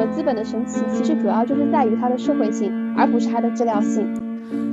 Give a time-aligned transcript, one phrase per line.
[0.00, 4.08] 和资本的神奇，其实主要就是在于它的社会性，而不是它的质量性。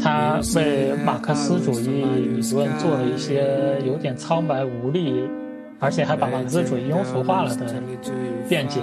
[0.01, 2.05] 他为马克思主义
[2.37, 5.29] 理论做了一些有点苍白无力，
[5.79, 7.65] 而且还把马克思主义庸俗化了的
[8.47, 8.79] 辩解。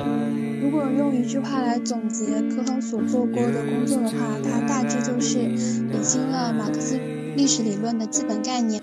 [0.60, 6.98] 如果用一句话来总结科亨所做过的工作的话，他大致就是理清了马克思
[7.36, 8.82] 历史理论的基本概念。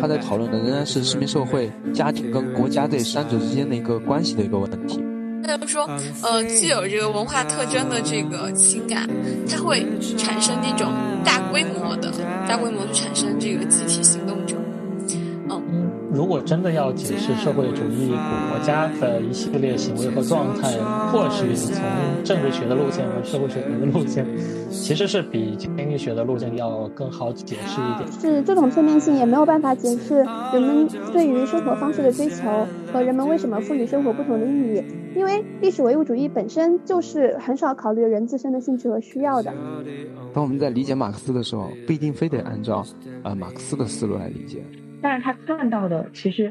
[0.00, 5.02] 他在讨论的仍然是市民社会、家庭跟国家这三者之间的一个关系的一个问题。
[5.46, 5.84] 那就是说，
[6.22, 9.06] 呃，具有这个文化特征的这个情感，
[9.48, 9.86] 它会
[10.16, 10.92] 产生这种
[11.24, 12.10] 大规模的、
[12.48, 14.23] 大规模的产生这个集体行动者。
[14.23, 14.23] 嗯，
[16.14, 18.14] 如果真的要解释社会主义
[18.48, 20.70] 国家的一系列行为和状态，
[21.10, 21.74] 或许从
[22.22, 24.24] 政治学的路线和社会学的路线，
[24.70, 28.12] 其实是比经济学的路线要更好解释一点。
[28.12, 30.18] 是这种片面性也没有办法解释
[30.52, 32.44] 人们对于生活方式的追求
[32.92, 34.84] 和人们为什么赋予生活不同的意义，
[35.16, 39.52] 因为历史唯物主义本身就是很少考虑人自身的兴趣和需要的。
[40.32, 42.84] 当我们在理解马克思的时候，不一定非得按照
[43.24, 44.62] 呃马克思的思路来理解。
[45.04, 46.50] 但是他看到的其实，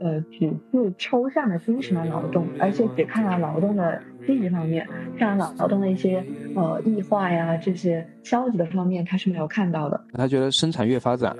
[0.00, 4.84] 呃，只是抽象的精神的劳动，而且只看到劳动的积极方面，
[5.16, 6.24] 看到劳动的一些
[6.56, 10.04] 呃异化呀这些消极的方面，他是没有看到的。
[10.14, 11.36] 他觉得生产越发展，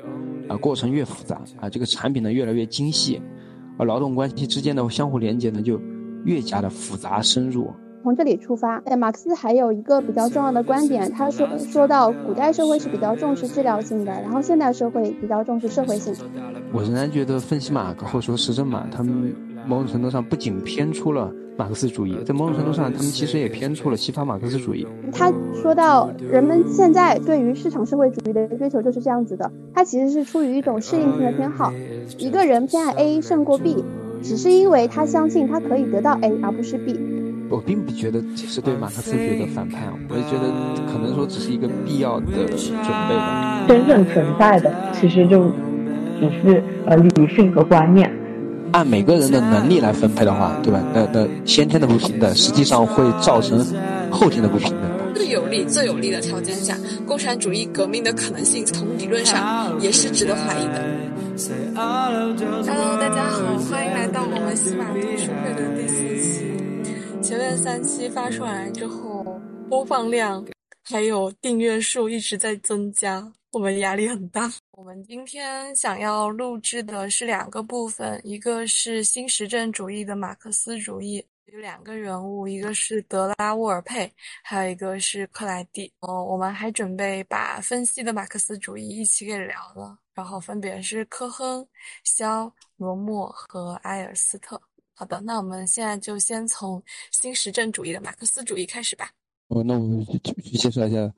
[0.48, 3.20] 啊，过程越复杂，啊，这个产品呢越来越精细，
[3.76, 5.82] 而劳动关系之间的相互连接呢就
[6.24, 7.74] 越加的复杂深入。
[8.02, 16.12] 从这里出发，哎，马克思还有一个比较重要的观点，他说说到古代社会是比较重视治疗性的，然后现代社会比较重视社会性。
[16.72, 19.32] 我仍然觉得分析马克或者说实证马，他们
[19.66, 24.84] 某种程度上不仅偏出了马克思主义，在某种程度上，他们其实也偏出了西方马克思主义。
[25.12, 31.72] 他说到人们现在对于市场社会主义的追求就是这样子的，他其实是出于一种适应性的偏好，
[32.18, 33.84] 一个人偏爱 A 胜过 B，
[34.22, 36.98] 只是因为他相信他可以得到 A 而不是 B。
[37.52, 40.48] 我并不觉得这是对马克思主义的反叛，我也觉得
[40.90, 43.62] 可能说只是一个必要的准备吧。
[43.68, 45.50] 真正存在的其实就
[46.18, 48.10] 只是呃理性和观念。
[48.72, 50.82] 按每个人的能力来分配的话，对吧？
[50.94, 53.62] 那那先天的不平等，实际上会造成
[54.10, 54.80] 后天的不平等。
[55.14, 56.74] 最有利、最有利的条件下，
[57.06, 60.82] 共产主义革命的可能性从理论上也是值得怀疑的。
[61.74, 62.34] Hello，
[62.98, 66.41] 大家好，欢迎来到我们喜马读书会的第四期。
[67.22, 69.22] 前面三期发出来之后，
[69.70, 70.44] 播放量
[70.82, 74.50] 还有订阅数一直在增加，我们压力很大。
[74.72, 84.12] 我们今天想要录制的是两个部分，一个是新实证主义的马克思主义，有两个人物，一个是德拉沃尔佩，
[84.42, 85.92] 还有一个是克莱蒂。
[86.00, 91.64] 哦，我们还准备把分析的马克思主义一起给聊了，然后分别是科亨、
[92.02, 94.60] 肖、罗默和埃尔斯特。
[95.02, 96.80] 好的，那我们现在就先从
[97.10, 99.10] 新实证主义的马克思主义开始吧。
[99.48, 100.16] 哦，那我们去
[100.56, 101.12] 介绍一下，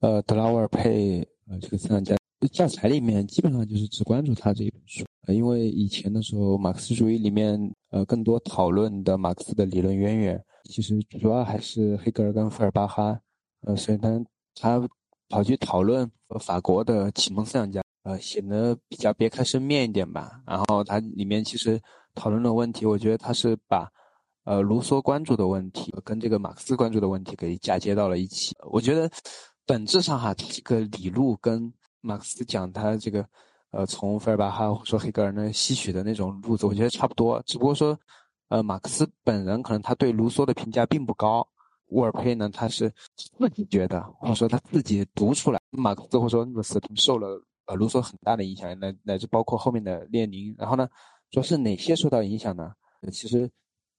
[0.00, 2.16] 呃，德拉沃尔佩呃这个思想家。
[2.50, 7.56] 教材里面基本上就是只关注他这一本书，呃，因为以前的时候马克思主义里面
[7.90, 13.20] 呃更多讨论的马克思的理论渊源，其实主要还是黑格尔跟费尔巴哈，
[13.60, 14.20] 呃，所以他
[14.56, 14.88] 他
[15.28, 16.10] 跑去讨论
[16.40, 20.42] 法国的启蒙思想家，呃，显得比较别开生面一点吧。
[20.44, 21.80] 然后它里面其实。
[22.18, 23.88] 讨论的问题，我觉得他是把，
[24.42, 28.56] 呃，卢梭关注的问题跟这个马克思关注的问题给嫁接到了一起。
[28.72, 29.08] 我觉得
[29.64, 33.24] 本质上哈，这个理路跟马克思讲他这个，
[33.70, 37.40] 呃，从费尔巴哈或者说黑格尔那吸取的那种路子，我觉得差不多。
[37.46, 37.96] 只不过说，
[38.48, 41.46] 呃，马克思本人可能他对卢梭的评价并不高，
[41.90, 50.88] 沃尔佩呢，他是自己觉得或者说他自己读出来，马克思或者说卢斯他受了呃卢梭很大的影响，乃乃至包括后面的列宁，然后呢。
[51.30, 52.72] 主要是哪些受到影响呢？
[53.12, 53.48] 其实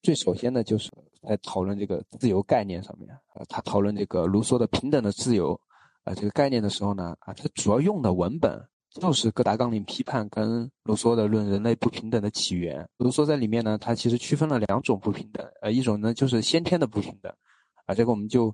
[0.02, 0.90] 最首先呢，就是
[1.28, 3.10] 在讨论这个自由概念上面。
[3.34, 5.60] 啊，他讨论这个卢梭的平等的自由，
[6.04, 12.84] 啊，这个概念的时候呢，啊，他主要用的文本就是哥达纲领批判跟卢梭的《论人类不平等的起源》。
[12.98, 17.32] 卢梭在里面呢，他其实区分了两种不平等，呃，一种呢就是先天的不平等，
[17.86, 18.54] 啊，这个我们就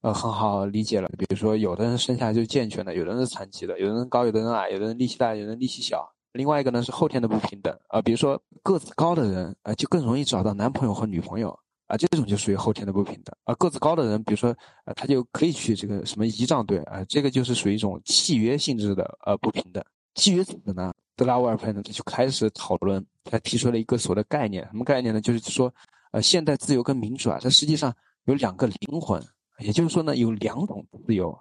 [0.00, 1.08] 呃很好理解了。
[1.18, 6.13] 比如说，有的人生下来就健全的，有的人是残疾的，有的人高，有的人矮，有的人力气大，有的人力气小。
[6.34, 13.54] 另外一个呢是后天的不平等啊，比如说个子高的人啊，就更容易找到男朋友和女朋友啊，这种就属于后天的不平等啊。
[13.54, 14.50] 个子高的人，比如说
[14.84, 19.82] 啊，他就可以去这个什么仪仗队啊，这个就是属于一种契约性质的呃不平等。
[20.14, 25.20] 基于此呢，德拉沃尔佩呢他就开始讨论，他提出了一个所谓的概念，什么概念呢？
[25.20, 25.72] 就是说，
[26.10, 27.94] 呃，现代自由跟民主啊，它实际上
[28.24, 29.22] 有两个灵魂，
[29.60, 31.36] 也就是说呢，有两种自由，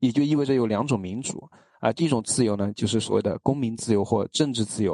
[0.00, 1.48] 也就意味着有两种民主。
[1.80, 4.92] 啊，第一种自由呢，就是所谓的公民自由或政治自由，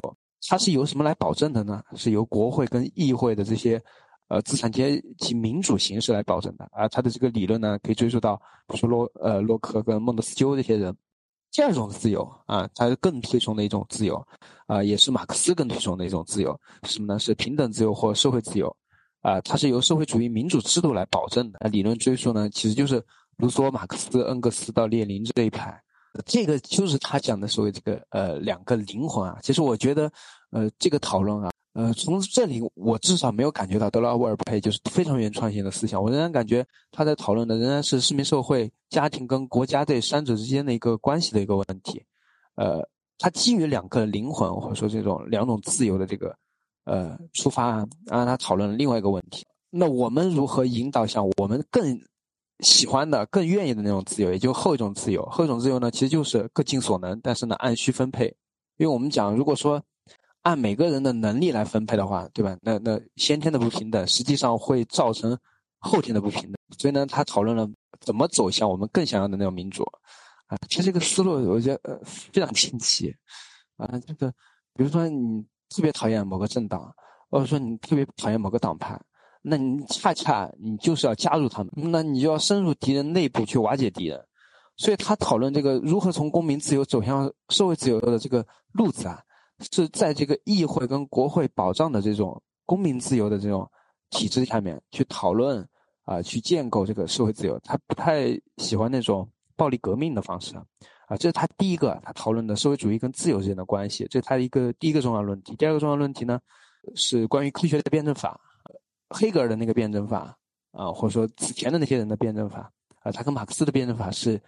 [0.49, 1.83] 它是由什么来保证的呢？
[1.95, 3.81] 是由国会跟议会的这些，
[4.29, 6.69] 呃资产阶级民主形式来保证的。
[6.73, 8.37] 啊，他的这个理论呢，可以追溯到
[8.67, 10.97] 比如说洛呃洛克跟孟德斯鸠这些人。
[11.55, 14.27] 第二种自由啊，他更推崇的一种自由，
[14.67, 17.19] 啊，也是马克思更推崇的一种自由，什么呢？
[17.19, 18.75] 是平等自由或社会自由，
[19.21, 21.69] 啊，它是由社会主义民主制度来保证的。
[21.69, 23.05] 理论追溯呢，其实就是
[23.37, 25.79] 卢梭、马克思、恩格斯到列宁这一派，
[26.27, 29.39] 这个就是他讲的所谓这个呃两个灵魂啊。
[29.43, 30.11] 其实我觉得，
[30.51, 31.51] 呃，这个讨论啊。
[31.75, 36.03] 呃，从这里我至少没有感觉到德拉沃尔佩就是非常原创性的思想。
[36.03, 42.05] 我仍然感觉他在讨论的仍然是市民社会、家庭跟国家这三者之间的一个关系的一个问题。
[42.57, 42.87] 呃，
[43.17, 46.37] 他基于两个灵魂或者说这种两种自由的这个
[46.85, 49.47] 呃出发，让他讨论另外一个问题。
[49.71, 51.99] 那我们如何引导向我们更
[52.63, 55.23] 喜欢的、更愿意的那种自由，也就后一种自由？
[55.27, 58.27] 后一种自由呢，其实就是各尽所能，但是呢按需分配。
[58.79, 59.83] 因为我们讲，如果说。
[60.45, 62.59] 按每个人的能力来分配的话，对吧？
[62.63, 65.39] 那那先天的不平等，实际上会造成
[65.79, 66.55] 后天的不平等。
[66.77, 67.65] 所以呢，他讨论了
[68.01, 69.85] 怎么走向我们更想要的那种民主。
[70.49, 73.15] 啊，其实这个思路我觉得呃非常新奇。
[73.77, 74.29] 啊，这个
[74.75, 76.93] 比如说你特别讨厌某个政党，
[77.31, 79.01] 或者说你特别讨厌某个党派，
[79.43, 84.25] 那你恰恰你就是要加入他们，那你就要深入敌人内部去瓦解敌人。
[84.77, 89.23] 所以他讨论这个如何从公民自由走向社会自由的这个路子啊。
[89.71, 93.71] 是在这个议会跟国会保障的这种公民自由的这种
[94.11, 95.65] 体制下面去讨论
[96.05, 97.57] 啊，去建构这个社会自由。
[97.61, 100.57] 他不太喜欢那种暴力革命的方式
[101.07, 105.55] 啊，这是他第一个他讨论的社会主义跟自由之间的关系，这是他一个第一个重要论题。
[105.55, 106.41] 第二个重要论题呢，
[106.97, 108.41] 是关于科学的辩证法，
[109.13, 110.37] 黑格尔的那个辩证法
[110.73, 112.73] 啊，或者说此前的那些人的辩证法
[113.03, 114.41] 啊，他跟马克思的辩证法是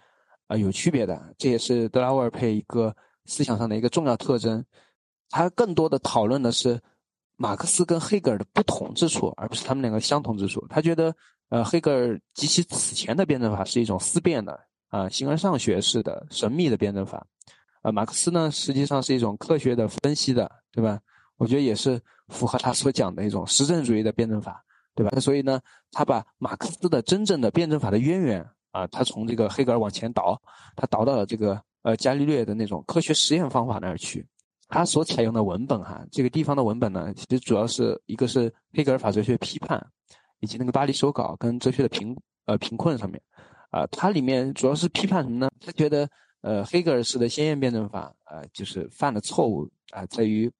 [0.47, 2.95] 啊有区别的，这也是德拉沃尔佩一个
[3.25, 4.63] 思想上的一个重要特征。
[5.29, 6.79] 他更多的讨论的是
[7.35, 10.65] 马克思跟黑格尔的不同之处，而不是他们两个相同之处。
[10.69, 11.13] 他觉得，
[11.49, 14.57] 呃，黑格尔及其此前的辩证法是一种思辨的
[14.89, 17.25] 啊，形而上学式的神秘的辩证法，
[17.81, 20.99] 啊，马克思呢实际上是一种科学的分析的，对吧？
[21.37, 21.99] 我觉得也是
[22.29, 24.63] 符合他所讲的一种实证主义的辩证法，
[24.95, 25.19] 对吧？
[25.19, 25.59] 所以呢，
[25.91, 30.41] 他把马克思的真正的辩证法的渊源啊，他从这个黑格尔往前倒，
[30.75, 34.25] 他倒到了这个呃伽利略的那种科学实验方法那儿去。
[34.67, 39.85] 他所采用的文本哈，这个地方的文本呢，其实主要是一个是黑格尔法哲学批判，
[40.39, 43.21] 以及那个巴黎手稿跟哲学的贫呃贫困上面，
[43.69, 45.47] 啊，它里面主要是批判什么呢？
[45.63, 46.09] 他觉得
[46.41, 50.51] 呃黑格尔式的先验辩证法啊，就是犯的错误啊，在于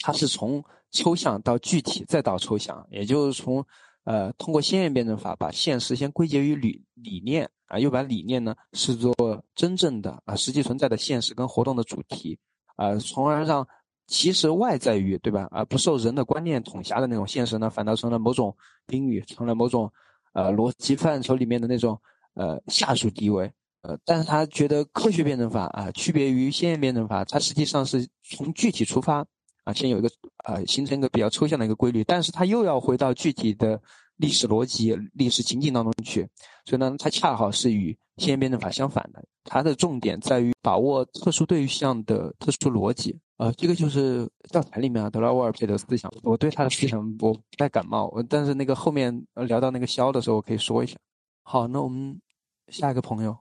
[0.00, 3.64] 它是从抽象到具体再到抽象，也就是从
[4.04, 9.14] 呃通过先验辩证法把现实先归结于理理念啊，又把理念呢视作
[9.54, 12.38] 真正的啊实际存在的现实跟活动的主题。
[12.76, 13.68] 啊，从而让
[14.06, 15.46] 其实外在于对吧？
[15.50, 18.56] 而不受人的观念统辖的那种现实呢，反倒成了某种
[18.86, 19.92] 宾语，成了某种
[20.32, 22.00] 呃逻辑范畴里面的那种
[22.34, 23.52] 呃下属地位。
[23.82, 29.26] 呃，但是他觉得科学辩证法啊，区别于先验辩证法，它实际上是从具体出发
[29.64, 30.10] 啊，先有一个
[30.44, 33.80] 呃形成一个比较抽象的一个规律，但是它又要回到具体的
[34.16, 36.28] 历史逻辑、历史情境当中去，
[36.64, 37.96] 所以呢，它恰好是与。
[38.16, 43.18] 先验辩证法相反的，它的重点在于把握特殊对象的特殊逻辑。
[43.38, 46.12] 呃，这个就是教材里面啊，德拉沃尔佩的思想。
[46.22, 50.98] 我对他的思想我不太感冒，但是那个后面聊到那个肖的时候，我可以说一下。
[51.44, 52.20] 好，那我们
[52.68, 53.32] 下一个朋友，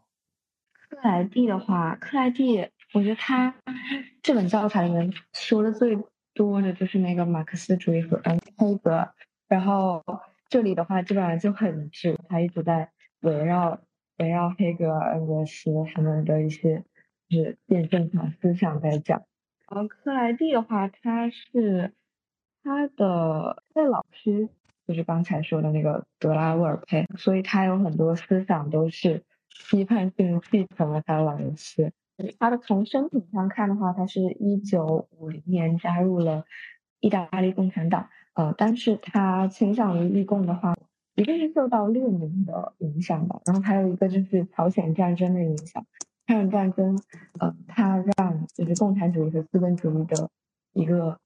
[0.89, 3.55] 克莱蒂的话，克莱蒂，我觉得他
[4.21, 5.97] 这本教材里面说的最
[6.33, 9.13] 多的就是那个马克思主义和嗯黑格尔，
[9.47, 10.03] 然后
[10.47, 12.91] 这里的话基本上就很直，他一直在
[13.21, 13.79] 围绕。
[14.19, 16.83] 围绕黑格尔、恩格斯他们的一些
[17.29, 19.23] 就是辩证法思想在讲。
[19.69, 21.93] 然后克莱蒂的话，他是
[22.61, 24.49] 他的他的老师
[24.85, 29.23] 就是刚才说的那个德拉沃尔佩，所以他有很多思想都是
[29.69, 31.93] 批判性继承了他的老师。
[32.39, 36.45] 他的从生平上看的话，他是一九五零年加入了
[36.99, 40.75] 意大利共产党，呃，但是他倾向于立共的话。
[41.15, 45.85] 一个是受到列宁的影响吧，然后还有一个就是朝鲜战争的影响。
[46.25, 46.97] 朝鲜战争，
[47.41, 50.29] 呃，它让就是共产主义和资本主义的
[50.71, 51.19] 一个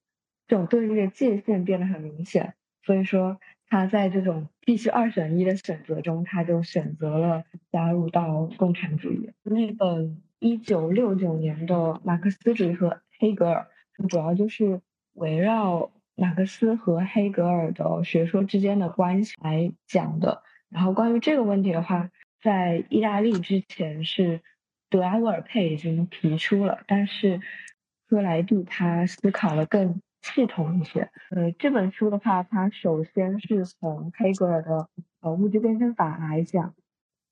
[0.48, 2.56] 这种对立的界限变得很明显。
[2.82, 9.30] 所以说他在这种必须二选一的选择中，他就选择了加入到共产主义。
[9.44, 13.66] 那本一九六九年的《马克思主义和黑格尔》，
[14.10, 14.82] 主要就是
[15.14, 15.90] 围绕。
[16.16, 20.44] 马克思和黑格尔的学说之间的关系来讲的。
[20.70, 24.42] 然后关于这个问题的话，在意大利之前是
[24.90, 27.40] 德拉沃尔佩已经提出了，但是
[28.10, 31.10] 克莱蒂他思考的更系统一些。
[31.32, 34.90] 呃，这本书的话，它首先是从黑格尔的
[35.22, 36.76] 呃物质辩证法来讲，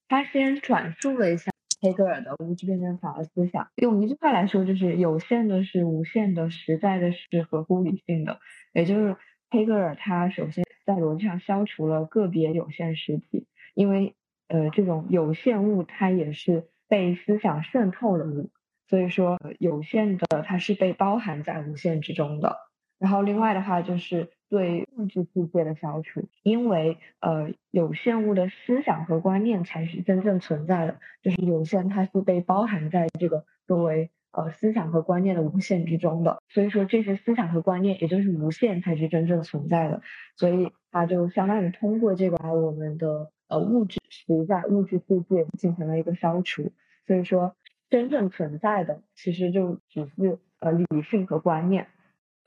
[0.07, 1.50] 他先转述了一下
[1.81, 3.67] 黑格尔的物质辩证法的思想。
[3.75, 8.39] 用一句话来说，就是有限的是无限的，实在的是合乎理性的。
[8.73, 9.17] 也就是
[9.49, 14.15] 黑格尔他首先在逻辑上消除了个别有限实体，因为
[14.47, 18.51] 呃这种有限物它也是被思想渗透的物。
[18.87, 22.57] 所以说，有限的它是被包含在无限之中的。
[22.99, 36.37] 然后另外的话就是对物质世界的消除，因为呃有限物的思想和观念才是真正存在的，就是有限它是被包含在这个作为呃思想和观念的无限之中的。
[36.49, 40.01] 所以说这些思想和观念也就是无限才是真正存在的。
[40.35, 46.71] 所以它就相当于通过这个把我们的呃物质实在物质世界进行了一个消除。
[47.07, 47.55] 所以说。
[47.91, 51.87] 真正存在的其实就只是呃理性和观念，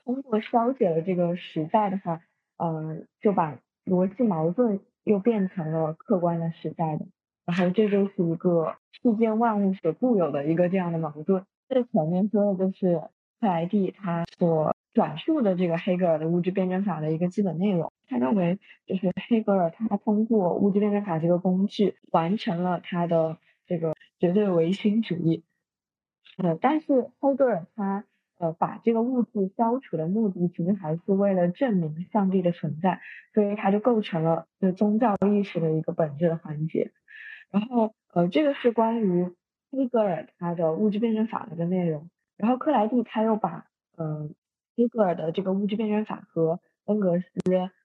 [0.04, 2.20] 通过消解了这个时代的话，
[2.56, 7.06] 呃就把逻辑矛盾又变成了客观的时代的，
[7.44, 11.44] 然后这就是一个世间万物所固有的一个这样的矛盾。
[11.68, 12.98] 这前面说的就是
[13.40, 17.90] 克莱蒂他所转述的这个黑格尔的物质辩证法的一个基本内容。
[18.06, 23.94] 他认为就是黑格尔他通过物质辩证法这个工具完成了他的这个。
[24.20, 25.42] 绝对唯心主义，
[26.38, 28.06] 呃，但是黑格尔他
[28.44, 33.00] 呃把这个物质消除的目的，其实还是为了证明上帝的存在，
[33.32, 36.92] 所以他就构成了就宗教意识的一个本质的环节。
[37.50, 39.32] 然后呃，这个是关于
[39.70, 42.10] 黑格尔他的物质辩证法的一个内容。
[42.36, 43.64] 然后克莱蒂他又把
[43.96, 44.28] 呃
[44.76, 47.26] 黑格尔的这个物质辩证法和恩格斯、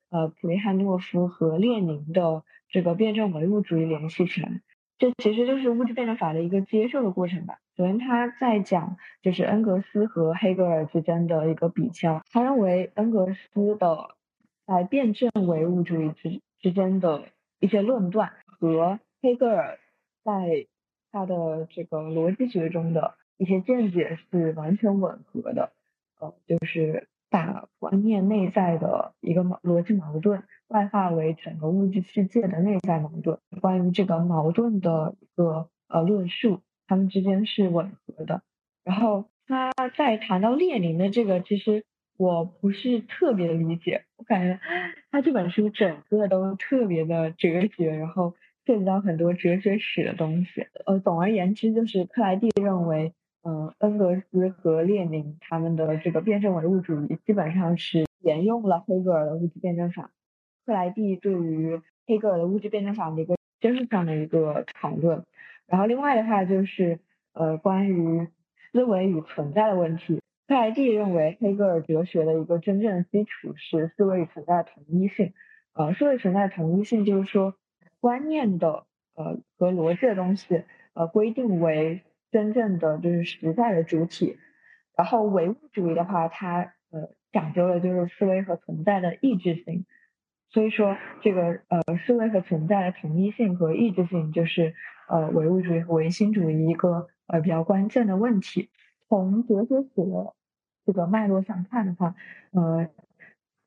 [0.09, 4.61] 呃普利汉诺夫和列宁的这个辩证唯物主义联系起来。
[4.99, 7.59] 这其实就是物质辩证法的一个接受的过程吧。
[7.77, 12.21] 首先，他在讲就是恩格斯和黑格尔之间的一个比较。
[12.31, 14.15] 他认为恩格斯的
[14.67, 17.23] 在辩证唯物主义之之间的
[17.61, 19.79] 一些论断和黑格尔
[20.25, 20.67] 在
[21.13, 25.71] 他的这个逻辑学中的一些见解是完全吻合的。
[26.19, 30.43] 呃，就是把观念内在的一个矛逻辑矛盾。
[30.69, 33.37] 外化为整个物质世界的内在矛盾。
[33.61, 38.41] 关于这个矛盾的一个呃论述，他们之间是吻合的。
[38.83, 41.83] 然后他在谈到列宁的这个，其实
[42.17, 44.05] 我不是特别理解。
[44.17, 44.59] 我感觉
[45.11, 48.35] 他这本书整个都特别的哲学，然后
[48.65, 50.67] 涉及到很多哲学史的东西。
[50.85, 60.11] 呃，总而言之，就是克莱蒂认为，嗯，恩格斯和列宁他们的这个辩证唯物主义基本上是沿用了黑格尔的物质辩证法。
[60.69, 65.25] 克莱蒂对于黑格尔的物质辩证法的一个知识上的一个讨论，
[65.65, 66.99] 然后另外的话就是
[67.33, 68.27] 呃关于
[68.71, 70.21] 思维与存在的问题。
[70.47, 75.33] 克莱蒂认为黑格尔哲学的一个真正基础是思维与存在的统一性。
[75.73, 77.55] 呃，思维存在的统一性就是说
[77.99, 78.85] 观念的
[79.15, 84.37] 呃和逻辑的东西呃规定为真正的就是实在的主体，
[84.95, 89.87] 然后唯物主义的话它呃讲究的就是思维和存在的意志性。
[90.51, 94.73] 所以说，这个呃，思维和存在的统一性和意志性，就是
[95.07, 98.69] 呃，唯物主义和唯心主义一个呃比较关键的问题。
[99.07, 100.33] 从哲学史的
[100.85, 102.15] 这个脉络上看的话，
[102.51, 102.89] 呃，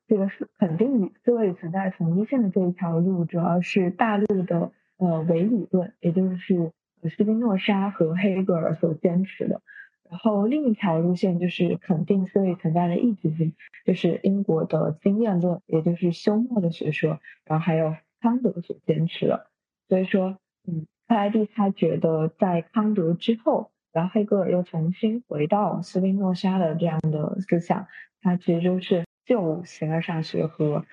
[0.07, 6.73] 这个是肯定与思维存在统一性的这一条路，主要是大陆的呃唯理论，也就是
[7.15, 9.61] 斯宾诺莎和黑格尔所坚持的。
[10.09, 19.47] 然后另一条路线就是肯定思维存在的意志性，就是英国的经验论，也就是休谟的学说，然后还有康德所坚持的。
[19.89, 27.87] 所以说，嗯，克莱蒂他觉得在康德之后，然后黑格尔又重新回到斯宾诺莎的这样的思想，
[28.21, 30.85] 他其实就是旧形而上学和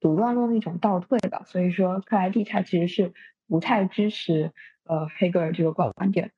[0.00, 1.42] 独乱论的一种倒退吧。
[1.44, 3.12] 所以说，克莱蒂他其实是
[3.48, 4.52] 不太支持
[4.84, 6.32] 呃黑格尔这个观点。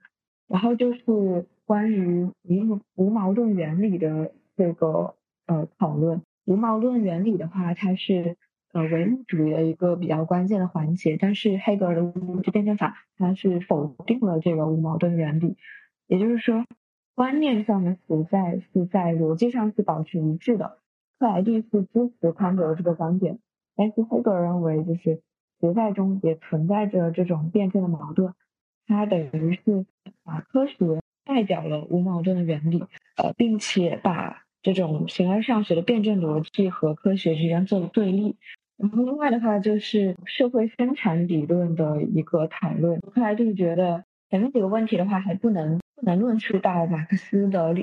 [0.49, 1.47] 然后就是。
[1.69, 8.39] 关于无无矛盾原理的这个呃讨论，无矛盾原理的话，它是
[8.73, 11.19] 呃唯物主义的一个比较关键的环节。
[11.21, 15.59] 但是黑格尔的物质辩证法，它是否定了这个无矛盾原理。
[16.07, 16.65] 也就是说，
[17.15, 20.79] 观念上的实在是在逻辑上是保持一致的。
[21.19, 23.41] 克莱蒂是支持康德这个观点，
[23.77, 25.21] 但是黑格尔认为，就是
[25.61, 28.33] 实在中也存在着这种辩证的矛盾。
[28.87, 29.85] 它等于是
[30.25, 31.03] 把科学。
[31.29, 32.83] 代表了无矛盾的原理，
[33.17, 38.35] 呃，并且把这种形而上学的辩证逻辑和科学之间做了对立。
[38.79, 42.99] 然后另外的话就是社会生产理论的一个讨论。
[43.13, 47.77] 克莱蒂觉得前面几个问题的话还不能不能论述到马克思的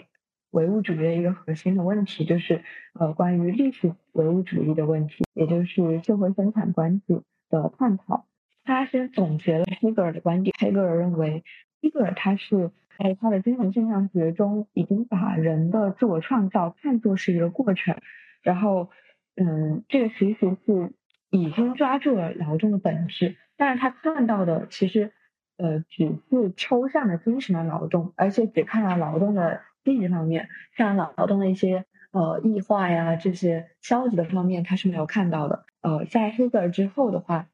[0.49, 8.25] 唯物主义的一个核心的问题，就是呃关于历史唯物主义的问题，也就是社会生产关系的探讨。
[8.63, 11.43] 他先总结了黑格尔的观点，黑格尔认为，
[11.81, 17.97] 黑格尔他是在他的精神现象学中已经把人的自我创造看作是一个过程，
[18.41, 18.89] 然后
[19.35, 20.93] 嗯，这个其实是
[21.29, 25.11] 已经抓住了劳动的本质，但是他看到的其实。
[25.57, 35.63] 呃，只是抽象的精神的劳动，而且只看到劳动的积极方面，像劳动的一些呃异化呀这些消极的方面，他是没有看到的。
[35.79, 37.47] 呃，在黑格尔之后的话，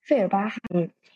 [0.00, 0.60] 费尔巴哈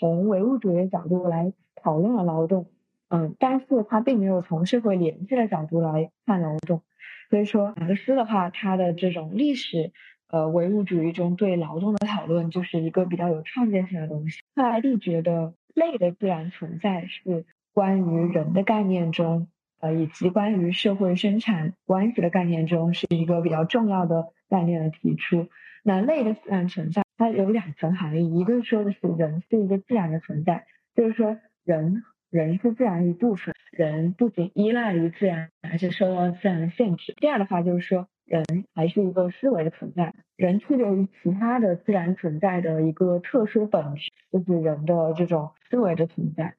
[0.00, 2.66] 从唯物主义的角度来讨论了劳动，
[3.12, 6.82] 嗯，但是他并没有从社会联系的角度来看劳动。
[7.30, 9.92] 所以说，马克思的话，他的这种历史
[10.28, 14.40] 呃唯物主义中对劳动的讨论，就是一个比较有创建性的东西。
[14.54, 15.54] 克莱蒂觉得。
[15.74, 19.48] 类的自然存在是关于人的概念中，
[19.80, 25.48] 呃，以及关于社会生产关系的概念中是一个比较重要的概念的提出。
[25.82, 32.02] 那类的自然存在，它有两层含义，一个说的是人是一个自然的存在，就是说人
[32.32, 37.14] 人是自然一部分，人不仅依赖于自然，而且受到自然的限制。
[37.18, 38.08] 第二的话就是说。
[38.24, 46.54] 人还是一个思维的存在，人区别于其他的自然存在的一个特殊本质，就是人的这种思维的存在。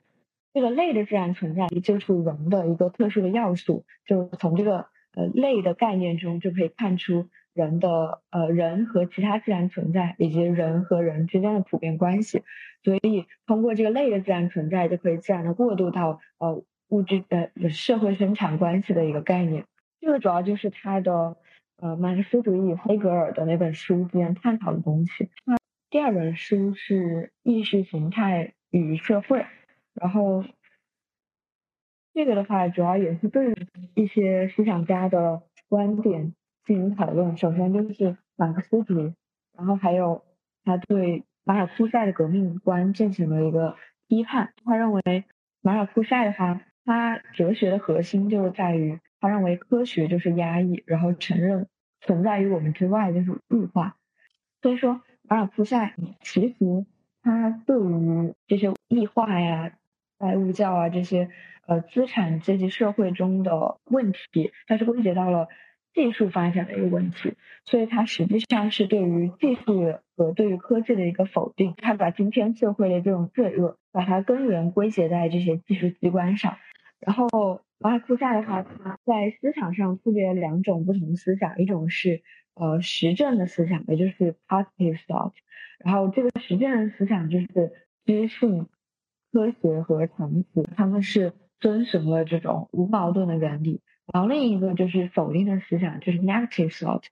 [0.54, 12.44] 这个类的自然存在就是人的一个特殊的要素，就从这个呃类的概念中就可以看出人的呃人和其他自然存在以及人和人之间的普遍关系。
[12.84, 19.66] 所以通过这个类的自然存在，就可以自然的过渡到呃物质的社会生产关系的一个概念。
[20.02, 21.38] 这个主要就是它的。
[21.78, 25.30] 呃，马克思主义与黑格尔的那本书之间探讨的东西。
[25.44, 25.58] 那
[25.90, 29.46] 第二本书是意识形态与社会，
[29.94, 30.46] 然后
[32.14, 33.54] 这个的话主要也是对
[33.96, 36.34] 一些思想家的观点
[36.66, 37.36] 进行讨论。
[37.38, 39.14] 首先就是马克思主义，
[39.58, 40.24] 然后还有
[40.64, 43.76] 他对马尔库塞的革命观进行了一个
[44.08, 44.54] 批判。
[44.66, 45.02] 他认为
[45.62, 49.00] 马尔库塞的话，他哲学的核心就是在于。
[49.20, 51.70] 他认为科学就是压抑，然后承认
[52.02, 53.96] 存在于我们之外就是物化。
[54.62, 56.86] 所以说，马尔库塞其实
[57.22, 59.72] 他对于这些异化呀、
[60.18, 61.30] 拜物教啊这些
[61.66, 65.48] 呃资产阶级社会中的问题，他是归结到了
[65.94, 67.34] 技术发展的一个问题。
[67.66, 71.74] 所以，它实际上是对于技术和对于科技的一个否定。
[71.78, 76.58] 他把今天社会的这种罪恶，把它根源归结在这些技术机关上，
[77.00, 77.62] 然后。
[77.80, 82.22] 马尔库塞的话，他在思想上区别两种不同思想，一种是
[82.54, 85.34] 呃实证的思想，也就是 positive thought，
[85.84, 87.74] 然后这个实证的思想就是
[88.06, 88.70] 知性、
[89.34, 93.82] 科学和常识，他们是遵循了这种无矛盾的原理。
[94.12, 97.04] 然后另一个就是否定的思想，就是 negative thought，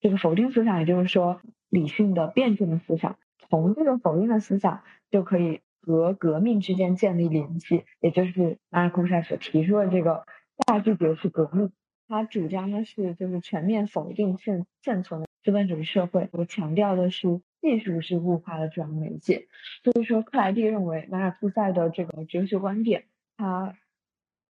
[0.00, 5.60] 这个否定思想也就是说理性的辩证的思想，从这个否定的思想就可以。
[5.86, 10.24] 和革命之间建立联系，也就是马尔库塞所提出的这个
[10.66, 11.72] 大拒绝式革命。
[12.08, 19.46] 他主张的是就是全面否定现现存的资本主义社会，我强调的是技术是物化的主要媒介。
[19.82, 23.04] 所以说，克莱蒂认为马尔库塞的这个哲学观点，
[23.36, 23.76] 他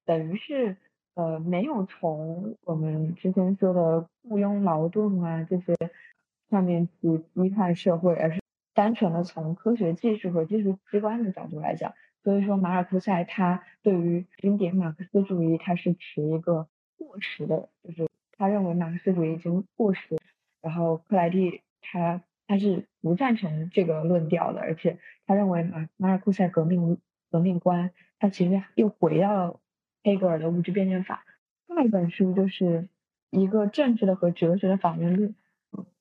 [0.04, 0.76] 等于是
[1.14, 5.74] 呃没有从我们之前说的雇佣劳动啊这些
[6.50, 8.40] 上面去批判社会，而是。
[8.76, 16.66] 单纯的从科学技术和技术机关的角度来讲，所以说马尔库塞他对于经典马克思主义他是持一个
[16.98, 20.18] 过时的，就是他认为马克思主义已经过时，
[20.60, 26.98] 然后克莱蒂他他是不赞成这个论调的，而且他认为马马尔库塞革命
[27.30, 29.60] 革命观他其实又回到了
[30.04, 31.24] 黑格尔的物质辩证法。
[31.66, 32.88] 下一本书就是
[33.30, 35.34] 一个政治的和哲学的反面论。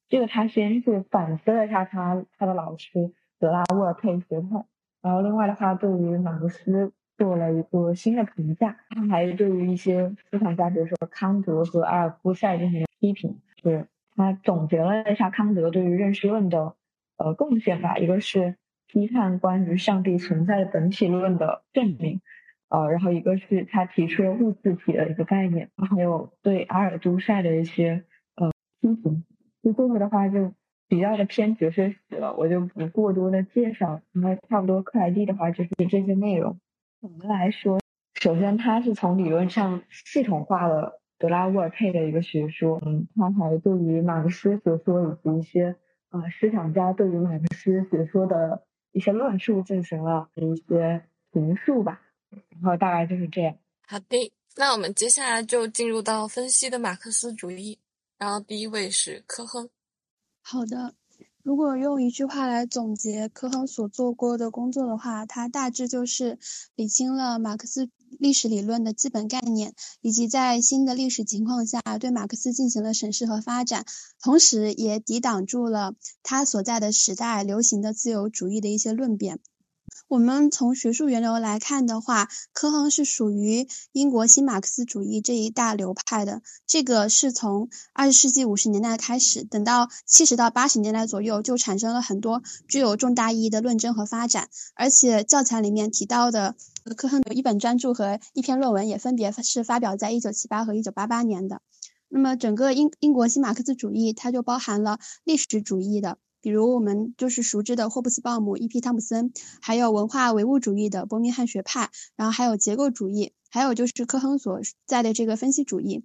[0.09, 4.63] 这个他先是反思了一下他他的老师德拉沃尔佩学派，
[5.01, 16.75] 然后另外的话对于马克思做了一个新的评价，他还对于一些思想家，比如说康德和阿尔夫塞进行了批评，是他总结了一下康德对于认识论的
[17.17, 18.55] 呃贡献吧，一个是
[18.87, 22.21] 批判关于上帝存在的本体论的证明，
[22.69, 28.03] 呃，然后一个是他提出了物自体的一个概念，还有对阿尔都塞的一些
[28.35, 29.23] 呃批评。
[29.61, 30.53] 就这个的话就
[30.87, 34.01] 比较的偏哲学史了，我就不过多的介绍。
[34.11, 36.59] 那差不多克莱蒂的话就是这些内容。
[36.99, 37.79] 总的来说，
[38.15, 45.75] 首先他是从理论上系统化了德拉沃尔佩的一个学说，嗯，他还对于马克思学说以及一些
[46.09, 52.01] 呃思想家对于马克思学说的一些论述进行了一些评述吧。
[52.49, 53.55] 然后大概就是这样。
[53.87, 54.31] 好的。
[54.55, 57.79] 那我们接下来就进入到分析的马克思主义，
[58.19, 59.67] 然后第一位是科亨。
[60.43, 60.93] 好的，
[61.41, 66.37] 如果用一句话来总结科亨所做过的工作的话，他大致就是
[66.75, 73.87] 理清了马克思历史理论的基本概念，以及在新的历史情况下对马克思进行了审视和发展，
[74.21, 79.39] 同时也抵挡住了他所在的时代流行的自由主义的一些论辩。
[80.07, 86.41] 我们从学术源流来看的话，科亨是属于英国新马克思主义这一大流派的。
[86.67, 94.49] 这个是从二十世纪五十年代开始，等到七十到八十年代左右，就产生了很多具有重大意义的论证和发展。
[94.75, 96.55] 而且教材里面提到的
[96.95, 101.61] 科亨有一本专著和一篇论文，也分别是发表在一九七八和一九八八年的。
[102.09, 106.17] 那么整个英英国新马克思主义，它就包含了历史主义的。
[106.43, 108.81] 比如我们就是熟知的霍布斯鲍姆、E.P.
[108.81, 116.03] 汤普森，还有文化唯物主义的伯明翰学派，然后还有结构主义，还有就是科亨所在的这个分析主义。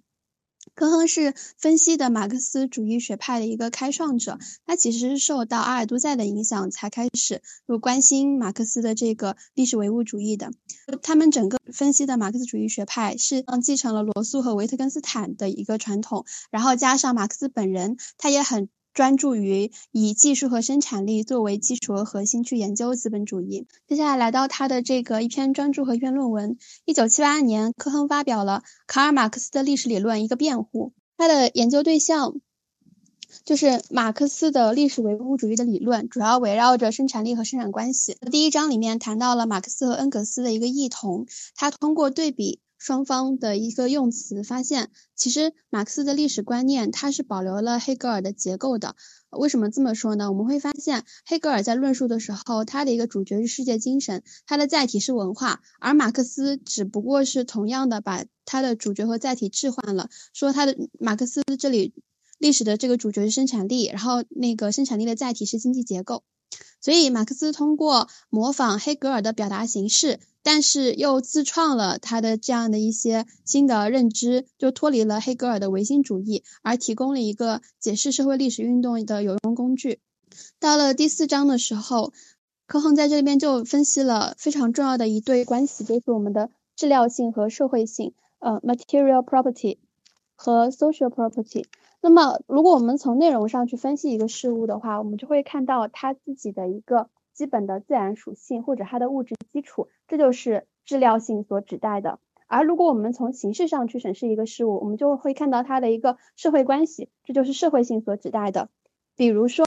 [0.75, 10.51] 科亨是分析的马克思主义学派的一个开创者，他其实是受到阿尔都塞的影响才开始就关心马克思的这个历史唯物主义的。
[11.01, 18.69] 他们整个分析的马克思主义学派是继承了罗素和维特根斯坦的一个传统，然后加上马克思本人，他也很。
[18.93, 23.67] 专注于以技术和生产力作为基础和核心去研究资本主义。
[23.87, 26.57] 接下来来到他的这个一篇专著和一篇论文。
[26.85, 30.93] 一九七八年，科亨发表了卡尔马克思的历史理论一个辩护。
[31.17, 32.35] 他的研究对象
[33.45, 38.17] 就是马克思的历史唯物主义的理论，主要围绕着生产力和生产关系。
[38.31, 42.59] 第一章里面谈到了马克思和恩格斯的一个异同，他通过对比。
[42.79, 48.95] 双方的一个用词，发现其实马克思的历史观念它是保留了黑格尔的结构的。
[49.29, 50.31] 为什么这么说呢？
[50.31, 61.93] 我们会发现黑格尔在论述的时候，他的一个主角是世界精神，他的载体是文化，而马克思只不过是同样的把他的主角和载体置换了，说他的马克思这里
[62.39, 66.23] 历史的这个主角是生产力，然后那个生产力的载体是经济结构。
[66.81, 70.19] 所以马克思通过模仿黑格尔的表达形式。
[70.41, 79.99] 但是又自创了他的这样的一些新的认知，就脱离了黑格尔的唯心主义，而提供了一个解释社会历史运动的有用工具。
[80.57, 82.13] 到了第四章的时候，
[82.65, 89.77] 科亨在这边就分析了非常重要的一对关系，就是我们的质料性和社会性，呃，material property
[90.35, 91.65] 和 social property。
[92.01, 97.09] 那么，如果我们从内容上去分析一个事物的话，我们就会看到它自己的一个。
[97.31, 102.19] 基本的自然属性或者它的物质基础，这就是质料性所指代的。
[102.47, 108.67] 而如果我们从形式上去审视一个事物，我们就会看到它的一个社会关系，这就是社会性所指代的。
[109.15, 109.65] 比如说，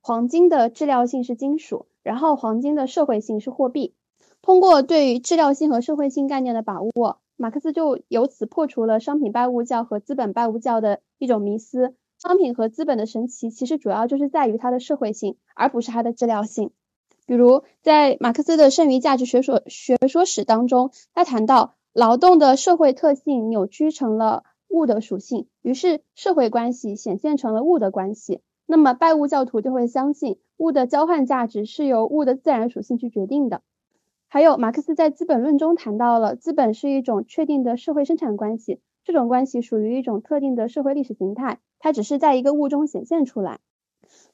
[0.00, 3.92] 黄金的质料性是金属，然后黄金的社会性是货币。
[4.40, 11.94] 通过对于质料性和社会性概念的把握，马克思就由此破除了商品拜物教和资本拜物教的一种迷思。
[12.18, 16.70] 商品和资本的神奇，其实主要就是在于它的社会性，而不是它的质料性。
[17.24, 28.42] 比如，在马克思的剩余价值学说学说史当中，他谈到劳动的社会特性扭曲成了物的属性，于是社会关系显现成了物的关系。
[28.66, 33.62] 那么拜物教徒就会相信物的交换价值是由物的自然属性去决定的。
[34.32, 43.58] 还有，马克思在《资本论》中谈到了资本是一种确定的社会生产关系，这种关系属于一种特定的社会历史形态，它只是在一个物中显现出来。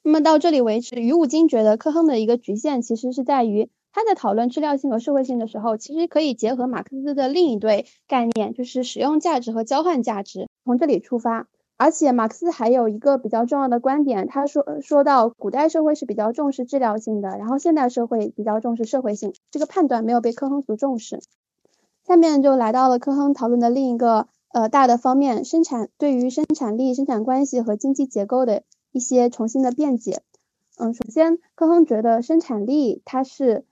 [0.02, 11.48] 那么到这里为止，于五金觉得科亨的一个局限其实是在于他在讨论质料性和社会性的时候，其实可以结合马克思的另一对概念，就是使用价值和交换价值，从这里出发。
[11.76, 21.20] 而且马克思还有一个比较重要的观点，他说说到古代社会是比较重视质料性的，然后现代社会比较重视社会性，这个判断没有被科亨所重视。
[22.06, 28.62] 下面就来到了科亨讨论的另一个呃大的方面，生产对于生产力、生产关系和经济结构的。
[28.92, 30.22] 一些重新的辩解，
[30.78, 33.66] 嗯，首先，科亨觉得生产力它是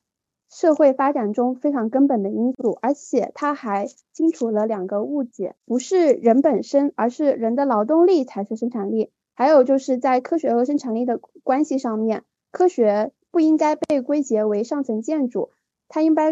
[0.54, 9.10] 社会发展中非常根本的因素，而且他还清楚了两个误解，不是人本身，而是人的劳动力才是生产力。
[9.34, 15.50] 还有就是在科学和生产力的关系上面，科学不应该被归结为上层建筑，
[15.88, 16.30] 它应该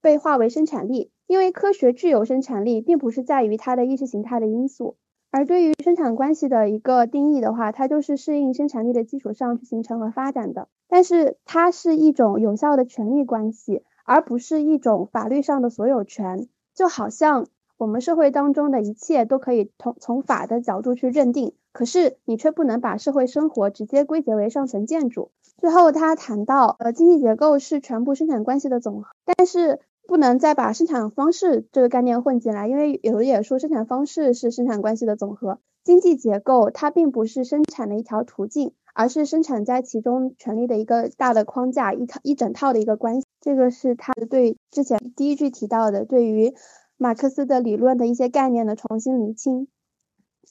[0.00, 4.96] 被划为生产力，因为科学具有生产力，并不是在于它的意识形态的因素。
[5.32, 10.68] 而对于生产关系的一个定义的话，它就是适应生产力的基础上去形成和发展的。
[10.88, 16.48] 但是它是一种有效的权利关系，而不是一种法律上的所有权。
[16.74, 17.46] 就好像
[17.78, 25.30] 我们社会当中的一切都可以从从法的角度去认定，可是你却不能把社会生活直接归结为上层建筑。
[25.58, 29.78] 最后他谈到，呃，经济结构是全部生产关系的总和，但是。
[30.10, 43.26] 不能再把生产方式这个概念混进来，因为有的也说生产方式是生产关系的总和，经济结构它并不是生产的一条途径，而是生产在其中权力的一个大的框架，一套一整套的一个关系。
[43.40, 46.54] 这个是他对之前第一句提到的对于
[46.96, 49.68] 马克思的理论的一些概念的重新厘清。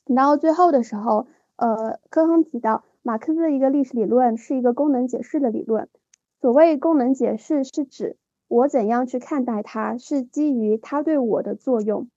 [0.05, 5.89] 然后最后的时候，呃，科亨提到马克思的一个历史理论是一个功能解释的理论。
[6.39, 8.15] 所谓功能解释，是指
[8.49, 12.09] 我怎样去看待它，是基于它对我的作用。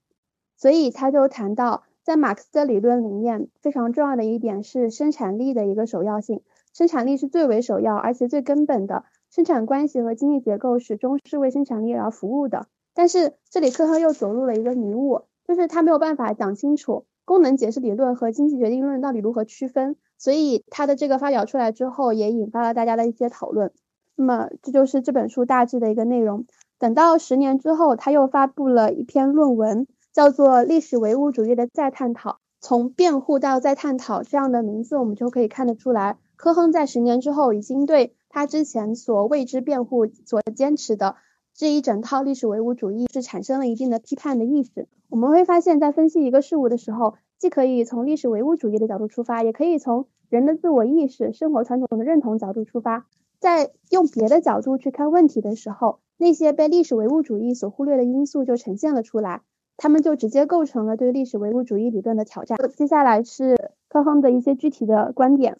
[0.57, 6.41] 所以他就谈到，在马克思的理论里面，非常重要的一点是生产力的一个首要性，
[6.73, 12.67] 生产力是最为首要而且最根本的，生产关系和经济结构始终是为生产力而服务的。
[12.93, 17.05] 但是这里科赫又走入了一个迷雾，就是他没有办法讲清楚。
[17.25, 19.95] 功能解释理论和经济决定论到底如何区分？
[20.17, 23.71] 所以他的这个发表出来之后，也引发了大家的一些讨论。
[24.15, 26.45] 那么这就是这本书大致的一个内容。
[26.79, 32.31] 等到十年之后，他又发布了一篇论文，叫做《历史唯物主义的再探讨》。
[32.59, 41.15] 从辩护到再探讨这样的名字，我们就可以看得出来，科亨在十年之后已经对他之前所为之辩护、所坚持的。
[41.53, 44.87] 这一整套历史唯物主义是产生了一定的批判的意识。
[45.09, 53.05] 我们会发现，在分析一个事物的时候，既可以从历史唯物主义的角度出发，也可以从人的自我意识、生活传统的认同角度出发。
[53.43, 59.41] 在用别的角度去看问题的时候，那些被历史唯物主义所忽略的因素就呈现了出来，
[59.75, 62.57] 他们就直接构成了对历史唯物主义理论的挑战。
[62.77, 63.57] 接下来是
[63.89, 65.57] 科亨的一些具体的观点。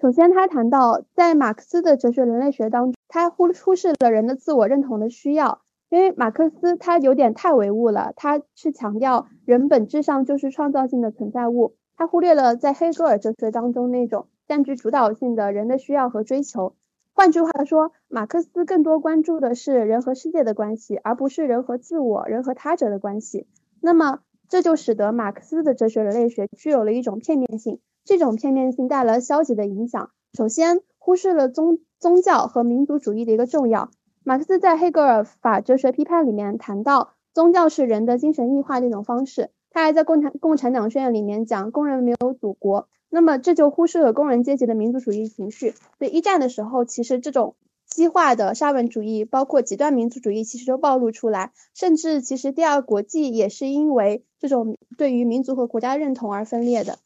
[0.00, 16.72] 首先，他谈到在马克思的哲学人类学当中，他忽忽视了人的自我认同的需要，因为马克思他有点太唯物了，他是强调人本质上就是创造性的存在物，他忽略了在黑格尔哲学当中那种占据主导性的人的需要和追求。
[17.14, 23.46] 换句话说，马克思更多关注的是人和世界的关系，而不是人和自我、人和他者的关系。
[23.80, 27.80] 那么，这就使得马克思的哲学人类学具有了一种片面性。
[28.04, 30.10] 这种片面性带来消极的影响。
[30.36, 33.90] 首先，忽视了宗宗教和民族主义的一个重要。
[34.24, 39.50] 马克思在《黑格尔法哲学批判》里面谈到，宗教是人的精神异化的一种方式。
[39.70, 42.88] 他还在《共产共产党宣言》里面讲，工人没有祖国。
[43.14, 45.74] 那么，这就忽视了工人阶级的民族主义情绪。
[45.98, 51.52] 在，一战的时候，其实这种激化的沙文主义，包括极端民族主义，其实都暴露出来。
[51.74, 56.98] 甚至，其实第二国际也是因为这种对于民族和国家认同而分裂的。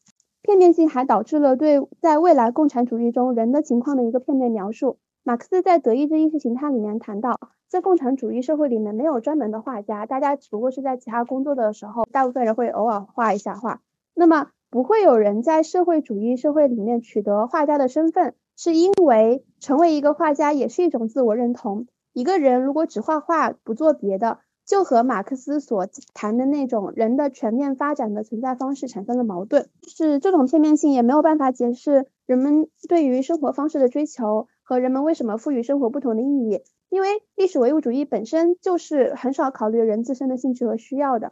[0.43, 4.97] 片面性还导致了对在未来共产主义中人的情况的一个片面描述。
[5.23, 13.81] 马克思在《德意志意识形态》里面谈到，在共产主义社会里面没有专门的画家，大家只不过是在其他工作的时候，大部分人会偶尔画一下画。
[14.13, 21.87] 那么不会有人在社会主义社会里面取得画家的身份，是因为成为一个画家也是一种自我认同。
[22.13, 41.31] 一个人如果只画画不做别的，就和马克思所谈的那种人的全面发展的存在方式产生了矛盾，是这种片面性也没有办法解释人们对于生活方式的追求和人们为什么赋予生活不同的意义，因为历史唯物主义本身就是很少考虑人自身的兴趣和需要的，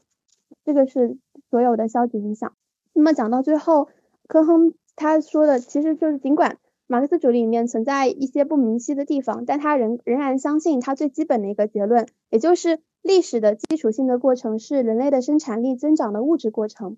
[0.63, 1.17] 这个是
[1.49, 2.53] 所有的消极影响。
[2.95, 3.89] 那么讲到最后，
[4.27, 12.79] 科亨他说的其实就是尽管马克思主义里面存在一些不明晰的地方，但他仍仍然相信他最基本的一个结论，也就是。
[13.05, 16.97] 历史的基础性的过程是人类的生产力增长的物质过程。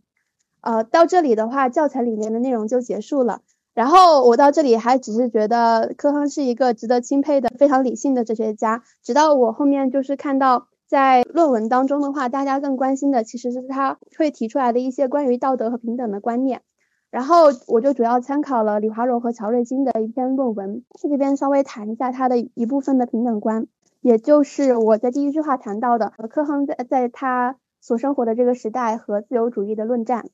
[0.62, 3.42] 呃，到这里的话，教材里面的内容就结束了。
[3.74, 8.84] 然后我到这里还只是觉得科亨是一个值得钦佩的、非常理性的哲学家。
[9.04, 16.62] 直到我后面就是看到在论文当中的话，大家更关心的其实是他会提出来的一些关于道德和平等的观念。
[17.10, 23.68] 然后我就主要参考了李华荣和乔瑞金的一篇论文，这边稍微谈一下他的一部分的平等观。
[24.02, 30.26] 也就是我在第一句话谈到的，科亨在在他所生活的这个时代和自由主义的论战，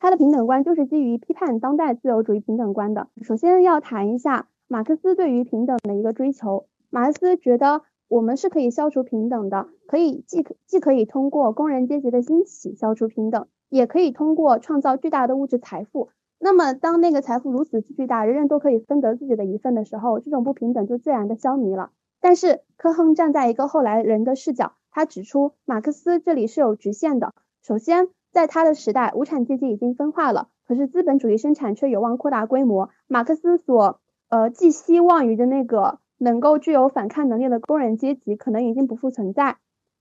[0.00, 3.08] 他的平等观就是基于批判当代自由主义平等观的。
[3.22, 6.66] 首先要谈一下马克思对于平等的一个追求。
[6.90, 16.10] 马克思觉得我们是可以消除平等的，可以既可既可以通过工人阶级的兴起消除平等，也可以通过创造巨大的物质财富。
[16.38, 21.90] 那么当那个财富如此巨大，人人都可以分得自己的一份的时候，这种不平等就自然的消弭了。
[22.20, 27.32] 但是科亨站在一个后来人的视角，他指出马克思这里是有局限的。
[27.62, 32.90] 首先，在他的时代，无产阶级已经分化了，可是资本主义生产却有望扩大规模。
[33.06, 39.56] 马克思所呃寄希望于的那个能够具有反抗能力的工人阶级，可能已经不复存在，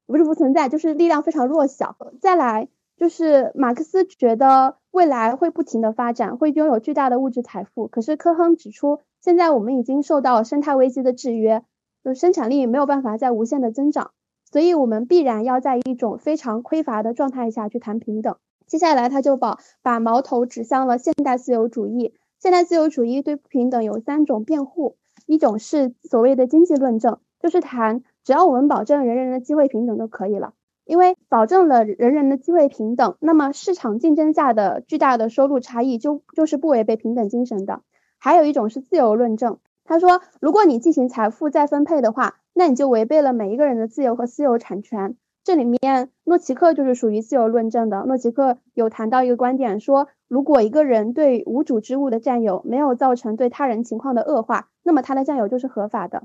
[0.06, 1.95] 不是不存在，就是力量非常弱小。
[2.21, 7.88] 再来就是马克思觉得未来会不停的发展，会拥有巨大的物质财富。
[7.88, 11.63] 可是科亨指出，现在我们已经受到生态危机的制约。
[12.04, 14.12] 就生产力没有办法再无限的增长，
[14.52, 18.36] 所以我们必然要在一种非常匮乏的状态下去谈平等。
[18.67, 22.13] 接下来他就把把矛头指向了现代自由主义。
[22.39, 30.54] 现代自由主义对不平等有三种辩护，一种是所谓的经济论证，就是谈只要我们保证人人的机会平等就可以了，
[30.86, 37.82] 因为保证了人人的机会平等，那么市场竞争下的巨大的收入差异就就是不违背平等精神的。
[38.18, 45.16] 还有一种是自由论证，他说如果你进行财富再分配的话，那你就违背了每一个人的自由和私有产权。
[45.43, 48.03] 这里面诺奇克就是属于自由论证的。
[48.06, 56.23] 诺奇克有谈到一个观点，说如果一个人对无主之物的占有没有造成对他人情况的恶化，那么他的占有就是合法的。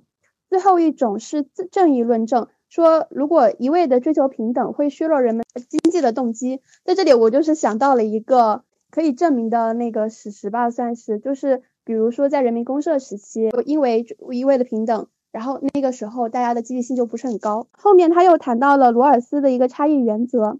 [0.48, 6.62] 最后一种是正义论证，说如果一味的追求平等会削弱人们经济的动机。
[6.84, 15.08] 在这里，我就是想到了一个可以证明的那个史实吧，算是就是比如说在人民公社时期，因为一味的平等。
[15.32, 17.66] 然后那个时候大家的积极性就不是很高。
[17.72, 20.58] 后面他又谈到了罗尔斯的一个差异原则。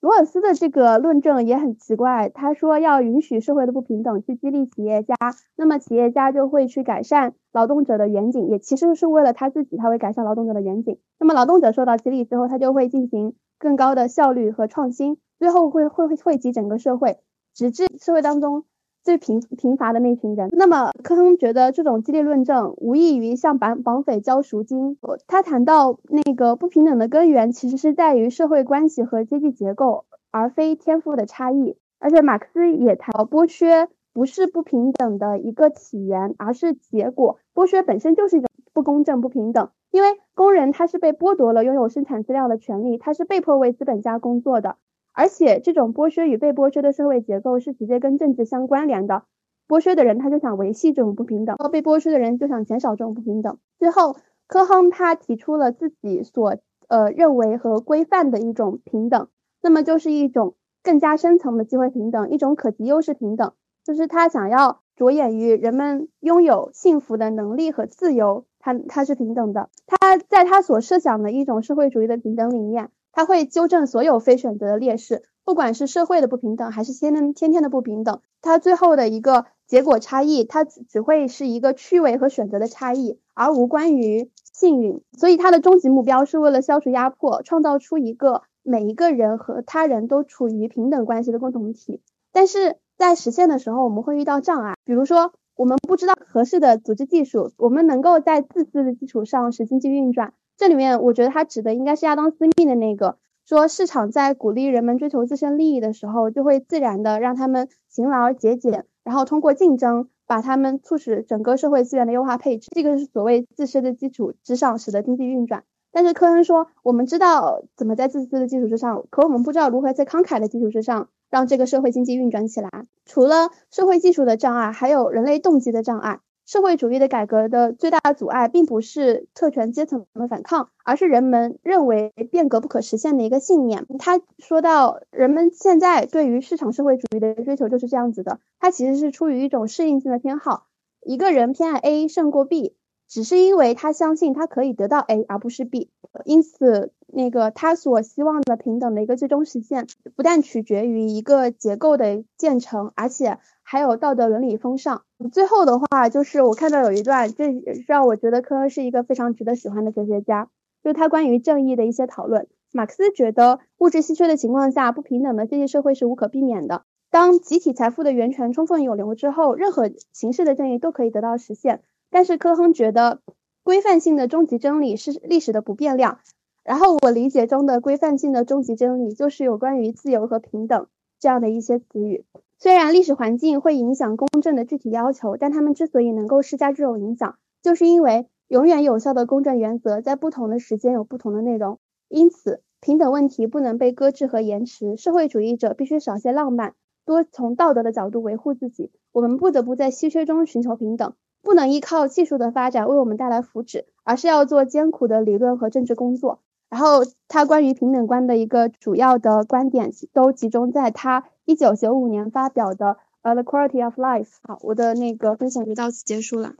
[0.00, 5.14] 罗尔斯的这个论证也很奇怪，他说要允许社会的不平等去激励企业家，
[5.56, 10.98] 那么企业家就会去改善劳动者的远景，也其实是为了他自己，他会改善劳动者的远景。
[11.18, 17.18] 那么劳动者受到激励之后，他就会进行更高的效率和创新，最后会会惠及整个社会，
[17.52, 18.64] 直至社会当中。
[19.02, 24.98] 最贫贫乏的那群人，那么科亨觉得这种激励论证无异于向绑绑匪交赎金。
[25.26, 31.76] 他谈到那个不平等的根源其实是在于社会关系和阶级结构，而非天赋的差异。
[31.98, 37.38] 而且马克思也谈到剥削不是不平等的一个起源，而是结果。
[37.54, 44.76] 剥削本身就是一种不公正、不平等，因为工人他是被剥夺了拥有生产资料的权利，他是被迫为资本家工作的。
[45.12, 49.24] 而且这种剥削与被剥削的社会结构是直接跟政治相关联的。
[49.68, 53.58] 剥削的人他就想维系这种不平等，而被剥削的人就想减少这种不平等。
[53.78, 56.56] 最后，科亨他提出了自己所
[56.88, 59.28] 呃认为和规范的一种平等，
[59.62, 63.52] 那么就是一种更加深层的机会平等，一种可及优势平等，
[63.84, 69.68] 就是他想要着眼于人们拥有幸福的能力和自由，他他是平等的。
[69.86, 72.90] 他在他所设想的一种社会主义的平等里面。
[73.12, 78.20] 他会纠正所有非选择的劣势，不管是社会的不平等，还是天天天天的不平等。
[78.40, 85.02] 他最后的一个结果差异，它只只会是一个趣味和选择的差异，而无关于幸运。
[85.12, 92.00] 所以他的终极目标是为了消除压迫，创造出一个每一个人和他人都处于平等关系的共同体。
[92.32, 100.32] 但是在实现的时候，我们会遇到障碍，比如说我们不知道合适的组织技术，我们能够在自私的基础上使经济运转。
[100.60, 115.64] 这里面，我觉得他指的应该是亚当·斯密的那个，说市场在鼓励人们追求自身利益的时候，就会自然的让他们勤劳而节俭，然后通过竞争把他们促使整个社会资源的优化配置，这个是所谓自身的基础之上使得经济运转。
[115.92, 122.68] 但是科恩说，我们知道怎么在自私的基础之上，可我们不知道如何在慷慨的基础之上让这个社会经济运转起来。
[123.06, 126.20] 除了社会技术的障碍，还有人类动机的障碍。
[126.50, 133.86] 社会主义的改革的最大阻碍，并不是特权阶层的反抗，而是人们认为变革不可实现的一个信念。
[134.00, 140.66] 他说到，人们现在对于市场社会主义的追求就是这样子的，它其实是出于一种适应性的偏好。
[141.02, 142.74] 一个人偏爱 A 胜过 B，
[143.08, 145.88] 只是因为他相信他可以得到 A 而不是 B，
[146.24, 146.90] 因此。
[147.12, 153.38] 那个他所希望的平等的一个最终实现，不但取决于一个结构的建成，而且
[153.70, 155.04] 还有道德伦理风尚。
[155.30, 157.54] 最后的话，就是我看到有一段，这
[157.86, 160.48] 让我觉得科恩是一个非常值得喜欢的哲学家，
[160.82, 162.48] 就是他关于正义的一些讨论。
[162.72, 166.82] 马克思觉得物质稀缺的情况下，不平等的阶级社会是无可避免的。
[167.12, 171.80] 当集体财富的源泉充分涌流之后，任何形式的正义都可以得到实现。
[172.10, 173.20] 但是科亨觉得，
[173.62, 176.18] 规范性的终极真理是历史的不变量。
[176.64, 180.88] 然后我理解中的规范性的终极真理，就是有关于自由和平等
[181.20, 182.24] 这样的一些词语。
[182.62, 191.78] 虽然历史环境会影响公正的具体要求，但他们之所以能够施加这种影响，就是因为永远有效的公正原则在不同的时间有不同的内容。
[192.10, 194.98] 因此，平等问题不能被搁置和延迟。
[194.98, 196.74] 社会主义者必须少些浪漫，
[197.06, 198.90] 多从道德的角度维护自己。
[199.10, 206.40] 我们不得不在稀缺中寻求平等，不能依靠技术的发展为我们带来福祉，而是要做艰苦的理论和政治工作。
[206.68, 212.86] 然后他关于平等观的一个主要的观点都集中在他一九九五年发表的
[213.22, 214.24] 《呃 The Quality of Life》。
[214.44, 216.54] 好，我的那个分享就到此结束了。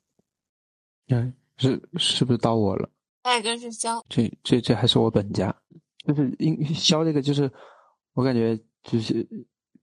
[1.09, 2.91] 嗯，是是不是到我了？
[3.23, 4.05] 哎，跟是肖。
[4.09, 5.55] 这这这还是我本家，
[6.05, 7.49] 就是因肖这个就是
[8.15, 9.25] 我感觉就是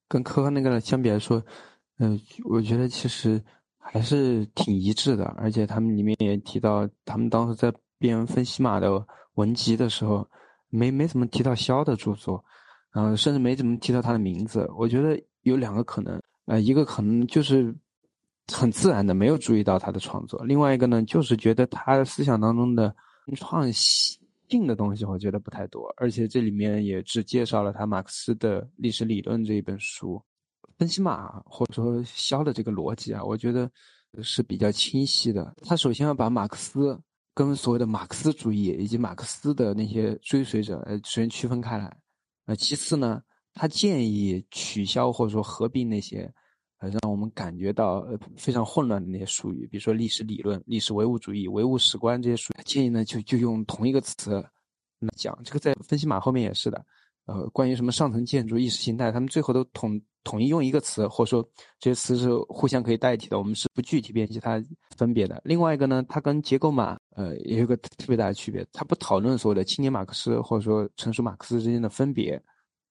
[0.10, 1.41] 跟科科那个相比来说，
[1.99, 3.41] 嗯，我觉得其实
[3.78, 9.08] 还是挺一致的，而且他们里面也提到他们当时在编分析码的。
[9.36, 10.28] 文集的时候，
[10.68, 12.43] 没没怎么提到肖的著作，
[12.94, 14.70] 嗯、甚至没怎么提到他的名字。
[14.78, 17.74] 我觉得有两个可能，呃，一个可能就是
[18.54, 22.96] 很自然的没有注意到他的创作，另外一个呢，就是觉得他思想当中的
[23.36, 30.22] 创新的东西，我觉得不太多，而且这里面也只介绍了他马克思的历史理论这一本书，
[30.78, 33.70] 分析马或者说肖的这个逻辑啊，我觉得
[34.22, 35.56] 是比较清晰的。
[35.64, 37.00] 他首先要把马克思。
[37.38, 41.96] 跟所谓的马克思主义以及马克思的那些追随者，呃，首先区分开来。
[42.48, 43.22] 那，其次呢，
[43.54, 46.34] 他建议取消或者说合并那些，
[46.78, 52.64] 呃，让我们感觉到呃非常混乱的那些术语，比如说历史理论、历史唯物主义、唯物史观这些术语。
[52.64, 54.36] 建议呢，就就用同一个词
[55.00, 55.38] 来讲。
[55.43, 56.86] 这个在分析码后面也是的。
[57.26, 61.45] 呃，关于什么上层建筑、意识形态，他们最后都统统一用一个词，或者说
[61.78, 63.38] 这些词是互相可以代替的。
[63.38, 64.64] 我们是不具体辨析它
[64.95, 65.41] 分别的。
[65.43, 72.39] 另外一个呢，它跟结构码呃也有个特别大的区别，他不讨论所谓的青年马克思或者说成熟马克思之间的分别，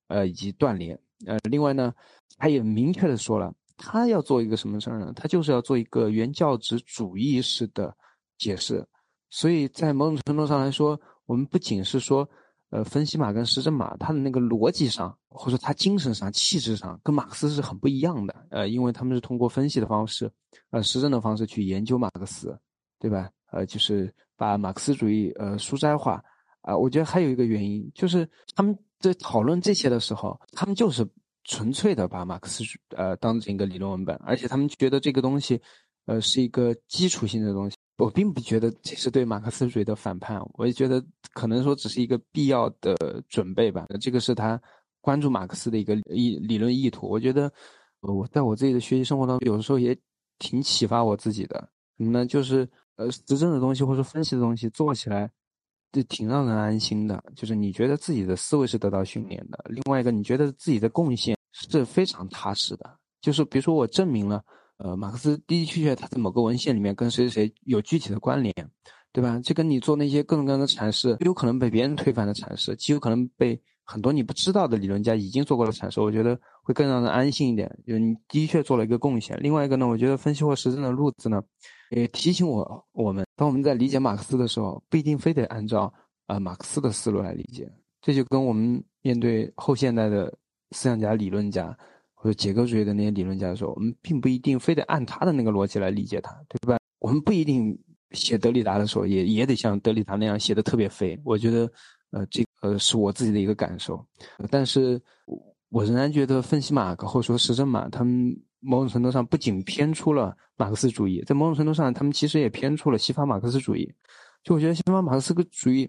[0.09, 0.99] 呃以及断联。
[1.27, 1.95] 呃，另外呢，
[2.37, 5.13] 他也明确的说了，他要做一个什么事儿呢？
[5.15, 7.97] 他就是要做一个原教旨主义式的
[8.37, 8.85] 解释。
[9.31, 12.29] 所以在某种程度上来说，我们不仅是说。
[12.71, 18.35] 呃，分析马跟实证马，他的那个逻辑上，或者说他精神上、气质上，跟马克思是很不一样的。
[18.51, 20.29] 呃，因为他们是通过分析的方式，
[20.71, 22.59] 呃，实证的方式去研究马克思，
[22.99, 23.31] 对吧？
[23.57, 26.23] 呃，就是把马克思主义呃书斋化。
[26.61, 31.07] 啊，我觉得还有一个原因，就是他们在讨论这些的时候，他们就是
[31.45, 32.65] 纯粹的把马克思
[32.97, 35.61] 呃当成一个理论文本，而且他们觉得这个东西，
[36.07, 37.77] 呃，是一个基础性的东西。
[37.99, 41.01] 我并不觉得这是对马克思主义的反叛，我也觉得
[41.33, 43.87] 可能说只是一个必要的准备吧。
[44.01, 44.61] 这个是他
[45.01, 47.09] 关注马克思的一个意理论意图。
[47.09, 47.51] 我觉得
[48.01, 49.97] 我在我自己的学习生活当中，有的时候也
[50.41, 51.71] 挺启发我自己的。
[51.97, 52.27] 什么呢？
[52.27, 55.31] 就是呃，实证的东西或者分析的东西做起来，
[55.93, 57.23] 就挺让人安心的。
[57.35, 62.99] 就是你觉得自己的思维是得到训练的，另外一个你觉得自己的贡献是非常踏实的。
[63.21, 64.43] 就是比如说我证明了。
[64.79, 68.55] 呃，马克思的的确确他在某个文献里面跟谁谁谁有具体的关联，
[69.11, 69.41] 对吧？
[69.43, 77.75] 这跟你做那些各种各样的阐释，有可能被别人推翻的阐释，极有可能被很多你不知道的理论家已经做过的阐释，我觉得会更让人安心一点。
[77.87, 79.35] 就你的确做了一个贡献。
[79.43, 81.43] 另外一个呢，我觉得分析或实证的路子呢，
[81.91, 85.93] 也提醒我我们，当我们在理解马克思的时候，不一定非得按照
[86.27, 87.71] 呃马克思的思路来理解。
[88.01, 90.27] 这就跟我们面对后现代的
[90.71, 91.77] 思想家、理论家。
[92.19, 96.79] 或者结构主义的那些理论家的时候，我们并不一定非得按他的那个逻辑来理解他，对吧？
[96.99, 97.79] 我们不一定
[98.13, 101.17] 写德里达的时候，也也得像德里达那样写的特别飞。
[101.25, 101.71] 我觉得，
[102.11, 104.05] 呃，这呃是我自己的一个感受。
[104.51, 105.01] 但是，
[105.69, 108.35] 我仍然觉得分析马克或者说实证马，他们
[108.67, 113.91] 某种程度上不仅偏出了马克思主义，在某种程度上，他们其实也偏出了西方马克思主义。
[114.43, 115.89] 就我觉得西方马克思主义，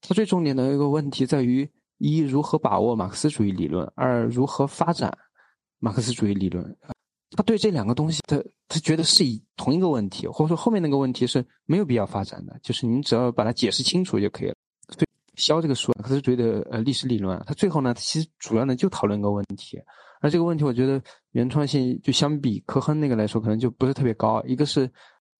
[0.00, 5.16] 它最重点的一个问题在于：一如何把握马克思主义理论；二如何发展。
[5.80, 6.64] 马克思主义理论，
[7.36, 14.54] 他对这两个东西，他他觉得是以同一个问题，或者说后面那个问题是没有必要发展的，就是你只要把它解释清楚就可以了。
[14.88, 19.78] 所以肖这个书，马克思主义的呃历史理论，它最后呢，其实主要呢就讨论一个问题，
[20.24, 20.98] 而这个问题我觉得
[21.32, 24.42] 原创性就相比科亨那个来说，可能就不是特别高。
[24.44, 24.90] 一个是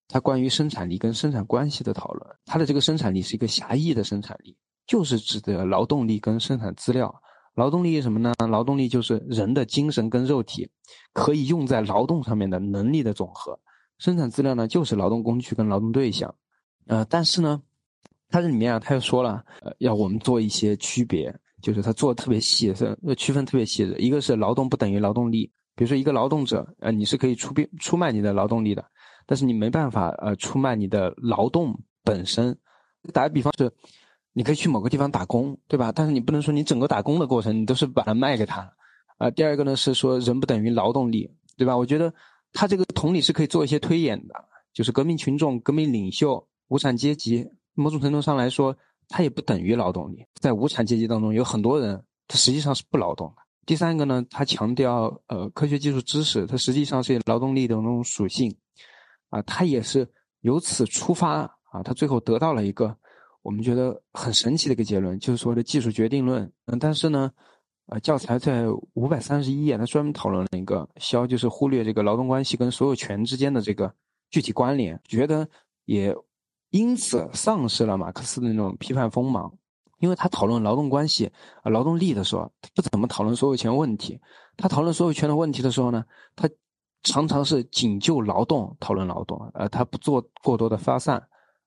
[0.07, 4.55] 它关于生产力跟生产关系的讨论，它的这个生产力是一个狭义的生产力，
[4.85, 7.11] 就是指的劳动力跟生产资料。
[7.55, 8.31] 劳动力什么呢？
[8.47, 10.69] 劳动力就是人的精神跟肉体
[11.13, 13.59] 可以用在劳动上面的能力的总和。
[13.97, 16.35] 生产资料呢，就是劳动工具跟劳动对象。
[16.85, 17.59] 呃，但是呢，
[18.29, 21.35] 它这里面啊，他又说了，呃，要我们做一些区别，
[21.65, 23.99] 就是他做的特别细，是区分特别细的。
[23.99, 28.85] 一个是劳动不等于劳动力，比如说一个劳动者，呃，你是可以出变出卖你的劳动力的，
[29.25, 32.55] 但是你没办法呃出卖你的劳动本身。
[33.11, 33.71] 打个比方是。
[34.37, 35.93] 你可以去某个地方打工，对吧？
[35.95, 38.69] 但是你不能说你整个打工的过程你都是把它卖给他，
[39.17, 39.31] 啊。
[39.31, 41.77] 第二个呢是说人不等于劳动力，对吧？
[41.77, 42.13] 我觉得
[42.51, 44.35] 他这个同理是可以做一些推演的，
[44.73, 48.75] 就是革命群众、革命领袖、无产阶级，某种程度上来说，
[49.07, 50.25] 他也不等于劳动力。
[50.35, 53.41] 在无产阶级当中，有很多人他实际上是不劳动的。
[53.65, 58.55] 第三个呢，他强调呃科学技术知识，它实际上是劳动力的那种属性，
[59.29, 60.07] 啊，他也是
[60.41, 61.41] 由此出发
[61.71, 62.95] 啊，他最后得到了一个。
[63.41, 66.51] 我们觉得很神奇的一个结论，就是所谓的技术决定论。
[66.65, 67.31] 嗯，但是呢，
[67.85, 73.93] 呃，教材在五百三十一页，他专门讨论了一个肖，就是忽略这个劳动关系跟所有权之间的这个
[74.31, 75.47] 具体关联，觉得
[75.85, 76.11] 也
[76.75, 79.49] 因此丧失了马克思的那种批判锋芒，
[79.99, 81.31] 因为他讨论劳动关系
[81.63, 84.19] 啊、劳动力的时候，他不怎么讨论所有权问题。
[84.57, 86.03] 他讨论所有权的问题的时候呢，
[86.35, 86.49] 他
[87.03, 91.25] 常常是仅就劳动讨论劳动，呃，他不做过多的发散。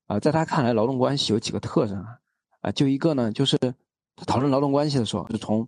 [0.08, 2.18] 啊，在他看来，劳动关系有几个特征啊，
[2.60, 3.56] 啊，就一个呢，就是
[4.14, 5.66] 他讨论劳动关系的时候，是从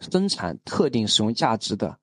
[0.00, 1.96] 生产特定使用价值的，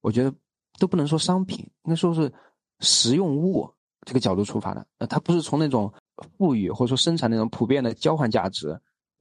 [0.00, 0.34] 我觉得
[0.78, 2.32] 都不能说商品，应该说是
[2.80, 3.70] 实用物
[4.06, 4.86] 这个角度出发的。
[4.96, 5.92] 呃，他不是从那种
[6.22, 8.78] 赋予或者说生产那种普遍的交换价值，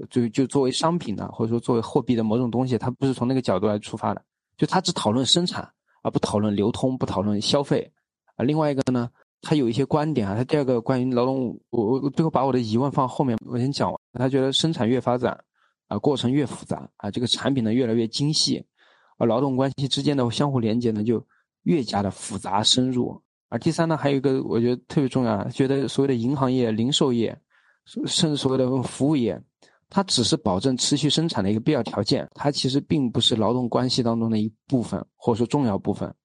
[0.09, 4.23] 就就作为商品呢，或者说作为货币的某种东西，它不是从那个角度来出发的。
[4.57, 5.67] 就它只讨论生产，
[6.03, 7.91] 而不讨论流通，不讨论消费。
[8.35, 9.09] 啊，另外一个呢，
[9.41, 13.99] 他有一些观点啊，他第二个关于劳动，我我最后把我的疑问放后面，我先讲完。
[14.13, 15.37] 他觉得生产越发展。
[15.87, 18.65] 啊，过程越复杂啊，这个产品呢越来越精细，
[19.17, 21.21] 而劳动关系之间的相互连接呢就
[21.63, 23.21] 越加的复杂深入。
[23.51, 27.37] 而第三呢，还有一个我觉得特别重要，觉得所谓的银行业、零售业，
[28.05, 29.37] 甚至所谓的服务业，
[29.89, 36.15] 它只是保证持续生产的一个必要条件，它其实并不是劳动关系当中的一部分，或者说重要部分。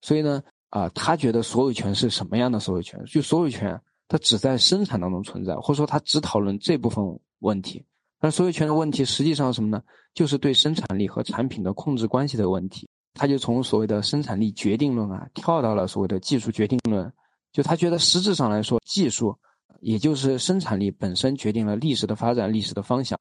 [0.00, 3.04] 所以呢，啊，他觉得所有权是什么样的所有权？
[3.04, 7.04] 就所有权，它只在生产当中存在，或者说他只讨论这部分
[7.40, 7.84] 问题。
[8.20, 9.82] 那所有权的问题实际上是什么呢？
[10.14, 12.88] 就是对生产力和产品的控制关系的问题。
[13.14, 17.12] 他就从所谓的生产力决定论啊，跳到了所谓的技术决定论。
[17.52, 19.36] 就他觉得实质上来说，技术
[19.80, 23.18] 也就是生产力本身决定了历史的发展、历史的方向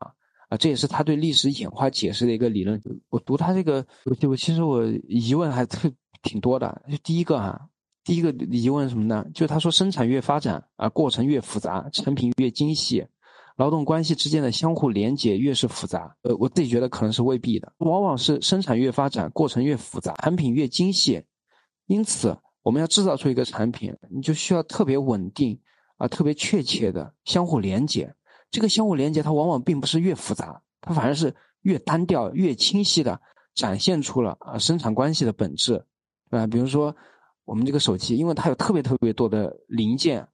[0.50, 0.58] 啊。
[0.58, 2.80] 这也是他对历史演化解释的一个理论。
[3.10, 3.86] 我读他这个，
[4.28, 6.82] 我其实我疑问还特挺多的。
[6.90, 7.70] 就第一个哈，
[8.04, 9.26] 第一个疑问什么呢？
[9.34, 13.06] 就他说生产越发展啊，过程越复杂，成品越精细。
[13.60, 21.22] 劳动关系之间的相互连接越是复杂，呃，我自己觉得可能是未必的，往往是生产越发展，过程越复杂，产品越精细，
[21.86, 25.60] 因此我们要制造出一个产品，你就需要特别稳定
[25.98, 28.16] 啊，特别确切的相互连接。
[28.50, 33.20] 这个相互连接它往往并不是越复杂，它反而是越单调、越清晰的
[33.56, 35.84] 展现出了啊生产关系的本质，
[36.30, 36.96] 啊，比如说
[37.44, 40.26] 我们这个手机，因为它有特别特别多的零件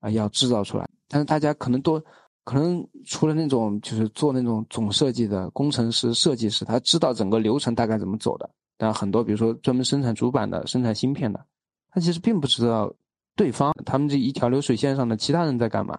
[0.00, 2.02] 啊要制造出来，但是大家可能都。
[2.44, 8.48] 可能除了那种就是做那种总设计的工程师、设计师，他知道整个流程大概怎么走的。
[8.76, 11.42] 但很多比如说专门生产主板的、生产芯片的，
[11.90, 12.92] 他其实并不知道
[13.34, 15.98] 对方他们这一条流水线上的其他人在干嘛。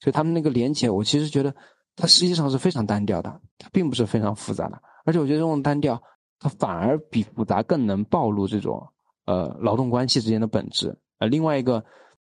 [0.00, 1.54] 所以他们那个连接，我其实觉得
[1.96, 4.80] 它实际上是非常单调的，它并不是非常复杂的。
[5.04, 6.02] 而且我觉得这种单调，
[6.38, 8.86] 它反而比复杂更能暴露这种
[9.26, 10.96] 呃劳动关系之间的本质。
[11.18, 11.84] 呃，另外一个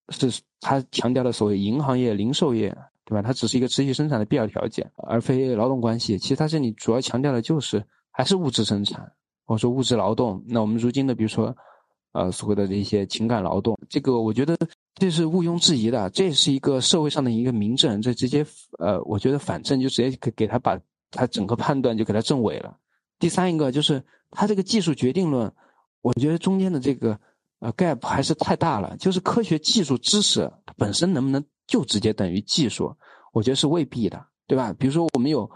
[0.08, 0.28] 是
[0.60, 2.76] 他强调的所谓银行业、零售业。
[3.06, 3.20] 对吧？
[3.20, 6.18] 它只是一个持续生产的必要条件，而非劳动关系。
[6.18, 9.12] 其实它这里主要强调的就是还是物质生产，
[9.44, 10.42] 或者说物质劳动。
[10.46, 11.54] 那我们如今的，比如说，
[12.12, 14.56] 呃，所谓的这些情感劳动，这个我觉得
[14.94, 18.00] 这是毋庸置疑的，这也是一个社会上的一个明证。
[18.00, 18.46] 这直接，
[18.78, 20.80] 呃，我觉得反正就直接给给他把
[21.10, 22.78] 他整个判断就给他证伪了。
[23.18, 25.52] 第三一个就是他这个技术决定论，
[26.00, 27.18] 我觉得中间的这个
[27.58, 28.96] 呃 gap 还是太大了。
[28.96, 31.44] 就是科学技术知识它本身能不能？
[31.66, 32.94] 就直接等于技术，
[33.32, 34.74] 我觉得是未必的，对吧？
[34.78, 35.50] 比如说我们有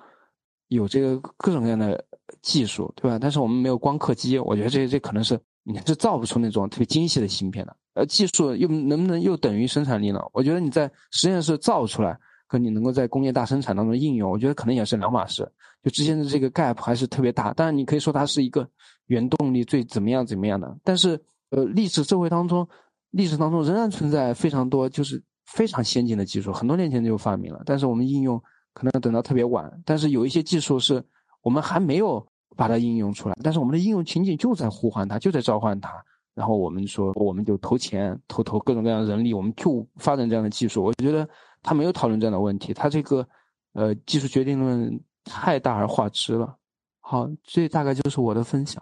[0.69, 2.05] 有这个各种各样的
[2.43, 3.19] 技术，对吧？
[3.19, 7.77] 但是我们没有光刻机，我觉得这这可能是你是造不出那种特别精细的芯片的。
[7.95, 10.21] 呃，技术又能不能又等于生产力呢？
[10.33, 15.51] 我觉得你在实验室造出来和你能够在工业大生产当中应用，我觉得可能也是两码事。
[15.83, 17.53] 就之间的这个 gap 还是特别大。
[17.53, 18.69] 当然，你可以说它是一个
[19.07, 22.69] 原动力最怎么样怎么样的，但是呃，历史社会当中，
[23.11, 25.23] 历史当中仍然存在非常多就是。
[25.49, 28.39] 非常先进的技术，很多年前就发明了，但是我们应用
[28.75, 29.83] 可能要等到特别晚。
[29.85, 31.03] 但是有一些技术是
[31.43, 32.25] 我们还没有
[32.55, 35.91] 把它应用出来，但是我们的应用情景就在呼唤它，就在召唤它。
[36.35, 40.85] 然后我们说，我们就投钱，投投各种各样的人力，我们就发展这样的技术。
[40.85, 41.29] 我觉得
[41.63, 43.27] 他没有讨论这样的问题，他这个
[43.73, 46.55] 呃技术决定论太大而化之了。
[47.01, 48.81] 好，这大概就是我的分享。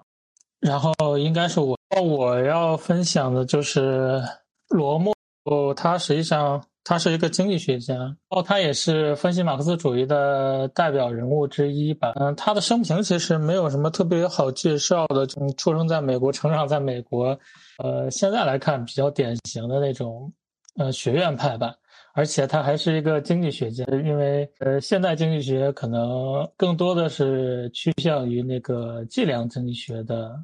[0.61, 4.21] 然后应该是我我要分享的就是
[4.69, 5.16] 罗默。
[5.47, 7.95] 哦，他实际上他是一个经济学家，
[8.29, 12.13] 哦，他也是分析马克思主义的代表人物之一吧。
[12.17, 15.27] 嗯，他的生平其实没有什么特别好介绍的，
[15.57, 17.39] 出生在美国，成长在美国，
[17.79, 20.33] 呃，现在来看比较典型的那种，
[20.77, 21.75] 呃，学院派吧。
[22.15, 30.35] 而且他还是一个经济学家，因为呃，现代经济学可能更多的是趋向于那个计量经济学的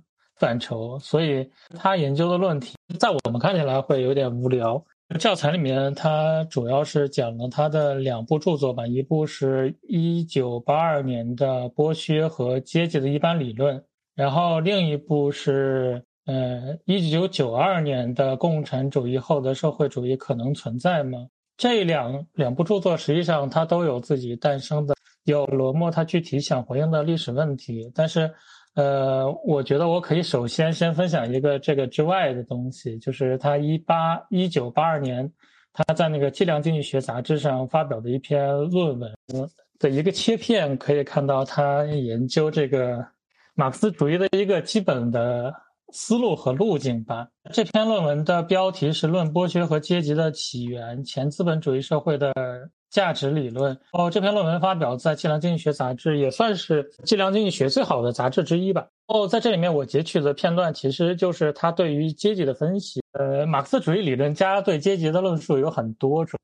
[0.43, 4.84] 范畴，所以他研究的论题在我们看起来会有点无聊。
[5.20, 13.78] 教材里面，他主要是讲了他的两部著作吧，一部是一九八二年的《剥削和阶级的一般理论》，
[14.16, 21.18] 然后另一部是呃一九九二年的《共产主义后的社会主义可能存在吗》。
[21.57, 28.28] 这两两部著作实际上它都有自己诞生的，有罗默他具体想回应的历史问题，但是。
[28.74, 35.30] 呃，我觉得我可以首先先分享一个这个之外的东西，就是他一八一九八二年
[35.74, 39.12] 他在那个计量经济学杂志上发表的一篇论文，
[39.78, 43.04] 的一个切片，可以看到他研究这个
[43.54, 45.54] 马克思主义的一个基本的
[45.93, 47.28] 思路和路径吧。
[47.53, 52.32] 这篇论文的标题是《论剥削和阶级的起源：前资本主义社会的
[52.90, 53.74] 价值理论》。
[53.93, 58.88] 哦，这篇论文发表在《计量经济学》杂志，也算是计量经济学最好的杂志之一吧。
[59.07, 63.03] 哦，在这里面我截取的片段其实就是他对于阶级的分析。
[63.12, 66.38] 呃，马克思主义理论家对阶级的论述有很多种，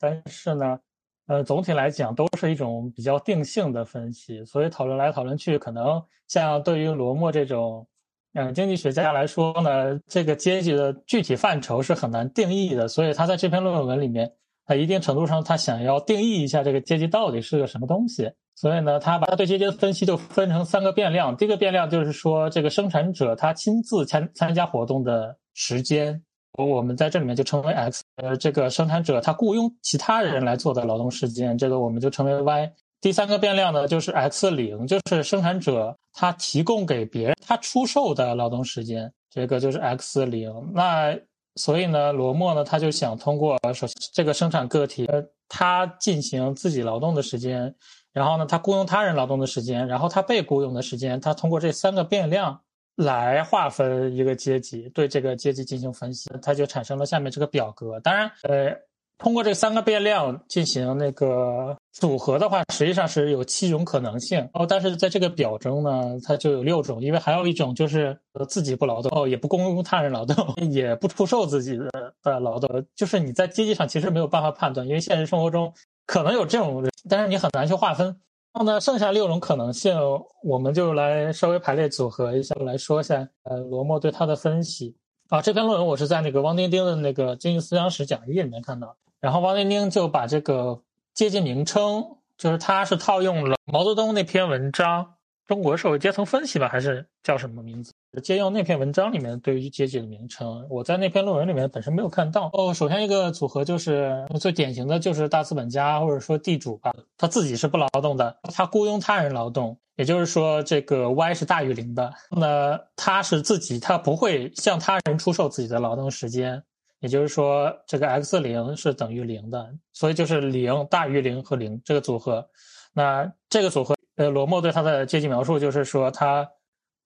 [0.00, 0.78] 但是呢。
[1.26, 7.88] 呃，总体来讲都是一种比较定性的分析，所以讨论来讨论去，可能像对于罗默这种，
[8.34, 14.28] 嗯，经济学家来说呢，这个阶级的具体范畴是很难定义的，所以他在这篇论文里面，
[14.66, 26.20] 他一定程度上他想要定义一下这个阶级到底是个什么东西，所以呢，他把他对阶级的分析就分成三个变量，第一个变量就是说这个生产者他亲自参参加活动的时间。
[26.58, 32.72] 我们在这里面就称为 x，呃，这个生产者他雇佣其他人来做的劳动时间，这个我们就称为 y。
[33.04, 40.50] 第三个变量呢，就是 x 零，就是生产者他提供给别人他出售的劳动时间，这个就是 x 零。
[40.72, 41.14] 那
[41.56, 47.74] 所以呢，罗默呢他就想通过首先这个生产个体，呃，他进行自己劳动的时间，
[48.10, 52.58] 然后呢他雇佣他人劳动的时间，然后他被雇佣的时间，他通过这三个变量。
[52.96, 57.98] 来划分一个阶级，对这个阶级进行分析，他就产生了下面这个表格。
[57.98, 58.72] 当然，呃，
[59.18, 64.66] 通过这三个变量进行那个组合的话，实际上是有七种可能性哦。
[64.68, 68.18] 但是在这个表中呢，它就有六种，因为还有一种就是
[68.48, 71.88] 自己不劳动哦，也不供他人劳动， 也不出售自己的
[72.22, 75.72] 的劳动，就是你在阶级上其实没有办法判断，因为现实生活中
[76.04, 78.06] 可能有这种，但是你很难去划分。
[78.52, 79.96] 然后呢，剩下六种可能性，
[80.42, 83.28] 我们就来稍微排列组合一下，来说一下。
[83.44, 84.96] 呃，罗默对他的分析
[85.28, 88.96] 啊，这篇论文我是在那个汪丁丁的那个经济思想史讲义里面看到。
[89.20, 90.80] 然后汪丁丁就把这个
[91.14, 92.04] 阶级名称，
[92.36, 95.04] 就是他是套用了毛泽东那篇文章
[95.46, 97.92] 《中国社会阶层分析》吧，还是叫什么名字？
[98.22, 102.50] 借用那篇文章里面对于阶级的名称，我在那篇论文里面本身没有看到。
[102.52, 112.12] 哦，首先一个组合就是最典型的就是大资本家或者说地主吧，他自己是不劳动的，他雇佣他人劳动，也就是说这个 y 是大于零的。
[112.30, 116.62] 那他是自己，他不会向他人出售自己的劳动时间，
[117.04, 122.48] 也就是说这个 x 零是等于零的，所以就是零大于零和零这个组合。
[122.92, 126.48] 那这个组合，呃，罗默对他的阶级描述就是说他。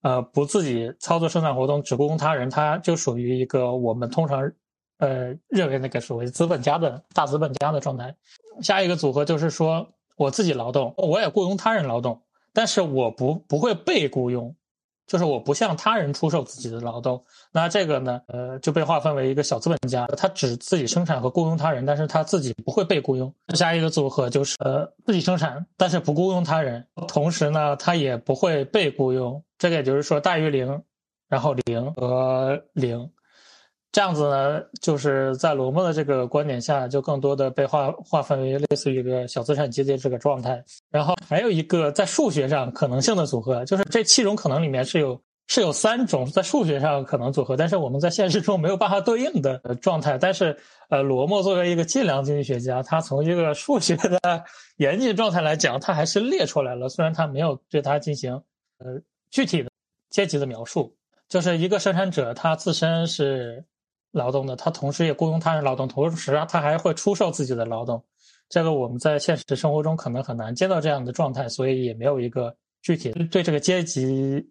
[0.01, 4.49] 呃，不自己操作生产活动，只雇佣他人，他就属于一个我们通常，
[4.99, 8.15] 呃，认为那个所谓资本家的大资本家的状态。
[8.63, 12.23] 下一个组合就是说，我自己劳动，我也雇佣他人劳动，
[12.53, 14.55] 但是我不不会被雇佣。
[15.09, 23.35] 就是我不向他人出售自己的劳动，那这个呢，呃，就被划分为一个小资本家，他只自己生产和雇佣他人，但是他自己不会被雇佣。
[23.55, 29.43] 下一个组合就是呃自己生产，但是不雇佣他人，同时呢，他也不会被雇佣。
[29.57, 30.83] 这个也就是说大于零，
[31.29, 33.11] 然后零和零。
[33.91, 40.63] 这样子呢，就是在罗默的这个观点下，就更多的被划划分为类似于一个小资产阶级这个状态。
[40.91, 50.19] 然后还有一个在数学上可能性的组合，就是这七种可能里面是有是有三种在数学上可能组合，但是我们在现实中没有办法对应的状态。
[50.19, 50.55] 但是，
[50.91, 54.21] 呃，罗默作为一个计量经济学家，他从一个数学的
[54.77, 56.91] 严谨状态来讲，他还是列出来了。
[56.91, 58.35] 虽然他没有对他进行
[58.79, 59.71] 呃具体的
[60.11, 60.95] 阶级的描述，
[61.27, 63.65] 就是一个生产者他自身是。
[64.19, 68.05] 劳动的，他同时也雇佣他人劳动，同时啊他还会出售自己的劳动。
[68.51, 74.47] 这个我们在现实生活中可能很难见到这样的状态，所以也没有一个具体对这个阶级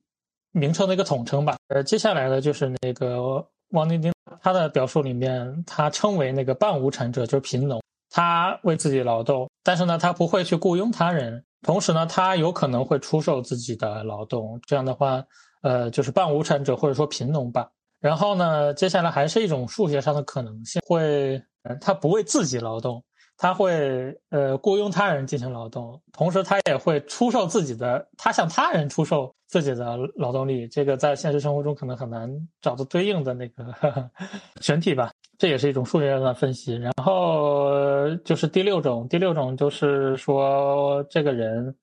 [0.52, 1.58] 名称的一个统称吧。
[1.68, 14.60] 呃，接下来呢就是那个汪丁丁，他的表述里面，他称为那个半无产者，就是贫农，他为自己劳动，但是呢，他不会去雇佣他人，同时呢，他有可能会出售自己的劳动。
[14.66, 15.24] 这样的话，
[15.64, 17.68] 呃，就是半无产者或者说贫农吧。
[18.00, 21.42] 然后呢，接下来还是一种数学上的可能性，会，
[21.82, 23.04] 他不为自己劳动，
[23.38, 32.30] 他会，呃，雇佣他人进行劳动，同时他也会出售自己的，他向他人出售自己的劳动力，这个在现实生活中可能很难
[32.62, 33.66] 找到对应的那个
[34.62, 36.76] 全体吧，这也是一种数学上的分析。
[36.76, 41.76] 然后就是第六种，第六种就是说这个人。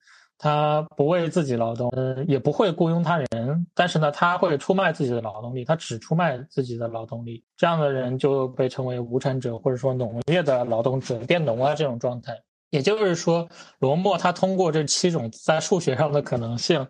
[0.44, 7.42] 他不为自己劳动，呃，也不会雇佣他人，但是呢，他会出卖自己的劳动力，他只出卖自己的劳动力。
[7.56, 12.38] 这样的人就被称为无产者，或者说农业的劳动者，佃农啊这种状态。
[12.68, 16.86] 也就是说，罗默他通过这七种在数学上的可能性，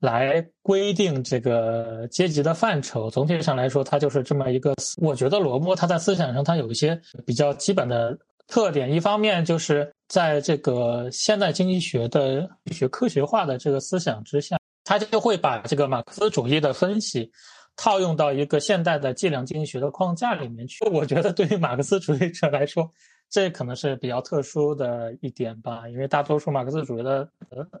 [0.00, 3.10] 来规定这个阶级的范畴。
[3.10, 4.72] 总体上来说，他就是这么一个。
[4.96, 8.16] 我觉得罗默他在思想上他有一些比较基本的
[8.46, 17.30] 特点，一方面就是在这个现代经济学的学科学化的这个思想之下，他就会把这个马克思主义的分析
[17.74, 20.84] 套用到一个现代的计量经济学的框架里面去。
[20.90, 22.88] 我觉得对于马克思主义者来说，
[23.30, 27.28] 这可能是比较特殊的一点吧，因为大多数马克思主义的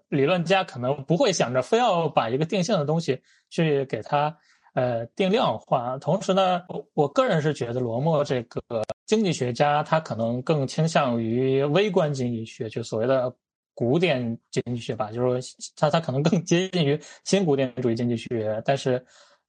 [0.08, 4.34] 理论家可能不会想着非要把一个定性的东西去给它。
[4.74, 5.96] 呃，定量化。
[5.98, 6.60] 同时呢，
[6.94, 8.60] 我个人是觉得罗默这个
[9.06, 13.32] 经济学家，他可能更倾向于微观经济学，就所谓的
[13.72, 15.12] 古典经济学吧。
[15.12, 19.00] 就是说，他他可能更接近于新古典主义经济学，但是，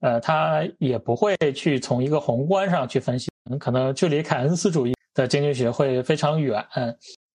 [0.02, 3.28] 呃，他也不会去从一个宏观上去分析，
[3.60, 6.64] 可能距离凯恩斯主义的经济学会非常远。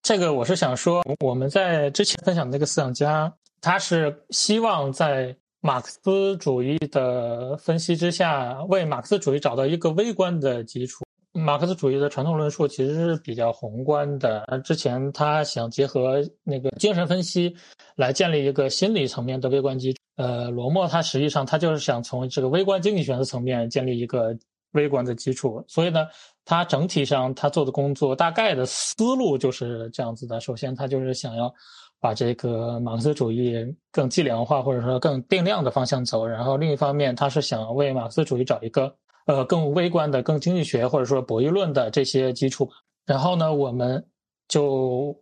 [0.01, 5.35] 这个我是想说，我们在之前分享的那个思想家，他是希望在。
[5.63, 11.05] 马克思主义的分析之下，为马克思主义找到一个微观的基础。
[11.33, 14.43] 马克思主义的传统论述其实是比较宏观的。
[14.47, 17.55] 而之前他想结合那个精神分析，
[17.95, 19.99] 来建立一个心理层面的微观基础。
[20.15, 24.35] 呃，罗默他实际上他就是想从这个微观经济学的层面建立一个
[24.71, 25.63] 微观的基础。
[25.67, 26.07] 所以呢，
[26.43, 30.39] 他整体上他做的工作大概的思路就是这样子的。
[30.41, 31.53] 首先，他就是想要。
[32.01, 33.55] 把这个马克思主义
[33.91, 38.91] 更计量化或者说更定量的方向走，然后另一方面，他是想为马克思主义找一个
[39.27, 42.67] 呃更微观的、更经济学或者说博弈论的这些基础。
[43.05, 44.03] 然后呢，我们
[44.47, 45.15] 就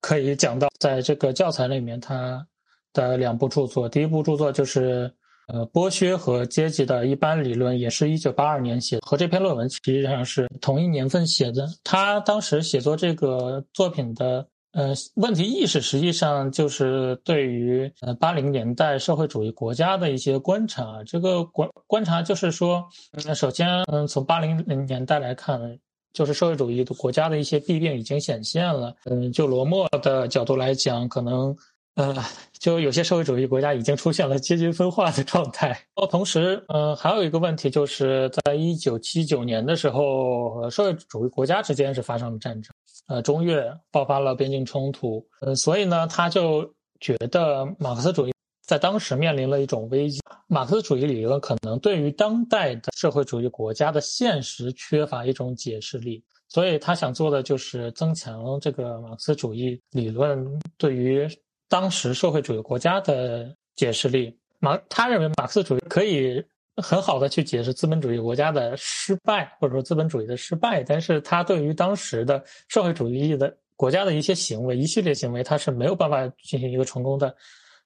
[0.00, 2.44] 可以讲到，在这个教材里面，他
[2.92, 5.14] 的两部著作，第一部著作就是
[5.46, 11.68] 呃剥削和阶级的一般理论，也是一九八二年写，和这篇论文实际上是同一年份写的。
[11.84, 14.44] 他当时写作这个作品的。
[14.74, 21.00] 呃，问题意识实际上就是对于呃八零年代社会主义国家的一些观察。
[21.06, 25.78] 这个观观察就是说，嗯，首先，嗯，从八零年代来看，
[26.12, 28.92] 就是社会主义的国家的一些弊病已经显现了。
[29.04, 31.56] 嗯，就罗默的角度来讲，可能，
[31.94, 32.14] 呃，
[32.58, 35.78] 就有些社会主义国家已经出现了阶级分化的状态。
[35.94, 42.72] 哦，同时，嗯，还有一个问题就是在一九七九年的时候，社会主义国家之间是发生了战争。
[43.06, 46.68] 呃，中越爆发了边境冲突，呃，所以呢，他就
[47.00, 48.32] 觉得马克思主义
[48.66, 50.20] 在当时面临了一种危机。
[50.48, 60.44] 马克思主义理论可能对于当代的社会主义国家的现实缺乏一种解释力，所以他想做的就是增强这个马克思主义理论
[60.76, 61.28] 对于
[61.68, 64.38] 当时社会主义国家的解释力。
[64.58, 66.44] 马他认为马克思主义可以。
[66.82, 77.32] 很好的去解释资本主义国家的失败，或者说资本主义的失败，但是他对于当时的社会主义的国家的一些行为、一系列行为，他是没有办法进行一个成功的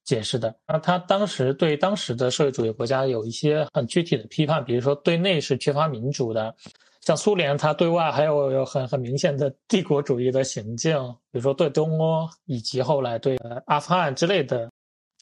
[0.05, 0.57] 解释的。
[0.67, 6.57] 那他当时对当时的社会主义国家有一些很具体的批判，比如说对内是缺乏民主的，
[7.09, 10.95] 像苏联，它对外还有有很很明显的帝国主义的行径，
[11.33, 13.35] 比如说对东欧以及后来对
[13.65, 14.69] 阿富汗之类的。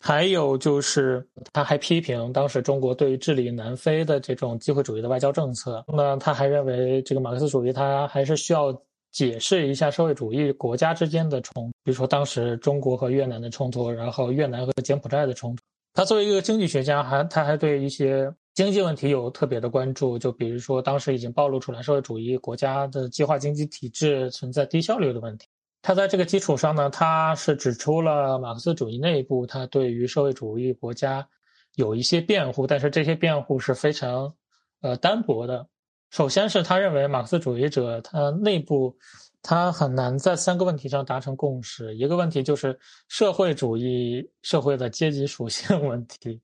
[0.03, 5.85] 还有就是，他还批评当时中国对于治理南非的这种机会主义的外交政策。
[5.87, 8.77] 那他还认为，这个马克思主义他还是需要
[9.13, 15.63] 解释一下社会主义国家之间的冲，比如说当时中国和越南的冲突，然后越南和柬埔寨的冲突。
[15.95, 25.47] 他作为一个经济学家，还他还对一些经济问题有特别的关注，就比如说当时已经暴露出来社会主义国家的计划经济体制存在低效率的问题。
[25.83, 31.29] 他在这个基础上呢，他是指出了马克思主义内部，他对于社会主义国家
[31.75, 34.35] 有一些辩护，但是这些辩护是非常
[34.81, 35.69] 呃单薄的。
[36.09, 38.97] 首先是他认为马克思主义者他内部
[39.43, 46.41] 他很难在三个问题上达成共识，一个问题就是社会主义社会的阶级属性问题，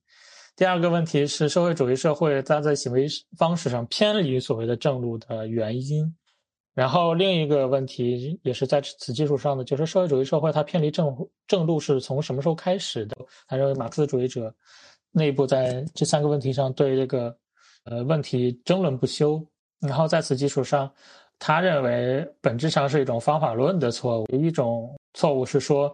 [0.55, 3.07] 第二个问题是社会主义社会它在行为
[3.39, 6.15] 方式上偏离所谓的正路的原因。
[6.75, 11.15] 然后另一个问题也是在此基础上的，就是社会主义社会它偏离正
[11.47, 13.17] 正路是从什么时候开始的？
[13.47, 14.55] 他认为马克思主义者
[15.11, 17.37] 内部在这三个问题上对这个
[17.85, 19.45] 呃问题争论不休。
[19.81, 20.91] 然后在此基础上，
[21.39, 24.27] 他认为本质上是一种方法论的错误。
[24.37, 25.93] 一种错误是说，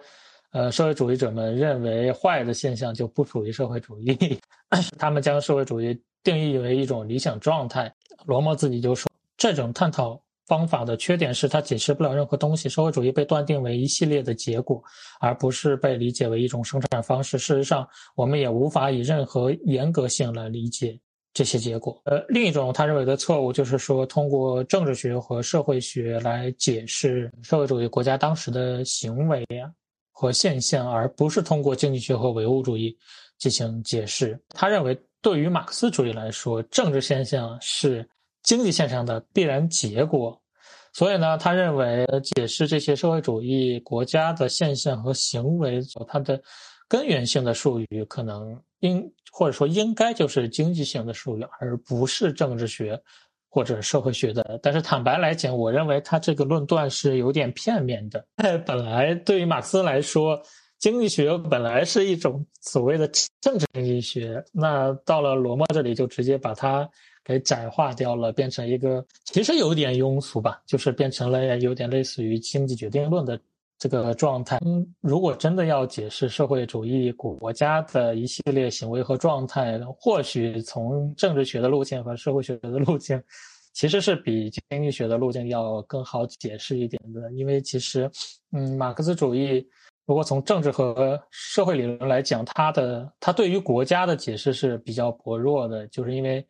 [0.53, 4.17] 呃，社会主义者们认为坏的现象就不属于社会主义，
[4.99, 7.93] 他们将社会主义定义为一种理想状态。
[8.27, 10.21] 罗默自己就说，这种探讨。
[10.47, 12.71] 方法的缺点是它解释不了任何东西。
[12.71, 14.83] 社会主义被断定为一系列的结果，
[15.21, 17.37] 而不是被理解为一种生产方式。
[17.37, 17.87] 事实上，
[18.17, 20.99] 我们也无法以任何严格性来理解
[21.35, 22.01] 这些结果。
[22.07, 29.71] 呃，另一种他认为的错误就是说，通过政治学和社会学来解释社会主义国家当时的行为呀
[30.19, 32.97] 和现象，而不是通过经济学和唯物主义
[33.39, 34.37] 进行解释。
[34.51, 38.09] 他认为，对于马克思主义来说，政治现象是。
[38.45, 40.41] 经济现象的必然结果，
[40.95, 46.41] 所以呢，他认为解释这些社会主义国家的现象和行为，它的
[46.89, 52.99] 根源性的术语可能应或者说应该就是经济性的术语，而不是政治学
[53.49, 54.59] 或者社会学的。
[54.63, 58.25] 但是坦白来讲，我认为他这个论断是有点片面的。
[58.67, 60.41] 本来对于马克思来说，
[60.79, 63.09] 经济学本来是一种所谓的
[63.41, 66.89] 政治经济学，那到了罗默这里就直接把它。
[67.25, 73.39] 给窄化掉了，变成一个其实有点庸俗吧，就是变成了有点类似于经济决定论的
[73.79, 74.59] 这个状态。
[74.67, 83.23] 嗯，如果真的要解释社会主义国家的一系列行为和状态，或许从政治学的路线和社会学的路径，
[83.73, 87.33] 其实是比经济学的路径要更好解释一点的。
[87.33, 88.11] 因为其实，
[88.53, 89.67] 嗯，马克思主义
[90.07, 96.47] 如果从政治和社会理论来讲，它的它对于国家的解释是比较薄弱的，就是因为。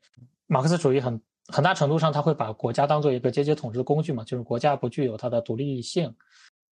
[0.51, 6.11] 马克思主义很很大程度上，他会把国家当做一个阶级统治的工具嘛，就是国家不具有它的独立性，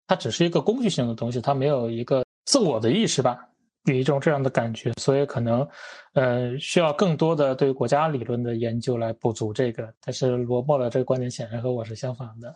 [0.06, 3.38] 它只是一个工具性的东西，它没有一个自我的意识吧。
[3.86, 5.64] 有一种这样的感觉，所以可能，
[6.14, 9.88] 呃，需要更多的对国家理论的研究来补足这个。
[10.04, 12.52] 但是罗默的这个观点显然和我是相反的，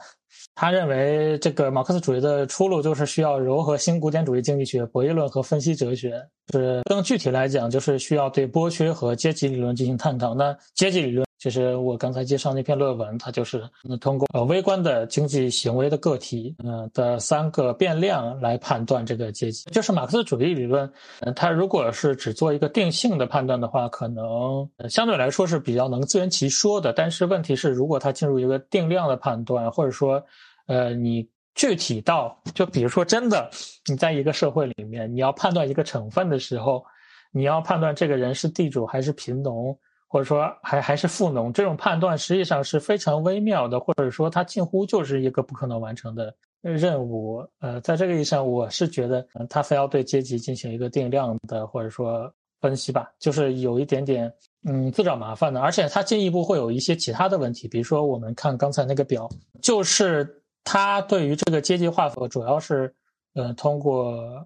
[0.56, 6.20] 他认为这个马克思主义的出路就是需要糅合新古典主义经济学、博弈论和分析哲学。
[6.52, 10.34] 是更具体来讲，就是需要对剥削和阶级理论进行探讨。
[10.34, 11.29] 那阶级理论。
[11.40, 13.66] 其实我刚才介绍那篇论文，它就是
[13.98, 19.70] 通过呃微观的经济行为的个体，嗯的三个变量来判断这个阶级。
[19.70, 20.92] 就是马克思主义理论，
[21.34, 26.92] 它如果是只做一个定性的判断的话，可能相对来说是比较能自圆其说的。
[26.92, 30.22] 但是问题是，如果它进入一个定量的判断，或者说，
[30.66, 33.48] 呃，你具体到，就比如说真的，
[33.86, 36.84] 你在一个社会里面，你要判断一个成分的时候，
[37.32, 39.74] 你要判断这个人是地主还是贫农。
[40.12, 47.46] 或者说还还是富农，这种判断实际上是非常微妙的，或者说它近乎就是一个不可能完成的任务。
[47.60, 52.28] 呃，在这个意义上，我是觉得他非要对阶级进行一个定量的或者说
[52.60, 54.32] 分析吧，就是有一点点
[54.64, 55.60] 嗯自找麻烦的。
[55.60, 59.28] 而且他进一步会有一些其他的问题，比如说我们看刚才那个表，
[59.62, 62.92] 就是他对于这个阶级划分主要是
[63.34, 64.44] 呃通过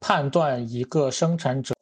[0.00, 1.72] 判断一个生产者。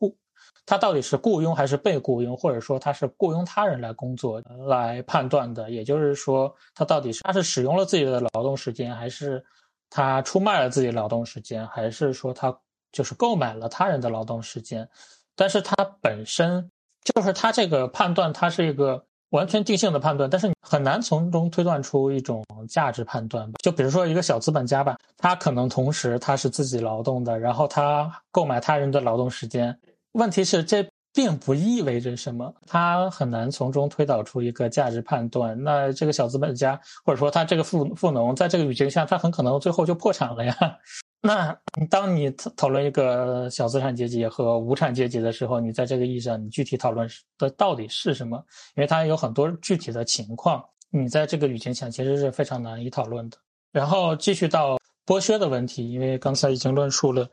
[0.65, 5.71] 他到底是雇佣还是被雇佣，或者说他是雇佣他人来工作来判断的？
[5.71, 9.45] 也就是说，他到底是他是使用了自己的劳动时间，还是
[9.91, 12.57] 他出卖了自己劳动时间，还是说他
[12.93, 14.89] 就是购买了他人的劳动时间？
[15.35, 16.71] 但是他本身
[17.03, 23.51] 就是他这个判断，他是一个完全定性的判断，但是你很难从中推断出一种价值判断。
[23.63, 29.77] 就比如说一个小资本家吧，他可能同时他是自己劳动的，然后他购买他人的劳动时间。
[30.13, 35.63] 问题是，这并不意味着什么，他很难从中推导出一个价值判断。
[35.63, 40.57] 那这个小资本家，或者说他这个富富农，在这个语境下，他很可能最后就破产了呀。
[41.25, 41.57] 那
[41.89, 47.09] 当你讨论一个小资产阶级和无产阶级的时候，你在这个意义上，你具体讨论
[47.39, 48.37] 的到底是什么？
[48.75, 53.37] 因为它有很多具体的情况，你在这个语境下其实是非常难以讨论的。
[53.71, 57.27] 然后继续到剥削的问题，因为刚才已经论述了。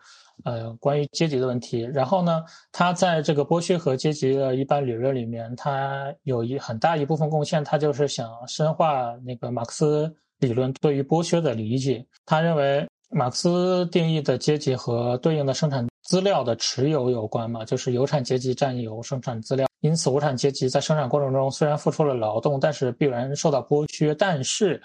[0.46, 12.06] 呃，关于阶级的问题，然后呢，他在这个剥削和阶级的一般理论里面，他有一很大一部分贡献，他就是想深化那个马克思理论对于剥削的理解。
[12.26, 24.82] 他认为，马克思定义的阶级和对应的生产资料的持有有关嘛，就是有产阶级占有生产资料，因此无产阶级在生产过程中虽然付出了劳动，但是必然受到剥削，但是。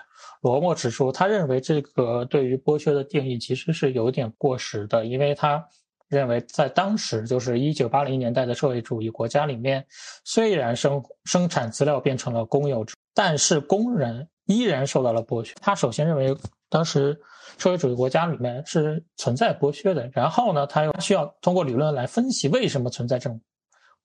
[0.52, 5.66] 罗默指出，他认为这个对于剥削的定义其实是有点过时的，因为他
[6.06, 9.82] 认为在当时，就是一九八零年代的社会主义国家里面，
[10.22, 15.54] 虽然生生产资料变成了公有制，但是工人依然受到了剥削。
[15.62, 16.36] 他首先认为
[16.68, 17.18] 当时
[17.56, 23.40] 社会主义国家里面是存在剥削的，然后呢，他又需要通过理论来分析为什么存在这种，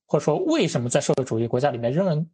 [0.05, 2.25] 或者说为什么在社会主义国家里面仍然。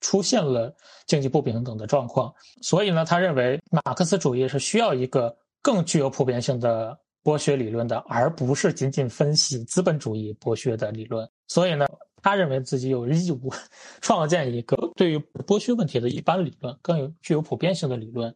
[0.00, 0.74] 出现了
[1.06, 11.28] 经济不平等的状况，所以呢，他认为马克思主义是需要一个更具有普遍性的剥削理论的，而不是仅仅分析资本主义剥削的理论。
[11.48, 11.86] 所以呢，
[12.22, 13.52] 他认为自己有义务
[14.00, 18.34] 创建一个对于剥削问题的一般理论，更有具有普遍性的理论。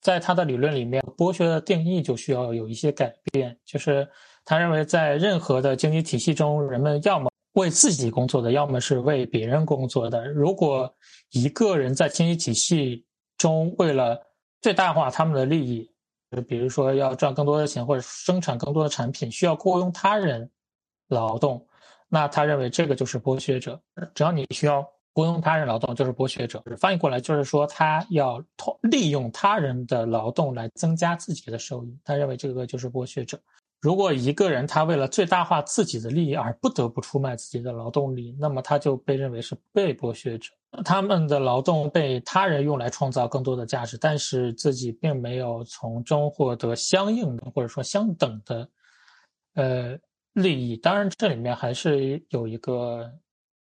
[0.00, 4.08] 在他的理论里面，剥削的定义就需要有一些改变，就是
[4.46, 7.29] 他认为在任何的经济体系中，人们要么
[7.60, 10.26] 为自己工作的，要么是为别人工作的。
[10.26, 10.92] 如果
[11.30, 13.04] 一个人在经济体系
[13.38, 14.20] 中为了
[14.60, 15.88] 最大化他们的利益，
[16.30, 20.50] 就比如说要赚更多的钱或者生产更多的产品，需要雇佣他人
[21.08, 21.64] 劳动，
[22.08, 23.80] 那他认为这个就是剥削者。
[24.14, 31.98] 只要你需要雇佣他人劳动就是剥削者，翻译过来就是说他要通利用他人的劳动来增加自己的收益。
[32.04, 33.40] 他认为这个就是剥削者。
[33.80, 40.50] 如果一个人他为了最大化自己的利益而不得不出卖自己的劳动力，那么他就被认为是被剥削者。
[40.84, 48.68] 他们的劳动被他人用来创造更多的价值，但是自己并没有从中获得相应的或者说相等的
[49.54, 49.98] 呃
[50.34, 50.76] 利益。
[50.76, 53.10] 当然，这里面还是有一个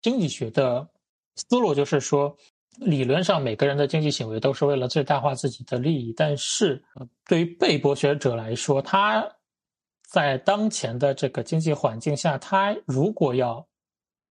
[0.03, 0.89] 经济学的。
[1.37, 2.37] 思路就是说，
[2.79, 6.83] 理论上每个人的经济行为都是为了最大化自己的利益，但是
[7.29, 9.25] 对于被剥削者来说，他
[10.11, 13.65] 在当前的这个经济环境下，他如果要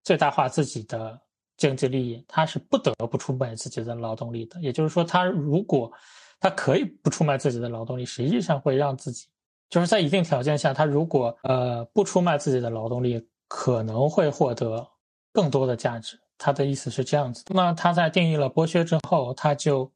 [0.03, 1.19] 最大化自己的
[1.55, 4.59] 经济利益，他是不得不出卖自己的劳动力的。
[4.59, 5.91] 也就是说，他如果
[6.39, 9.27] 他可以不出卖自己的劳动力，实际上会让自己
[9.69, 14.87] 就是在一定条件下，他如果呃不出卖自己的劳动力，可能会获得
[15.31, 16.19] 更多的价值。
[16.39, 17.43] 他的意思是这样子。
[17.49, 19.91] 那他在定义了剥削之后，他就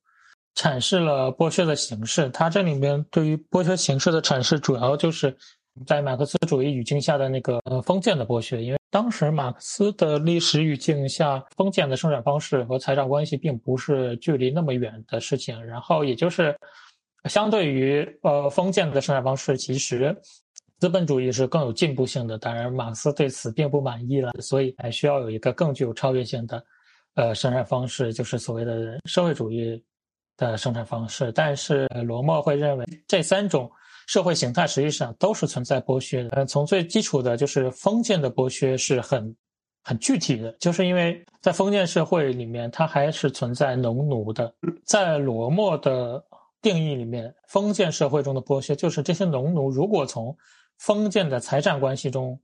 [0.56, 2.30] 阐释了剥削的形式。
[2.30, 5.38] 他这里面对于剥削形式的阐释，主要就是
[5.86, 8.62] 在马克思主义语境下的那个呃封建的剥削。
[8.62, 15.64] 因为当时马克思的历史语境下，封建的生产方式和财产关系并不是距离那么远的事情。
[15.66, 16.56] 然后也就是
[17.26, 20.16] 相对于呃封建的生产方式，其实。
[20.80, 26.66] 资本主义是更有进步性的，当然马克思对此并不满意了，所以还需要有一个更具有超越性的，
[27.14, 29.80] 呃，生产方式，就是所谓的社会主义
[30.38, 31.32] 的生产方式。
[31.34, 33.72] 但是罗默会认为这三种
[34.12, 36.30] 社会形态实际上都是存在剥削的。
[36.34, 39.34] 嗯，从最基础的就是封建的剥削是很
[39.86, 44.54] 很具体的，就是因为在封建社会里面，它还是存在农奴的。
[44.84, 46.22] 在罗默的
[46.62, 50.36] 定义里面，封建社会中的剥削就是这些农奴如果从
[50.80, 52.38] 封建的财产关系中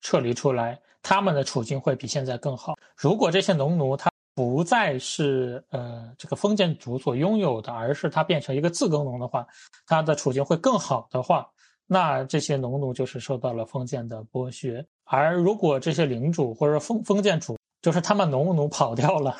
[0.00, 2.74] 撤离出来，他们的处境会比现在更好。
[2.96, 9.44] 如果这些农奴他不再是呃这个封建主所拥有的，而是他变成一个自耕农的话，
[9.84, 11.44] 他的处境会更好的话，
[11.88, 14.86] 那这些农奴就是受到了封建的剥削。
[15.02, 19.34] 而如果这些领主或者封封建主就是他们农奴跑掉了，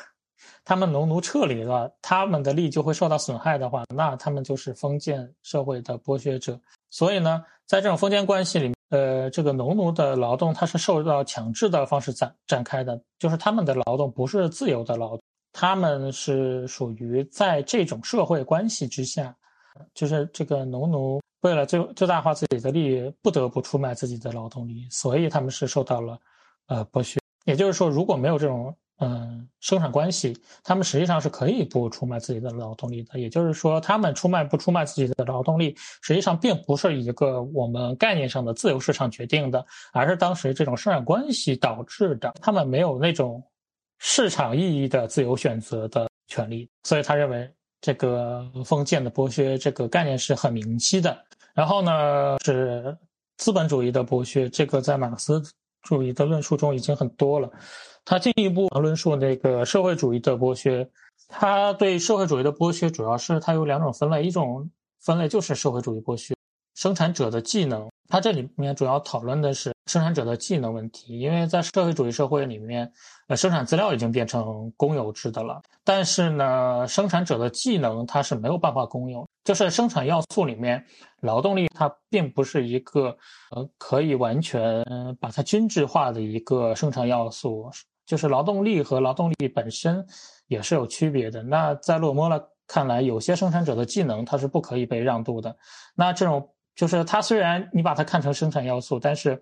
[0.65, 6.59] 他们农奴撤离了，他们的利益就会受到损害的话，那他们就是封建社会的剥削者。
[6.89, 7.45] 所以呢。
[7.69, 15.21] 在这种封建关系里面，呃，这个农奴的劳动它是受到强制的方式展展开的，就是他们的劳动不是自由的劳动，
[15.53, 19.35] 他们是属于在这种社会关系之下，
[19.93, 26.19] 就是这个农奴为了最最大化自己的利益，不得不出卖自己的劳动力，所以他们是受到了
[26.67, 27.19] 呃剥削。
[27.45, 28.75] 也就是说，如果没有这种。
[29.01, 33.17] 嗯，生产关系，他们实际上是可以不出卖自己的劳动力的。
[33.17, 42.33] 也就是说，他们出卖不出卖自己的劳动力，实际上并不是一个我们概念上的自由市场决定的，而是当时这种生产关系导致的。
[42.41, 43.41] 他们没有那种
[43.99, 51.17] 市场意义的自由选择的权利，所以他认为这个封建的剥削这个概念是很明晰的。
[51.53, 52.97] 然后呢，是
[53.37, 55.41] 资本主义的剥削，这个在马克思
[55.83, 57.49] 主义的论述中已经很多了。
[58.05, 60.89] 他进一步论述那个社会主义的剥削，
[61.27, 64.69] 他对社会主义的剥削主要是它有两种分类，一种
[64.99, 66.35] 分类就是社会主义剥削，
[66.75, 67.87] 生产者的技能。
[68.11, 72.91] 他这里面主要讨论的是生产者的技能问题，因为在社会主义社会里面，
[73.27, 80.85] 呃，生产资料已经变成公有制的了，但是呢，生产者的技能它是没有办法公有，就是生产要素里面，
[81.21, 83.17] 劳动力它并不是一个
[83.51, 84.83] 呃可以完全
[85.19, 87.69] 把它均质化的一个生产要素。
[88.05, 90.03] 就是劳动力和劳动力本身
[90.47, 91.43] 也是有区别的。
[91.43, 95.55] 那在洛莫了看来，有些生产者的技能它是不可以被让渡的。
[95.95, 99.39] 那这种就是它虽然你把它看成生产要素，但是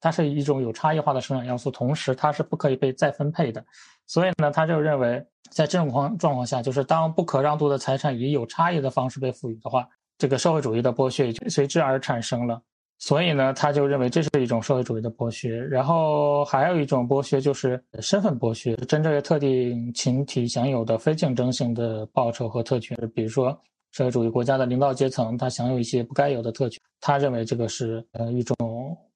[0.00, 3.64] 它是一种有差异化的生产要素，同时它是不可以被再分配的。
[4.06, 9.88] 所以呢，他就认为在这种况状况下，就是当不可让渡的财产以有差异的方式被赋予的话，
[10.18, 12.60] 这个社会主义的剥削随之而产生了。
[12.98, 15.56] 所以呢，他就认为这是一种社会主义的剥削。
[15.56, 23.58] 然后还有一种剥削就是身份剥削，针对特定群体享有的非竞争性的报酬和特权，比如说
[23.92, 26.78] 社会主义国家的领导阶层，他享有一些不该有的特权。
[27.00, 28.54] 他认为这个是呃一种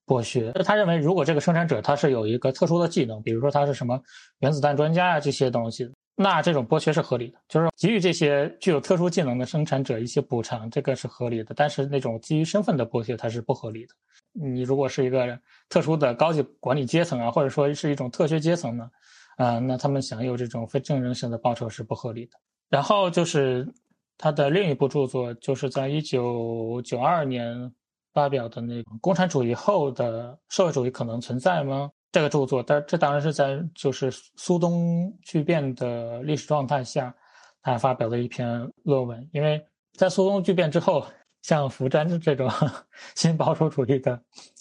[0.07, 0.53] 剥削。
[0.65, 4.01] 他认为如果这个生产者他是有一个特殊的技能，比如说他是什么
[4.41, 5.91] 原子弹专家啊这些东西。
[6.17, 11.53] 那这种剥削是合理的，就是给予这些具有特殊技能的生产者一些补偿，这个是合理的。
[11.57, 13.95] 但是那种基于身份的剥削，它是不合理的。
[14.33, 15.37] 你如果是一个
[15.69, 18.89] 特殊的高级管理阶层啊，或者说是一种特权阶层呢，
[19.39, 22.33] 啊，那他们享有这种非竞争性的报酬是不合理的。
[22.71, 23.67] 然后就是
[24.17, 27.73] 他的另一部著作，就是在一九九二年
[28.15, 37.13] 发表的那个《共产主义后的社会主义可能存在吗》这个著作，但这当然是在就是苏东剧变的历史状态下，
[37.61, 39.29] 他发表的一篇论文。
[39.33, 39.61] 因为
[39.95, 41.05] 在苏东剧变之后，
[41.43, 42.49] 像福詹这种
[43.17, 44.19] 新保守主义的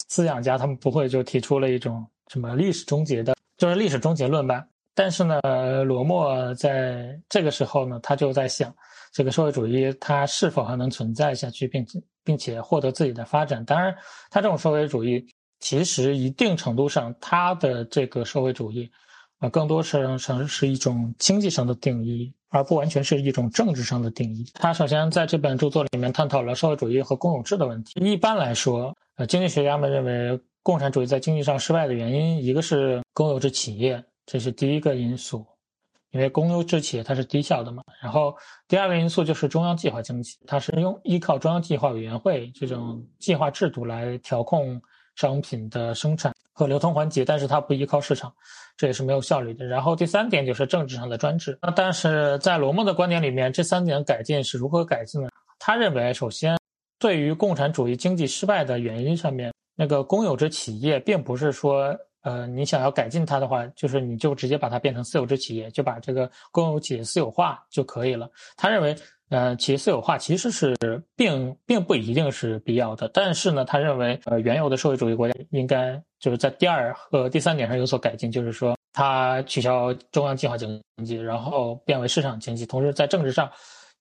[0.08, 4.66] 思想家，他们不会就提出了一种什么历史终结的，就是历史终结论吧。
[4.96, 5.40] 但是呢，
[5.84, 8.74] 罗默在这个时候呢，他就在想，
[9.12, 13.64] 这个社会主义它是否还能存在下去，并且并且获得自己的发展？
[13.64, 13.94] 当然，
[14.30, 15.24] 他这种社会主义
[15.60, 18.90] 其实一定程度上，他的这个社会主义，
[19.38, 24.44] 啊，更多是是是一种经济上的定义，而不完全是一种政治上的定义。
[24.54, 28.00] 他首先在这本著作里面探讨了社会主义和公有制的问题。
[28.00, 34.02] 一般来说，呃，经济学家们认为，共产主义在经济上失败的原因，一个是公有制企业。
[34.26, 35.44] 这是第一个因素，
[36.14, 37.82] 因为公有制企业它是低效的嘛。
[38.00, 38.34] 然后
[38.68, 44.80] 第二个因素就是中央计划经济，它是用依靠中央计划委员会这种计划制度来调控
[45.16, 48.32] 商品的生产和流通环节，但是它不依靠市场，
[48.76, 49.66] 这也是没有效率的。
[49.66, 51.58] 然后第三点就是政治上的专制。
[51.60, 55.28] 那但是在罗默的观点里面，这三点改进是如何改进呢？
[55.58, 56.56] 他认为，首先
[56.98, 61.92] 对于共产主义经济失败的原因上面，那个公有制企业并不是说。
[62.24, 68.28] 呃，你想要改进它的话，就是你就直接把它变成私有制企业，就把这个公有企业私有化就可以了。
[68.56, 68.96] 他认为，
[69.28, 70.74] 呃，企业私有化其实是
[71.14, 83.50] 并并不一定是必要的，但是呢，他认为，呃，原有的社会主义国家应该就是在第二和第三点上有所改进，就是说，它取消中央计划经济，然后变为市场经济，同时在政治上，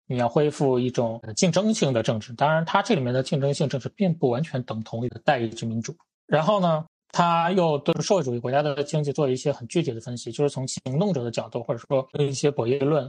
[0.08, 2.32] 你要恢复一种竞争性的政治。
[2.36, 5.94] 当然，它这里面的竞争性政治并不完全等同于代议制民主。
[6.26, 6.86] 然后呢？
[7.14, 13.06] 他又对社会主义国家的经济做一些很具体的分析，就是从行动者的角度，或者说一些博弈论，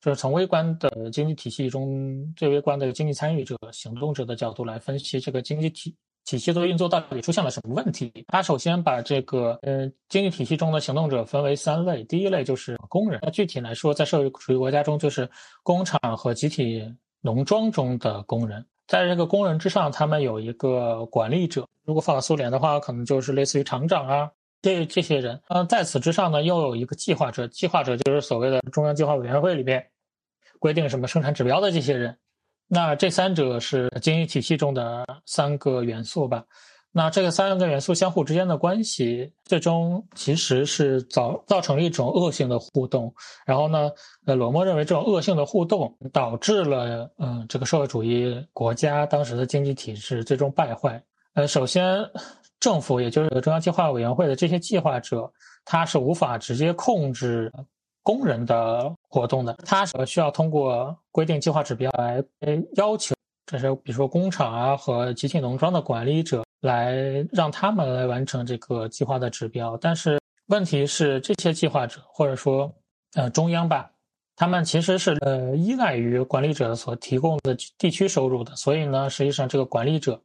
[0.00, 5.92] 就是从微观的经济体系中最微观的经济参与者、行动者的角度来分析这个经济体
[6.24, 8.12] 体系的运作到底出现了什么问题。
[8.28, 15.28] 他首先把这个呃经济体系中的行动者分为三类，第一类就是工人，那具体来说，在社会主义国家中就是
[15.64, 16.88] 工厂和集体
[17.20, 18.64] 农庄中的工人。
[18.90, 21.64] 在这个工人之上，他们有一个管理者。
[21.86, 24.28] 如果放到苏联的话，可能就是类似于厂长啊，
[24.62, 25.40] 这这些人。
[25.46, 27.46] 嗯，在此之上呢，又有一个计划者。
[27.46, 29.86] 计划者就是所谓的中央计划委员会里面
[30.58, 32.18] 规定什么生产指标的这些人。
[32.66, 36.44] 那这三者是经济体系中的三个元素吧。
[36.92, 43.14] 那这个三个元素相互之间的关系，最终其实是造造成了一种恶性的互动。
[43.46, 43.88] 然后呢，
[44.26, 51.00] 呃，罗默认为这种恶性的互动导致了，嗯，这个社会主义国家当时的经济体制最终败坏。
[51.34, 52.04] 呃，首先，
[52.58, 55.32] 政府也就是中央计划委员会的这些计划者，
[55.64, 57.52] 他是无法直接控制
[58.02, 62.20] 工人的活动的，他是需要通过规定计划指标来
[62.74, 63.14] 要求，
[63.46, 66.42] 这是比如说工厂啊和集体农庄的管理者。
[66.60, 72.72] 来让他们来完成这个计划的指标，但是问题是这些计划者或者说
[73.14, 73.90] 呃中央吧，
[74.36, 80.20] 他们其实是呃依赖于管理者所提供的地区收入的，所以呢，实际上这个管理者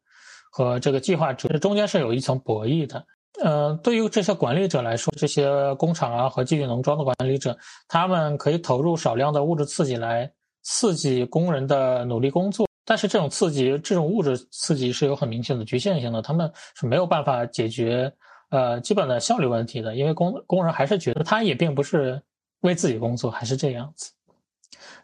[0.52, 3.06] 和这个计划者中间是有一层博弈的。
[3.44, 7.58] 呃，对于这些管理者来说，这些工厂啊和集体农庄的管理者，
[7.88, 10.32] 他们可以投入少量的物质刺激来
[10.64, 12.65] 刺激工人的努力工作。
[12.86, 18.14] 但是这种刺激，这种物质刺激是有很明显的局限性的，他们是没有办法解决
[18.50, 22.22] 呃基本的效率问题的，因为工工人还是觉得他也并不是
[22.62, 24.12] 为自己工作，还是这样子。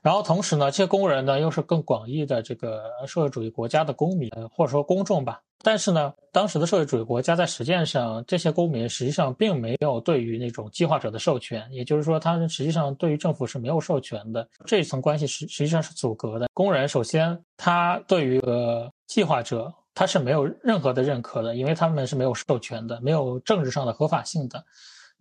[0.02, 5.42] 然后同时呢，这些工人呢又是更广义的这个社会主义国家的公民，或者说公众吧。
[5.64, 14.48] 但是呢，当时的社会主义国家在实践上，这些公民实际上并没有对于那种计划者的授权，也就是说，他们实际上对于政府是没有授权的。
[14.66, 16.48] 这一层关系实实际上是阻隔的。
[16.54, 24.66] 工人首先，他对于呃计划者，他是没有任何的认可的，因为他们是没有授权的，没有政治上的合法性的。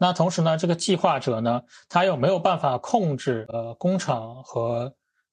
[0.00, 4.92] 那同时呢，这个计划者呢，他又没有办法控制呃工厂和。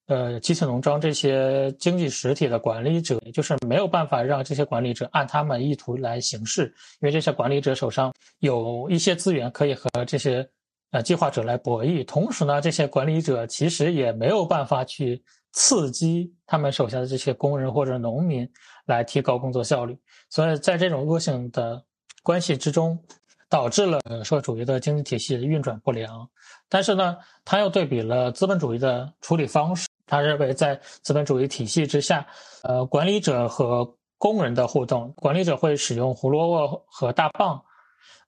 [0.09, 10.49] 呃，集体农庄这些经济实体的管理者，也就是没有办法让这些管理者按他们意图来行事，因为这些管理者手上有一些资源可以和这些
[10.91, 12.05] 呃计划者来博弈。
[12.05, 15.21] 同时呢，这些管理者其实也没有办法去
[15.51, 18.49] 刺激他们手下的这些工人或者农民
[18.85, 19.99] 来提高工作效率。
[20.29, 21.83] 所以在这种恶性的
[22.23, 22.97] 关系之中，
[23.49, 26.27] 导致了社会主义的经济体系运转不良。
[26.69, 29.87] 但是呢，他又对比了资本主义的处理方式。
[30.05, 32.25] 他认为，在资本主义体系之下，
[32.63, 37.61] 呃，管理者和工人的互动，管理者会使用胡萝卜和大棒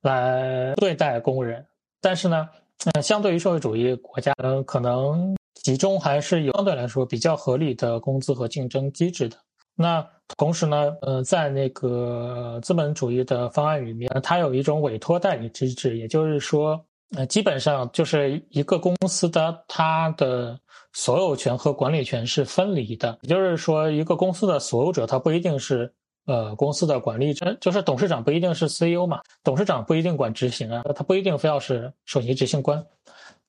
[0.02, 1.66] 来对待工人，
[2.02, 2.50] 但是呢，
[2.86, 4.34] 嗯，相对于社会主义国家，
[4.66, 9.38] 可能集中还是有相对来说比较合理的工资和竞争机制的。
[9.82, 10.06] 那
[10.38, 16.84] 同时呢，呃，在那个资本主义的方案里面，它有一种委托代理机制，也就是说，
[17.16, 20.60] 呃，基本上就是一个公司的它的
[20.92, 25.90] 所有权和管理权是分离的，也就是说，一个公司的所有者他不一定是
[26.26, 32.86] 呃公司的管理者，就是董事长不一定是 CEO 嘛，董事长不一定管执行啊，他不一定非要是首席执行官。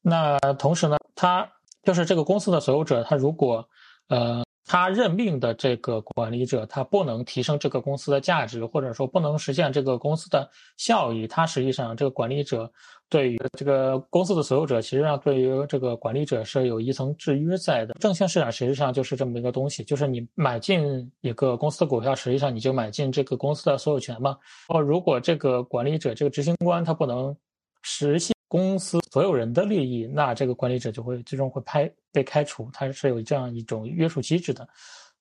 [0.00, 1.50] 那同时呢，他
[1.82, 3.68] 就是这个公司的所有者，他如果
[4.06, 4.44] 呃。
[4.70, 11.26] 他任命的这个管理者，他不能提升这个公司的价值，或者说不能实现这个公司的效益。
[11.26, 12.70] 他实际上，这个管理者
[13.08, 17.94] 对于这个公司的所有者，其实上对于这个管理者是有一层制约在的。
[17.94, 24.38] 证券市场实际上就是这么一个东西，就是你买进一个公司的股票，实际上你就买进这个公司的所有权嘛。
[24.68, 27.36] 哦，如果这个管理者、这个执行官他不能
[27.82, 31.88] 实现公司所有人的利益，那这个管理者就会最终会拍。
[32.12, 34.68] 被开除，它是有这样一种约束机制的。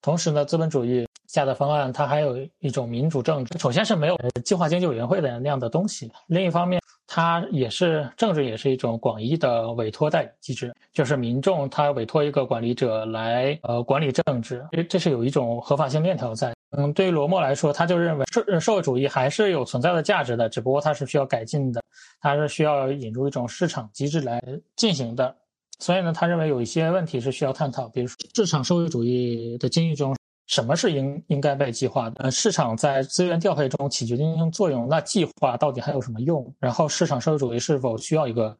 [0.01, 3.59] 同时呢，资本主义下的方案，它还有一种民主政治。
[3.59, 6.11] 首先是没有计划经济委员会的那样的东西。
[6.25, 16.51] 另一方面，它也是政治，也是一种广义的委托代理机制，就是民众他委托一个管理者来呃管理政治，这这是有一种合法性链条在。
[16.71, 21.81] 嗯，对于罗默来说，他就认为社社会主义还是有存在的价值的，只不过它是需要改进的，
[22.21, 24.41] 它是需要引入一种市场机制来
[24.75, 25.35] 进行的。
[25.81, 30.13] 所以呢，他认为有一些问题是需要探讨，比如说市场社会主义的经济中，
[30.45, 32.23] 什么是应应该被计划的？
[32.23, 36.53] 呃，市场在资源调配中起决定性作用，那计划到底还有什么用？
[36.59, 38.53] 然后，市场社会主义是否需要一个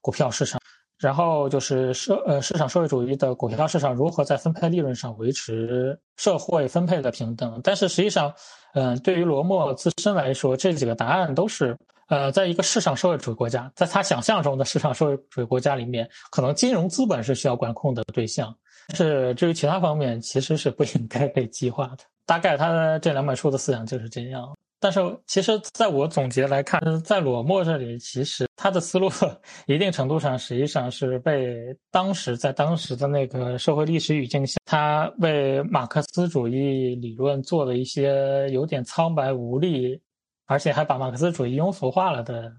[0.00, 0.60] 股票市场？
[0.98, 7.60] 然后就是社呃市场社会主义的股票市场如何在分配利润上维持社会分配的平等？
[7.62, 8.34] 但是实际上，
[8.74, 11.76] 嗯，对于罗默自身来说，这几个答案都是。
[12.08, 18.56] 呃，在一个市场社会主义国家，在他想象中的市场社会主义国家里面，可能金融资本是需要管控的对象，
[18.94, 21.98] 是至于其他方面，其实是不应该被激化的。
[22.24, 24.56] 大概他的这两本书的思想就是这样。
[24.78, 29.10] 但是，其实在我总结来看，在罗默这里，其实他的思路
[29.66, 31.56] 一定程度上实际上是被
[31.90, 39.98] 当时在当时的那个社会历史语境下，他为马克思主义理论做了一些有点苍白无力。
[40.46, 42.52] 而且还把马克思主义庸俗化了的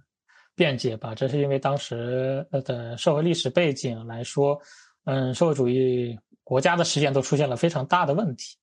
[0.56, 4.60] 辩解吧，这是因为当时的社会历史背景来说，
[5.06, 8.58] 嗯，社会主义国家的实践都出现了非常大的问题，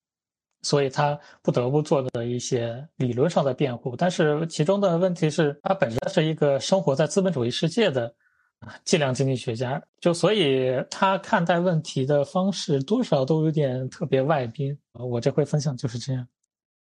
[0.63, 3.95] 所以他不得不做的一些理论上的辩护。
[3.97, 8.13] 但是其中的问题是，他本身是一个生活在资本主义世界的
[8.59, 14.77] 啊计量经济学家，就所以他看待问题的方式多少都有点特别外宾。
[14.93, 16.27] 我这回分享就是这样。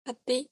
[0.04, 0.51] 好的。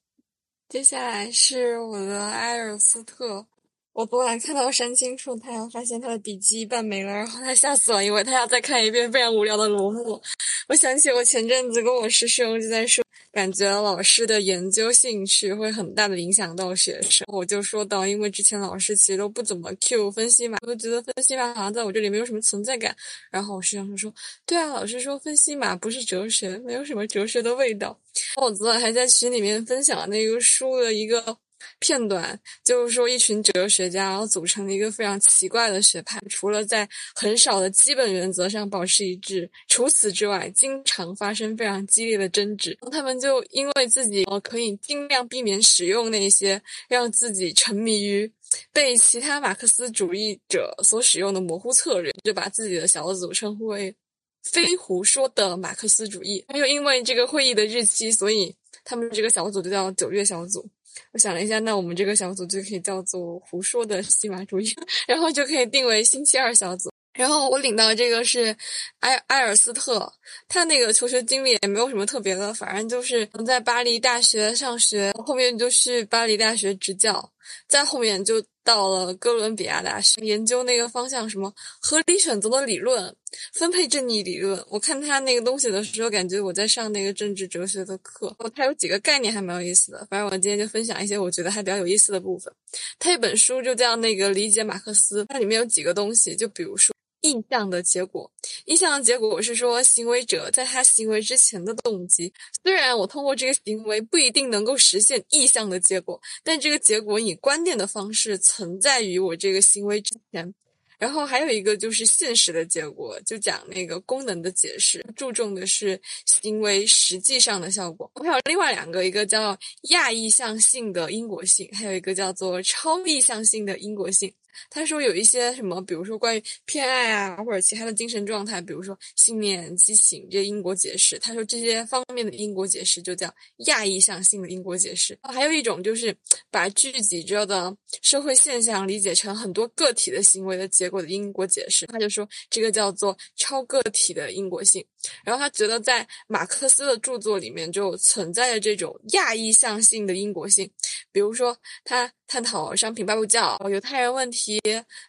[0.71, 3.45] 接下来是我的埃尔斯特。
[3.93, 10.23] 我昨晚看到山青处，他发现他的笔记一半没了，然后他吓死了，因为他要再看一遍非常无聊的罗幕。
[10.69, 13.05] 我想起我前阵子跟我师兄就在说。
[13.33, 22.95] 感觉老师的研究兴趣会很大的影响到学生，我就说到，因为之前老师其实都不怎么 Q 分析嘛，都觉得分析嘛好像在我这里没有什么存在感。
[23.31, 24.13] 然后我师兄说
[24.45, 27.97] ：“对啊，老师说分析嘛不是哲学，没有什么哲学的味道。”
[28.41, 31.39] 我昨晚还在群里面分享了那个书的一个。
[31.79, 42.77] 片段就是说，一群哲学家然后组成了一个非常奇怪的学派，除了在很少的基本原则上保持一致，除此之外，经常发生非常激烈的争执。
[42.91, 48.31] 他们就因为自己呃可以尽量避免使用那些让自己沉迷于
[48.73, 53.95] 被其他马克思主义者所使用的模糊策略，就把自己的小组称呼为
[54.43, 56.45] “非胡说的马克思主义”。
[56.55, 58.55] 又因为这个会议的日期，所以
[58.85, 60.69] 他们这个小组就叫“九月小组”。
[61.13, 64.73] 我想了一下，那我们这个小组就可以叫做“胡说的西马主义”，
[65.07, 66.91] 然后就可以定为星期二小组。
[67.13, 68.57] 然后我领到这个是
[69.01, 70.11] 埃埃尔斯特，
[70.49, 77.31] 他那个求学经历也没有什么特别的，反正就是在巴黎大学上学，后面就去巴黎大学执教，
[77.69, 83.15] 再后面就到了哥伦比亚大学研究那个方向，什么合理选择的理论、
[83.55, 84.63] 分配正义理论。
[84.69, 88.35] 我看他那个东西的时候，感觉我在上那个政治哲学的课。
[88.55, 92.53] 他有几个概念还蛮有意思的，反正我今天就分享一些我觉得还比较有意思的部分。
[92.99, 96.95] 他一本书就叫那个理解马克思，它里面有几个东西，就比如说。
[97.21, 98.31] 意向的结果，
[98.65, 102.33] 意向的结果是说，行为者在他行为之前的动机。
[102.63, 110.55] 虽然我通过这个行为不一定能够实现意向的结果，但这个结果以观念的方式存在于我这个行为之前。
[110.99, 118.11] 然后还有一个就是现实的结果，就讲那个功能的解释，注重的是行为实际上的效果。
[118.17, 124.31] 还有另外两个，一个叫亚意向性的因果性，还有一个叫做超意向性的因果性。
[124.69, 131.19] 他说有一些什么，比如说关于偏爱啊，或者其他的精神状态，比如说信念、激情这些因果解释。
[131.19, 133.33] 他说这些方面的因果解释就叫
[133.67, 135.19] 亚意向性的因果解释。
[135.23, 136.15] 还有一种就是
[136.51, 141.87] 把聚集着的社会现象理解成很多个体的行为的结果的因果解释。
[141.87, 144.85] 他就说这个叫做超个体的因果性。
[145.25, 150.71] 然后他觉得在马克思的著作里面就存在着这种亚意向性的因果性，
[151.11, 154.40] 比如说他探讨商品拜物教、犹太人问题，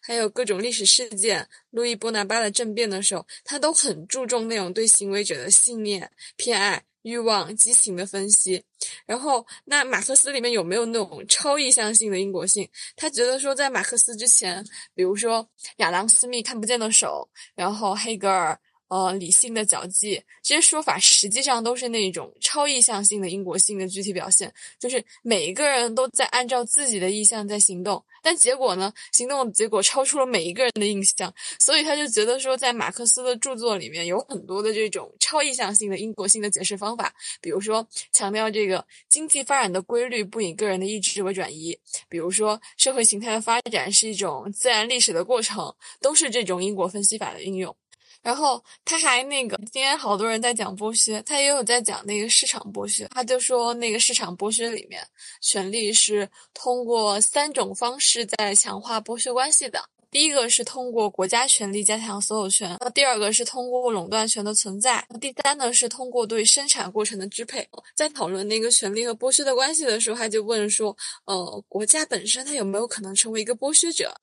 [0.02, 8.64] 还有各种历史事件、路易波拿巴的政变的时候，他都很注重那种对行为者的信念、偏爱、欲望、激情的分析。
[9.06, 12.68] 然后，那马克思里面有没有那种超意向性的因果性？
[12.96, 15.48] 他觉得说，在马克思之前，比如说
[15.78, 18.60] 亚当·斯密看不见的手，然后黑格尔。
[18.92, 47.74] 呃，理性的脚迹，这些说法实际上都是那种超意向性的因果性的具体表现，就是每一个人都在按照自己的意向在行动，但结果呢，行动的结果超出了每一个人的印象，所以他就觉得说，在马克思的著作里面有很多的这种超意向性的因果性的解释方法，比如说强调这个经济发展的规律不以个人的意志为转移，比如说社会形态的发展是一种自然历史的过程，都是这种因果分析法的应用。
[48.22, 53.08] 然后他还那个，今天好多人在讲剥削，他也有在讲那个市场剥削。
[53.12, 55.06] 他就说，那个市场剥削里面，
[55.42, 59.84] 权力是通过三种方式在强化剥削关系的。
[60.12, 67.66] 第一个是通过国家权力加强所有权，那第二个是通过垄断权的存在，第三呢是通过对生产过程的支配。
[67.96, 74.14] 在讨论那个权力和剥削的关系的时候，他就问说，呃，国家本身它有没有可能成为一个剥削者？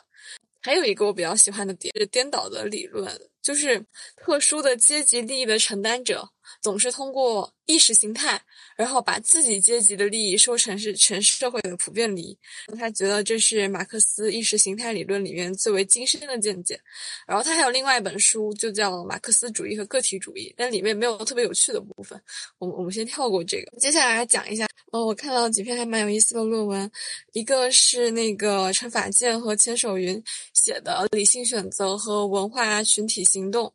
[0.69, 3.83] 还有一个我比较喜欢的点是颠倒的理论，就是
[4.19, 6.29] 特殊的阶级利益的承担者
[6.61, 8.41] 总是通过意识形态。
[8.77, 12.39] 然后把自己阶级的利益说成是全社会的普遍利益，
[12.79, 16.81] 他觉得这是马克思意识形态理论里面最为精深的见解。
[17.27, 22.21] 然后他还有另外一本书，就叫《马克思主义和个体主义》，但里面没有特别有趣的部分。
[22.59, 24.69] 我们我们先跳过这个，接下来讲一下。
[24.93, 26.91] 哦，我看到几篇还蛮有意思的论文，
[27.33, 30.23] 一个是那个陈法健和钱守云
[30.55, 33.67] 写的《理性选择和文化群体行动》，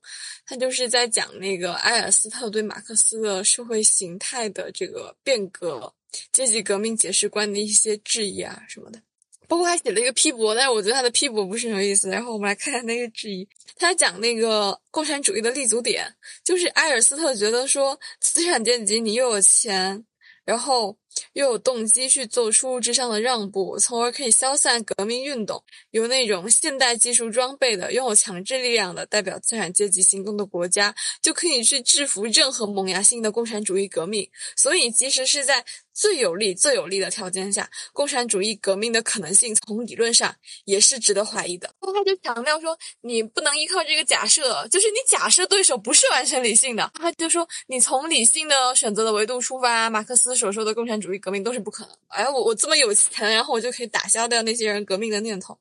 [0.43, 5.15] 他就是在讲那个埃尔斯特对马克思的社会形态的这个。
[5.23, 5.93] 变革、
[6.31, 9.01] 阶级革命解释观的一些质疑啊什么的，
[9.47, 12.09] 包括他写了一个批驳，但是我觉得他的批驳不是很有意思。
[12.09, 16.13] 然后我们来看一下那个质疑，他讲那个共产主义的立足点，
[16.43, 20.05] 就是埃尔斯特觉得说，资产阶级你又有钱。
[20.45, 20.97] 然后
[21.33, 25.63] 又有动机去做出物质上的让步，从而可以消散革命运动。
[25.91, 34.29] 有那种现代技术装备的、拥有强制力量的、代表资产阶级行动的国家，就可以去制服任何萌芽性的共产主义革命。
[34.55, 35.63] 所以，即使是在
[35.93, 41.73] 最有利、最有利的条件下，共产主义革命的可能性从理论上也是值得怀疑的。
[41.79, 46.91] 他就强调说，你不能依靠这个假设，就是你假设对手不是完全理性的。
[46.95, 51.95] 他就说，你从理性的选择的维度出发，马克思所说的共产主义革命都是不可能。
[52.07, 55.57] 哎，我我这么有钱，然后我就可以打消掉那些人革命的念头。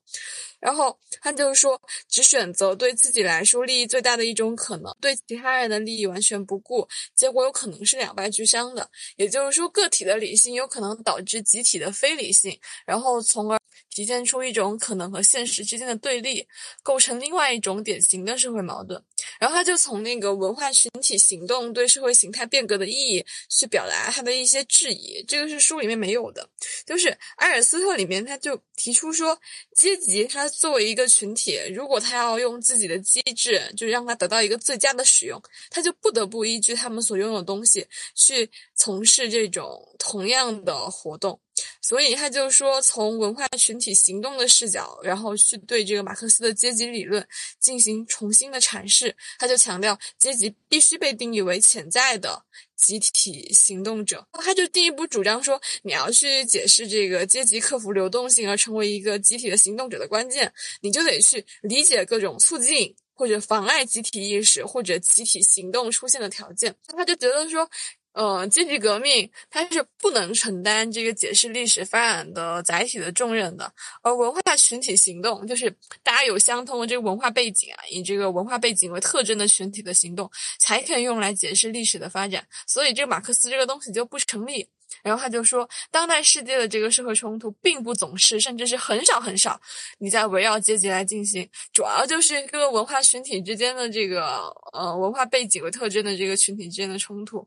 [0.63, 8.89] 然后他就是说，只选择对自己来说利益最大的一种可能，对其他人的利益完全不顾，结果有可能是两败俱伤的。
[9.17, 16.45] 也就是说，个体的理性有可能导致集体的非理性，然后从而体现出一种可能和现实之间的对立，
[16.81, 19.01] 构成另外一种典型的社会矛盾。
[19.39, 26.47] 然后他就从那个文化群体行动对社会形态变革的意义去表达他的一些质疑，这个是书里面没有的。
[26.85, 29.37] 就是埃尔斯特里面他就提出说，
[29.75, 37.85] 阶级它作为一个群体，如果他要用自己的机制，就让他得到一个最佳的使用，他就不得不依据他们所拥有的东西
[38.15, 41.39] 去从事这种同样的活动。
[41.81, 47.25] 所以他就说，从文化群体行动的视角，然后去对这个马克思的阶级理论
[47.59, 49.15] 进行重新的阐释。
[49.39, 52.43] 他就强调，阶级必须被定义为潜在的
[52.75, 54.25] 集体行动者。
[54.33, 66.75] 他就进一步主张说，你要去解释这个阶级克服流动性而成为一个集体的行动者的关键，你就得去理解各种促进或者妨碍集体意识或者集体行动出现的条件。
[66.87, 67.69] 他就觉得说。
[68.13, 73.71] 呃，阶级革命它是不能承担这个解释历史发展的载体的重任的，
[74.01, 75.69] 而文化群体行动就是
[76.03, 80.29] 大家有相同的这个文化背景啊，以这个文化背景为特征的群体的行动，
[80.59, 82.45] 才可以用来解释历史的发展。
[82.67, 84.67] 所以，这个马克思这个东西就不成立。
[85.01, 89.59] 然后他就说，当代世界的这个社会冲突并不总是，甚至是很少很少，
[89.97, 97.45] 你在围绕阶级来进行，主要就是各个文化群体之间的这个呃文化背景为特征的这个群体之间的冲突。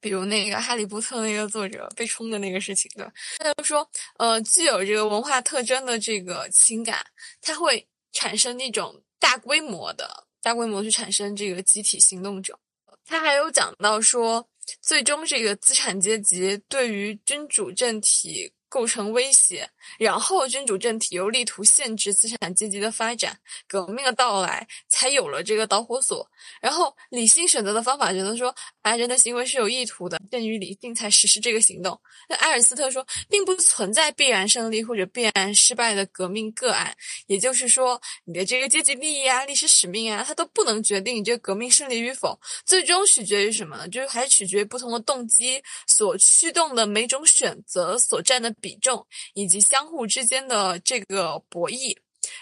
[0.00, 3.12] 比如那个《哈利波特》那个作者被冲的那个事情，对吧？
[3.38, 7.04] 他就说，呃，具有这个文化特征的这个情感，
[7.40, 12.58] 它会产生那种大规模的、大规模去产生这个集体行动者。
[13.06, 14.48] 他还有讲到说，
[14.80, 18.52] 最终这个资产阶级对于君主政体。
[18.70, 19.68] 构成威胁，
[19.98, 23.36] 然后君主政体又力图限制资产阶级的发展，
[23.66, 26.24] 革命的到来才有了这个导火索。
[26.62, 32.00] 然后理性选择的方法觉得说，啊，人的行为是有意图的，鉴于理性才实施这个行动。
[32.28, 43.88] 那埃尔斯特说，并不存在必然胜利或者必然失败的革命个案，也就是说，你的这个阶级利益啊、历史使命啊，它都不能决定你这个革命胜利与否，最终取决于什么呢？
[43.88, 48.54] 就是还取决于不同的动机所驱动的每种选择所占的。
[48.60, 51.96] 比重以及相互之间的这个博弈，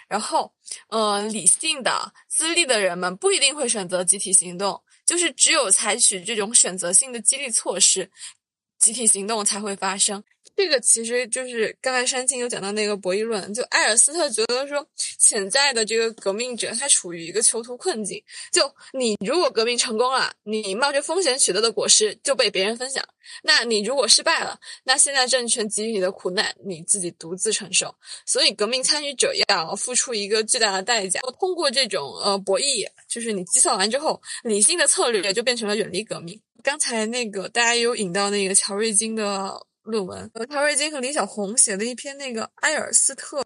[0.09, 0.53] 然后，
[0.89, 8.11] 呃，理性的、自立的人们不一定会选择集体行动，就是只有采取这种选择性的激励措施，
[8.79, 10.23] 集体行动才会发生。
[10.59, 14.85] 这个其实就是刚才山青有讲到那个博弈论，就埃尔斯特觉得说，
[15.17, 18.21] 潜在的这个革命者他处于一个囚徒困境。
[18.51, 23.05] 就你如果革命成功了，你冒着风险取得的果实就被别人分享；
[23.45, 27.95] 那你如果失败了，那现在政权给予你的苦难你自己独自承受。
[28.27, 31.21] 所以革命参与者要付出一个巨大的代价。
[31.39, 36.41] 通过这种呃博弈，就是你计算完之后，理性的策略就变成了远离革命。
[36.65, 39.68] 刚才那个大家有引到那个乔瑞金的。
[39.89, 43.43] 论文，呃，陶瑞金和李小红写的一篇那个埃尔斯特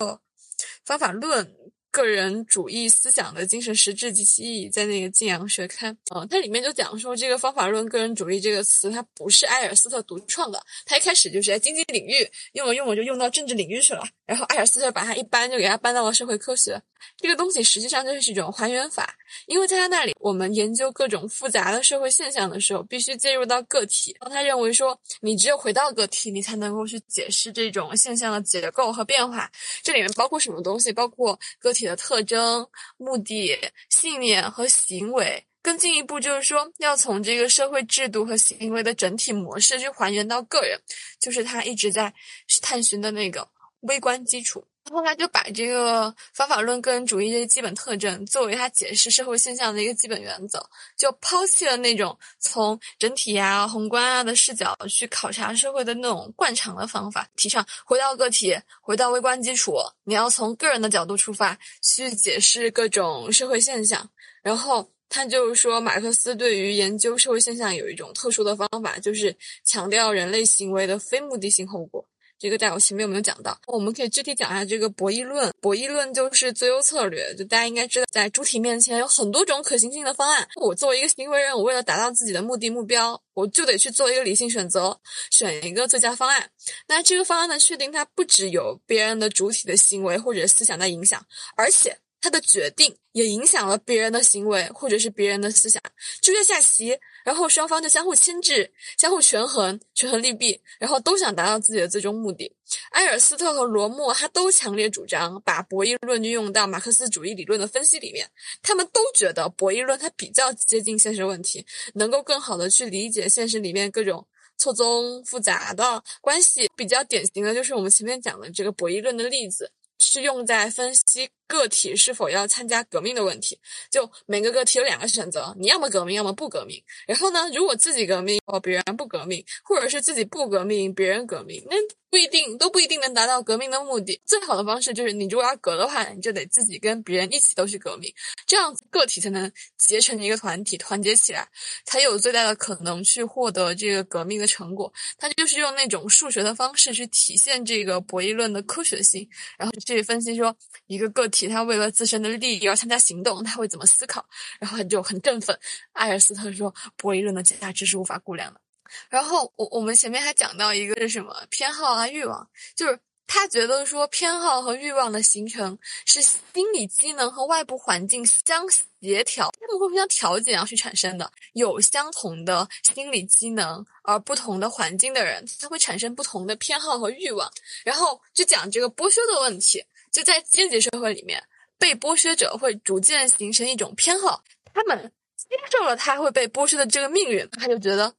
[0.85, 1.55] 方法论。
[1.93, 14.03] 个人主义思想的精神实质及其意义，在那个《晋阳学刊》嗯，它里面就讲说，这个方法论个人主义这个词，它不是埃尔斯特独创的，它一开始就是在经济领域用了用了就用到政治领域去了，
[14.33, 16.81] 然后埃尔斯特把它一搬就给它搬到了社会科学。
[17.19, 19.15] 这个东西实际上就是一种还原法，
[19.45, 24.17] 因为在他那里，我们研究各种复杂的社会现象的时候，必须介入到个体。
[24.19, 29.51] 然后他认为说，你只有回到个体，你才能够去解释这种现象的结构和变化。
[29.83, 30.91] 这里面包括什么东西？
[30.91, 31.83] 包括个体。
[31.83, 32.65] 的特征、
[32.97, 33.59] 目的、
[33.91, 40.81] 信念和行为，更进一步就是说，要从这个社会制度和行为的整体模式去还原到个人，
[41.19, 42.15] 就是他一直在
[42.63, 43.47] 探寻的那个
[43.83, 44.65] 微观基础。
[44.91, 50.59] 后来就把这个方法论个人主义这些基本特征作为他解释社会现象的一个基本原则，
[50.99, 64.07] 就抛弃了那种从整体啊、宏观啊的视角去考察社会的那种惯常的方法，提倡回到个体，回到微观基础，你要从个人的角度出发去解释各种社会现象。
[64.43, 69.35] 然后他就说，马克思对于研究社会现象有一种特殊的方法，就是
[69.65, 72.05] 强调人类行为的非目的性后果。
[72.43, 73.57] 这个在我前面有没有讲到？
[73.69, 75.49] 我们可以具体讲一下这个博弈论。
[75.61, 80.45] 博弈论就是最优策略，就大家应该知道，在主体面前有很多种可行性的方案。
[80.57, 84.99] 我作为一个行为人，我为了达到自己的目的目标，我就得去做一个理性选择，
[85.31, 86.51] 选一个最佳方案。
[86.89, 91.25] 那这个方案的确定，它不只有别人的主体的行为或者思想在影响，
[91.55, 91.97] 而且。
[92.25, 95.83] 他的决定也影响了别人的行为，或者是别人的思想，
[96.21, 102.55] 就像下棋，然后双方就相互牵制、相互权衡、权衡利弊，然后都想达到自己的最终目的。
[102.93, 108.29] 埃尔斯特和罗默他都强烈主张把博弈论运用到马克思主义理论的分析里面，
[108.63, 114.27] 他们都觉得博弈论它比较接近现实问题，能够更好的去理解现实里面各种
[114.57, 116.71] 错综复杂的关系。
[116.77, 119.71] 比较典型的就是我们前面讲的这个博弈论的例子。
[120.05, 123.59] 是用在分析个体是否要参加革命的问题。
[123.91, 126.83] 就每个个体有两个选择，你要么革命，要么不革命。
[127.07, 131.77] 然后呢，如果自己革命，哦，别人不革命，或者是自己不革命，别人革命，那。
[132.13, 134.21] 不一定都不一定能达到革命的目的。
[134.27, 138.13] 最好的方式就是，你如果要革的话，你就得自己跟别人一起都去革命，
[138.47, 141.49] 这样个体才能结成一个团体，团结起来，
[141.87, 144.93] 才有最大的可能去获得这个革命的成果。
[145.17, 149.27] 他就是用那种数学的方式去体现这个博弈论的科学性，
[149.57, 150.55] 然后去分析说
[150.89, 154.25] 一个个体他为了自身的利益而参加行动，他会怎么思考，
[154.59, 155.59] 然后他就很振奋。
[155.93, 158.61] 埃尔斯特说，博弈论的价值是无法估量的。
[159.09, 162.47] 然后我我们前面还讲到一个是什么偏好啊欲望，
[162.77, 168.69] 就是他觉得说偏好和欲望的形成是心理机能和外部环境相
[169.01, 171.33] 协调，他们会互相调节而去产生的。
[171.55, 177.51] 有相同的心理机能而不同的环境的人，他会产生不同的偏好和欲望。
[177.85, 179.83] 然后就讲这个剥削的问题，
[180.13, 181.43] 就在阶级社会里面，
[181.79, 188.15] 被剥削者会逐渐形成一种偏好，他们接受了他会被剥削的这个命运，他就觉得。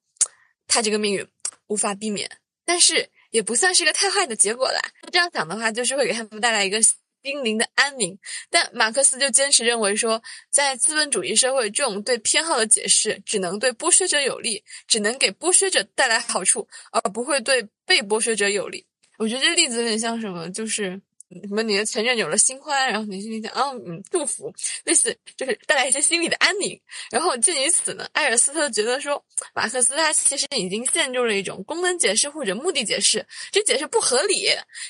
[0.65, 1.27] 他这个命运
[1.67, 2.27] 无法避免，
[2.65, 4.79] 但是也不算是一个太坏的结果啦。
[5.11, 8.17] 这样想的话，就是会给他们带来一个心灵的安宁。
[8.49, 18.87] 但马克思就坚持认为说，在资本主义社会，这种对偏好的解释只能对剥削者有利，只能给剥削者带来好处，而不会对被剥削者有利。
[19.17, 20.99] 我觉得这例子有点像什么，就是。
[21.47, 21.63] 什么？
[21.63, 24.53] 你的前任有了新欢，然后你心里想，啊，嗯，祝福，
[24.85, 26.79] 类似就是带来一些心理的安宁。
[27.11, 29.23] 然后鉴于此呢，艾尔斯特觉得说，
[29.53, 34.43] 马克思他其实已经陷入了一种功能解释或者目的解释，这解释不合理。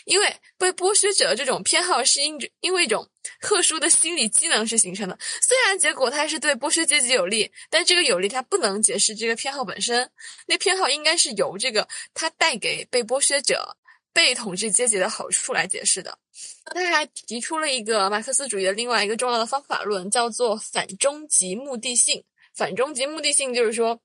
[0.05, 3.07] 因为被剥削者这种偏好是因因为一种
[3.39, 5.17] 特殊的心理机能是形成的。
[5.41, 10.09] 虽然结果它是对剥削阶级有利，但这个有利它不能解释这个偏好本身。
[10.47, 13.77] 那偏好应该是由这个它带给被剥削者。
[14.14, 16.18] 被统治阶级的好处来解释的，
[16.65, 22.23] 他还提出了一个马克思主义的另外一个重要的方法论，叫做反终极目的性。
[22.53, 23.99] 反终极目的性就是说，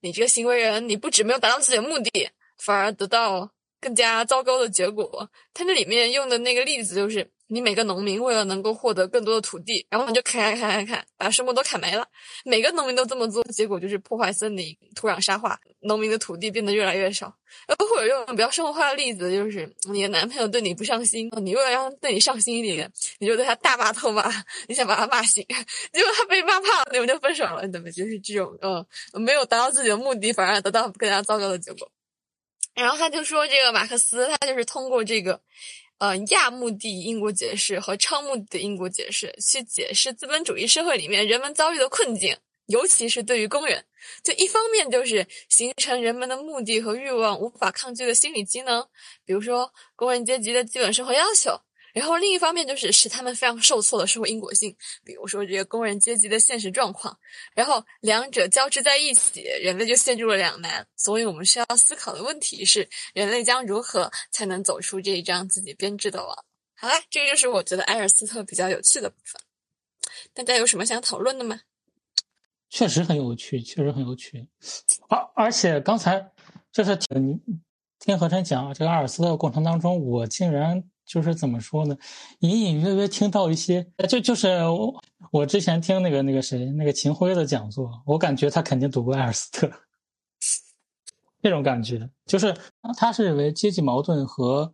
[0.00, 3.50] 你这个行为人，你不止没有达到自己的目的，反而得到
[3.80, 5.28] 更加糟糕的结果。
[5.52, 7.30] 他这里面用的那个例子就是。
[7.52, 12.06] 你每个农民为了能够获得更多的土地，然后你就砍砍砍砍砍，把树木都砍没了。
[12.44, 17.34] 每个农民都这么做，结果就是破坏森林、土壤沙化，农民的土地变得越来越少。
[17.66, 24.30] 呃，或者用比较生活化的例子，就是你的男朋友对你不上心，你为了让他对你上心一点，你就对他大骂特骂，
[24.68, 25.44] 你想把他骂醒，
[25.92, 27.92] 结果他被骂怕了，你们就分手了，对不对？
[27.92, 28.86] 就是这种，嗯，
[29.20, 31.90] 没有达到自己的目的，反而得到更加糟糕的结果。
[32.74, 35.40] 然后他就说，这个马克思他就是通过这个。
[36.00, 42.34] 呃，亚目的英国解释和超目的英国解释，去解释资本主义社会里面人们遭遇的困境，
[42.66, 43.84] 尤其是对于工人，
[44.24, 48.82] 就一方面就是形成人们的目的和欲望无法抗拒的心理机能，
[49.26, 51.60] 比如说工人阶级的基本生活要求。
[51.92, 57.18] 然后另一方面就是使他们非常受挫的社会因果性，比如说这个工人阶级的现实状况，
[57.54, 60.86] 然后两者交织在一起，人类就陷入了两难。
[60.96, 66.44] 所以我们需要思考的问题是：人类将如何才能走出这一张自己编织的网？
[66.74, 69.40] 好啦，这个就是我觉得埃尔斯特比较有趣的部分。
[70.32, 71.60] 大家有什么想讨论的吗？
[72.68, 74.46] 确实很有趣，确实很有趣。
[75.08, 76.30] 而而且刚才
[76.72, 77.40] 就是听
[77.98, 80.84] 听何晨讲这个阿尔斯特过程当中，我竟然。
[81.10, 81.96] 就是怎么说呢？
[82.38, 89.68] 隐隐约约听到一些，就就是我我之前听那个那个谁那个秦晖的讲座，我感觉他肯定读过艾尔斯特，
[91.42, 92.54] 这种感觉就是
[92.96, 94.72] 他是认为阶级矛盾和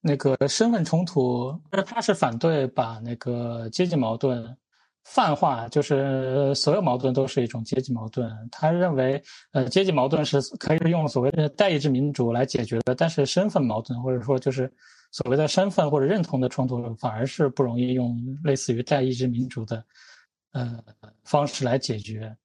[0.00, 1.52] 那个身份冲突，
[1.84, 4.56] 他是反对把那个阶级矛盾
[5.02, 8.30] 泛化，就是所有矛盾都是一种阶级矛盾。
[8.52, 14.72] 他认为，呃，阶级矛盾是可以用所谓的代议制民主来解决的，但是身份矛盾或者说就是。
[15.12, 19.84] 所谓的身份或者认同的冲突，反而是不容易用类似于代议制民主的
[20.52, 20.82] 呃
[21.22, 22.36] 方式来解决。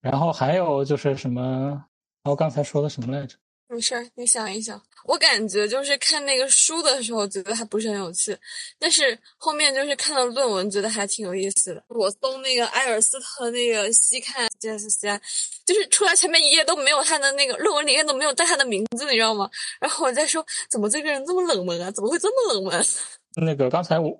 [0.00, 1.84] 然后还有就是什么？
[2.24, 3.36] 我刚才说的什么来着？
[3.68, 4.80] 没事儿，你想一想。
[5.04, 8.36] 我感觉就是看那个书的时候，觉得还不是很有趣，
[8.78, 11.82] 但是后面就是看了论文，觉得还挺有意思的。
[11.88, 15.20] 我搜那个埃尔斯特那个西看 JSC，
[15.64, 19.48] 就是出来前面一页都没有他的那个论文里面都没有带他的名字，你知道吗？
[19.80, 21.90] 然后我在说，怎么这个人这么冷门啊？
[21.90, 22.86] 怎么会这么冷门？
[23.44, 24.16] 那个刚才我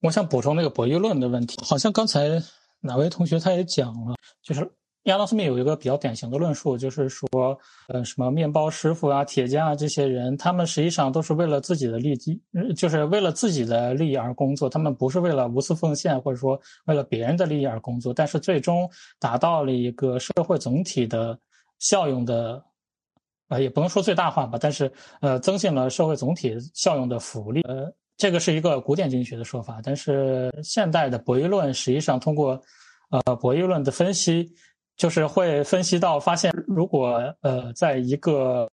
[0.00, 2.42] 我想补充那个博弈论的问题，好像刚才
[2.80, 4.68] 哪位同学他也讲了，就是。
[5.06, 7.56] 亚当斯密有一个比较典型的论述，就是说，
[7.86, 21.38] 呃，什么面包师傅啊、铁匠啊这些人，他们实际上都是为了自己的利益，就是为了自己的利益而工作，他们不是为了无私奉献，或者说为了别人的利益而工作，但是最终达到了一个社会总体的
[21.78, 22.60] 效用的，
[23.48, 27.60] 呃，也不能说最大化吧，但是呃，增进了社会总体效用的福利。
[27.62, 32.60] 呃，这个是一个古典经济学的说法，但是现代的博弈论实际上通过，
[33.10, 34.52] 呃，博弈论的分析。
[34.96, 38.68] 就是会分析到，发现如果呃，在一个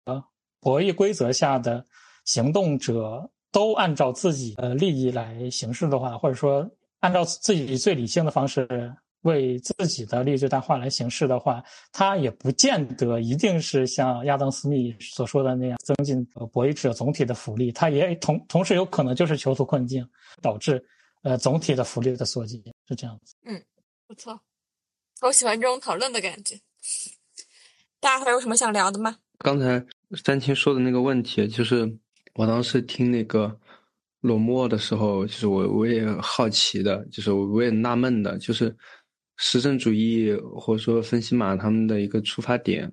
[0.59, 1.83] 博弈规则下的
[2.25, 6.69] 行动者都按照自己的利益来行事的话，或者说
[6.99, 20.07] 按照自己最理性的方式为自己的利益最大化来行事的话，他也不见得一定是像亚当·斯密所说的那样增进博弈者总体的福利，他也同同时有可能就是囚徒困境，
[20.41, 20.83] 导致
[21.23, 23.35] 呃总体的福利的缩减，是这样子。
[23.45, 23.61] 嗯，
[24.07, 24.39] 不错。
[25.21, 26.55] 我喜欢这种讨论的感觉。
[27.99, 29.17] 大家还有什么想聊的吗？
[29.39, 29.85] 刚才
[30.23, 31.97] 三清说的那个问题，就是
[32.35, 33.59] 我当时听那个
[34.21, 38.73] 罗默的时候，就是我我也好奇的，就是我也纳闷的，就是
[39.35, 42.89] 实证主义或者说分析马他们的一个出发点，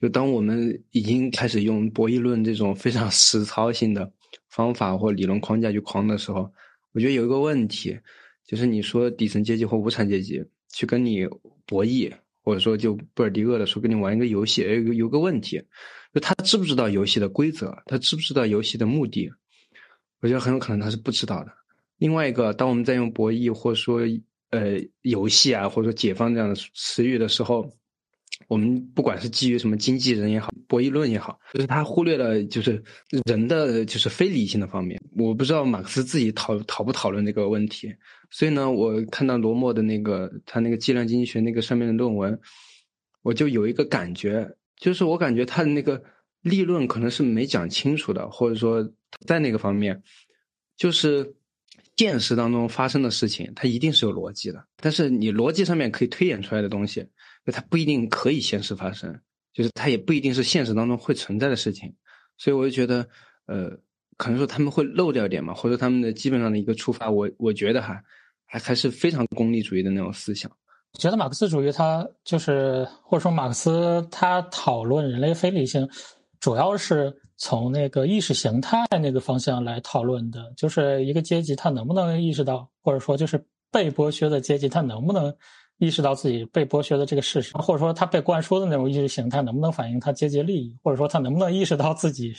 [0.00, 4.12] 就当我们已经开始用博弈论这种非常实操性的
[4.48, 6.52] 方法或理论框架去框的时候，
[6.90, 7.96] 我觉得有一个问题，
[8.44, 10.44] 就是你说底层阶级或无产阶级。
[10.74, 11.26] 去跟你
[11.66, 15.62] 博弈，或者说就布尔迪厄的说跟你玩一个游戏，有个有个问题，
[16.12, 19.30] 就他知不知道游戏的规则，他知不知道游戏的目的？
[20.20, 21.52] 我觉得很有可能他是不知道的，
[21.98, 24.00] 另外一个，当我们在用博弈或者说
[24.50, 27.70] 呃游戏啊，或者说解放这样的词语的时候，
[28.48, 32.82] 我们不管是基于什么经纪人也好，博弈论也好，就是他忽略了就是
[33.26, 35.00] 人的就是非理性的方面。
[35.16, 37.94] 我不知道马克思自己讨讨不讨论这个问题，
[38.28, 42.36] 所以呢，我看到罗默的那个他那个计量经济学那个上面的论文，
[43.22, 46.02] 我就有一个感觉，就是我感觉他的那个
[46.42, 48.92] 立论可能是没讲清楚的，或者说
[49.28, 50.02] 在那个方面，
[50.76, 51.36] 就是。
[51.96, 54.66] 现实当中发生的事情，它一定是有逻辑的。
[54.78, 57.06] 但是你逻辑上面可以推演出来的东西，
[57.46, 59.20] 它不一定可以现实发生，
[59.54, 61.94] 就是它也不一定是现实当中会存在的事情。
[62.36, 63.08] 所以我就觉得，
[63.46, 63.70] 呃，
[64.18, 67.98] 可能说他们会漏掉一点嘛，或者他们的基本上的一个出发，我我觉得哈，
[68.44, 70.50] 还还是非常功利主义的那种思想。
[70.98, 75.88] 觉得马克思主义它就是，或者说马克思他讨论人类非理性，
[76.40, 77.18] 主要是。
[77.36, 85.34] 从那个意识形态那个方向来讨论的，就是一个阶级他能不能意识到，或者说就是被剥削的阶级他能不能
[85.78, 92.32] 意识到自己被剥削的这个事实，或者说他被灌输的那种意识形态能不能反映他阶级利益，或者说他能不能意识到自己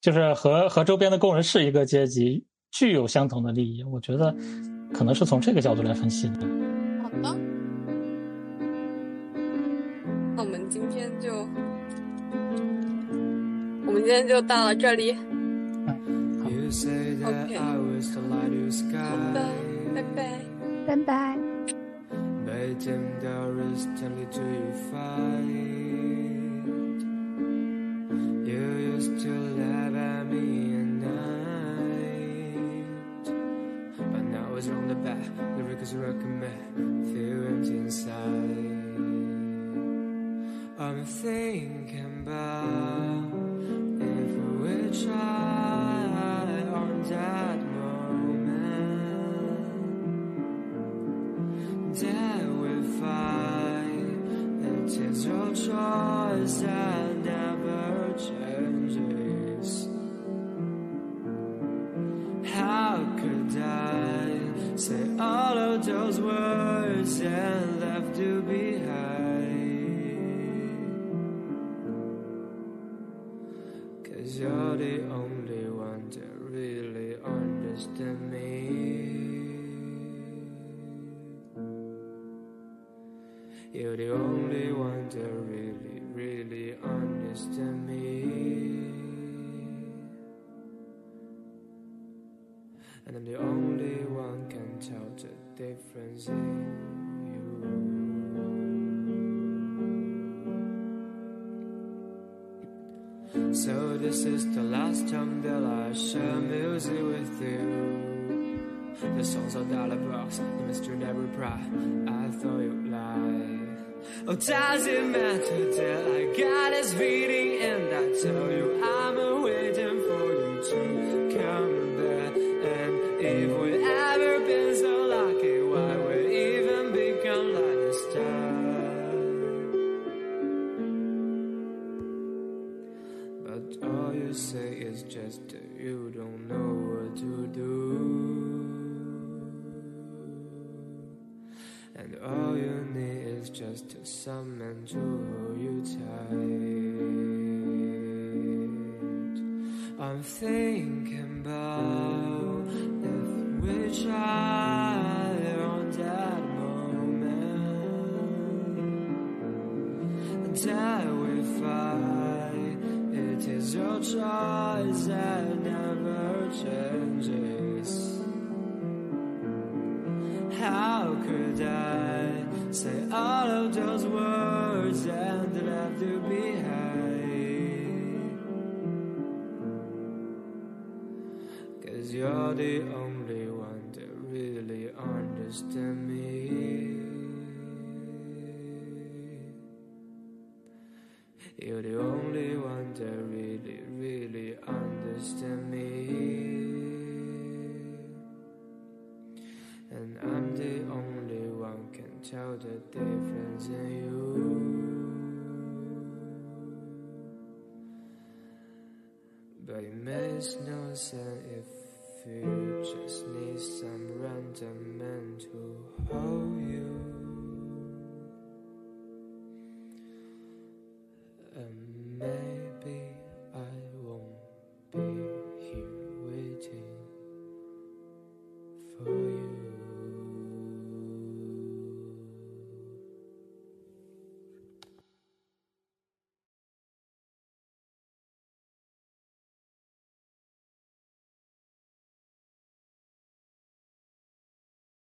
[0.00, 3.84] 就是和和周边的工人是一个阶级，具有相同的利益。
[3.84, 4.34] 我觉得
[4.92, 6.40] 可能是从这个角度来分析的。
[7.02, 7.36] 好的，
[10.36, 11.30] 那我们今天就。
[13.86, 15.10] 我们今天就到了这里。
[15.10, 15.18] OK，
[17.58, 17.68] 好
[19.34, 19.44] 的，
[19.92, 20.40] 拜拜，
[20.86, 21.59] 拜拜。
[22.50, 25.46] Legendary Stanley do you find
[28.44, 32.16] You used to laugh at me at night.
[33.96, 38.80] But now it's on the back, the records recommend Feel empty inside.
[40.76, 43.30] I'm thinking about
[44.02, 44.74] If we
[45.04, 46.02] try
[46.74, 47.69] on that
[51.94, 59.88] that we find it is your choice that never changes
[62.54, 68.29] how could I say all of those words and left you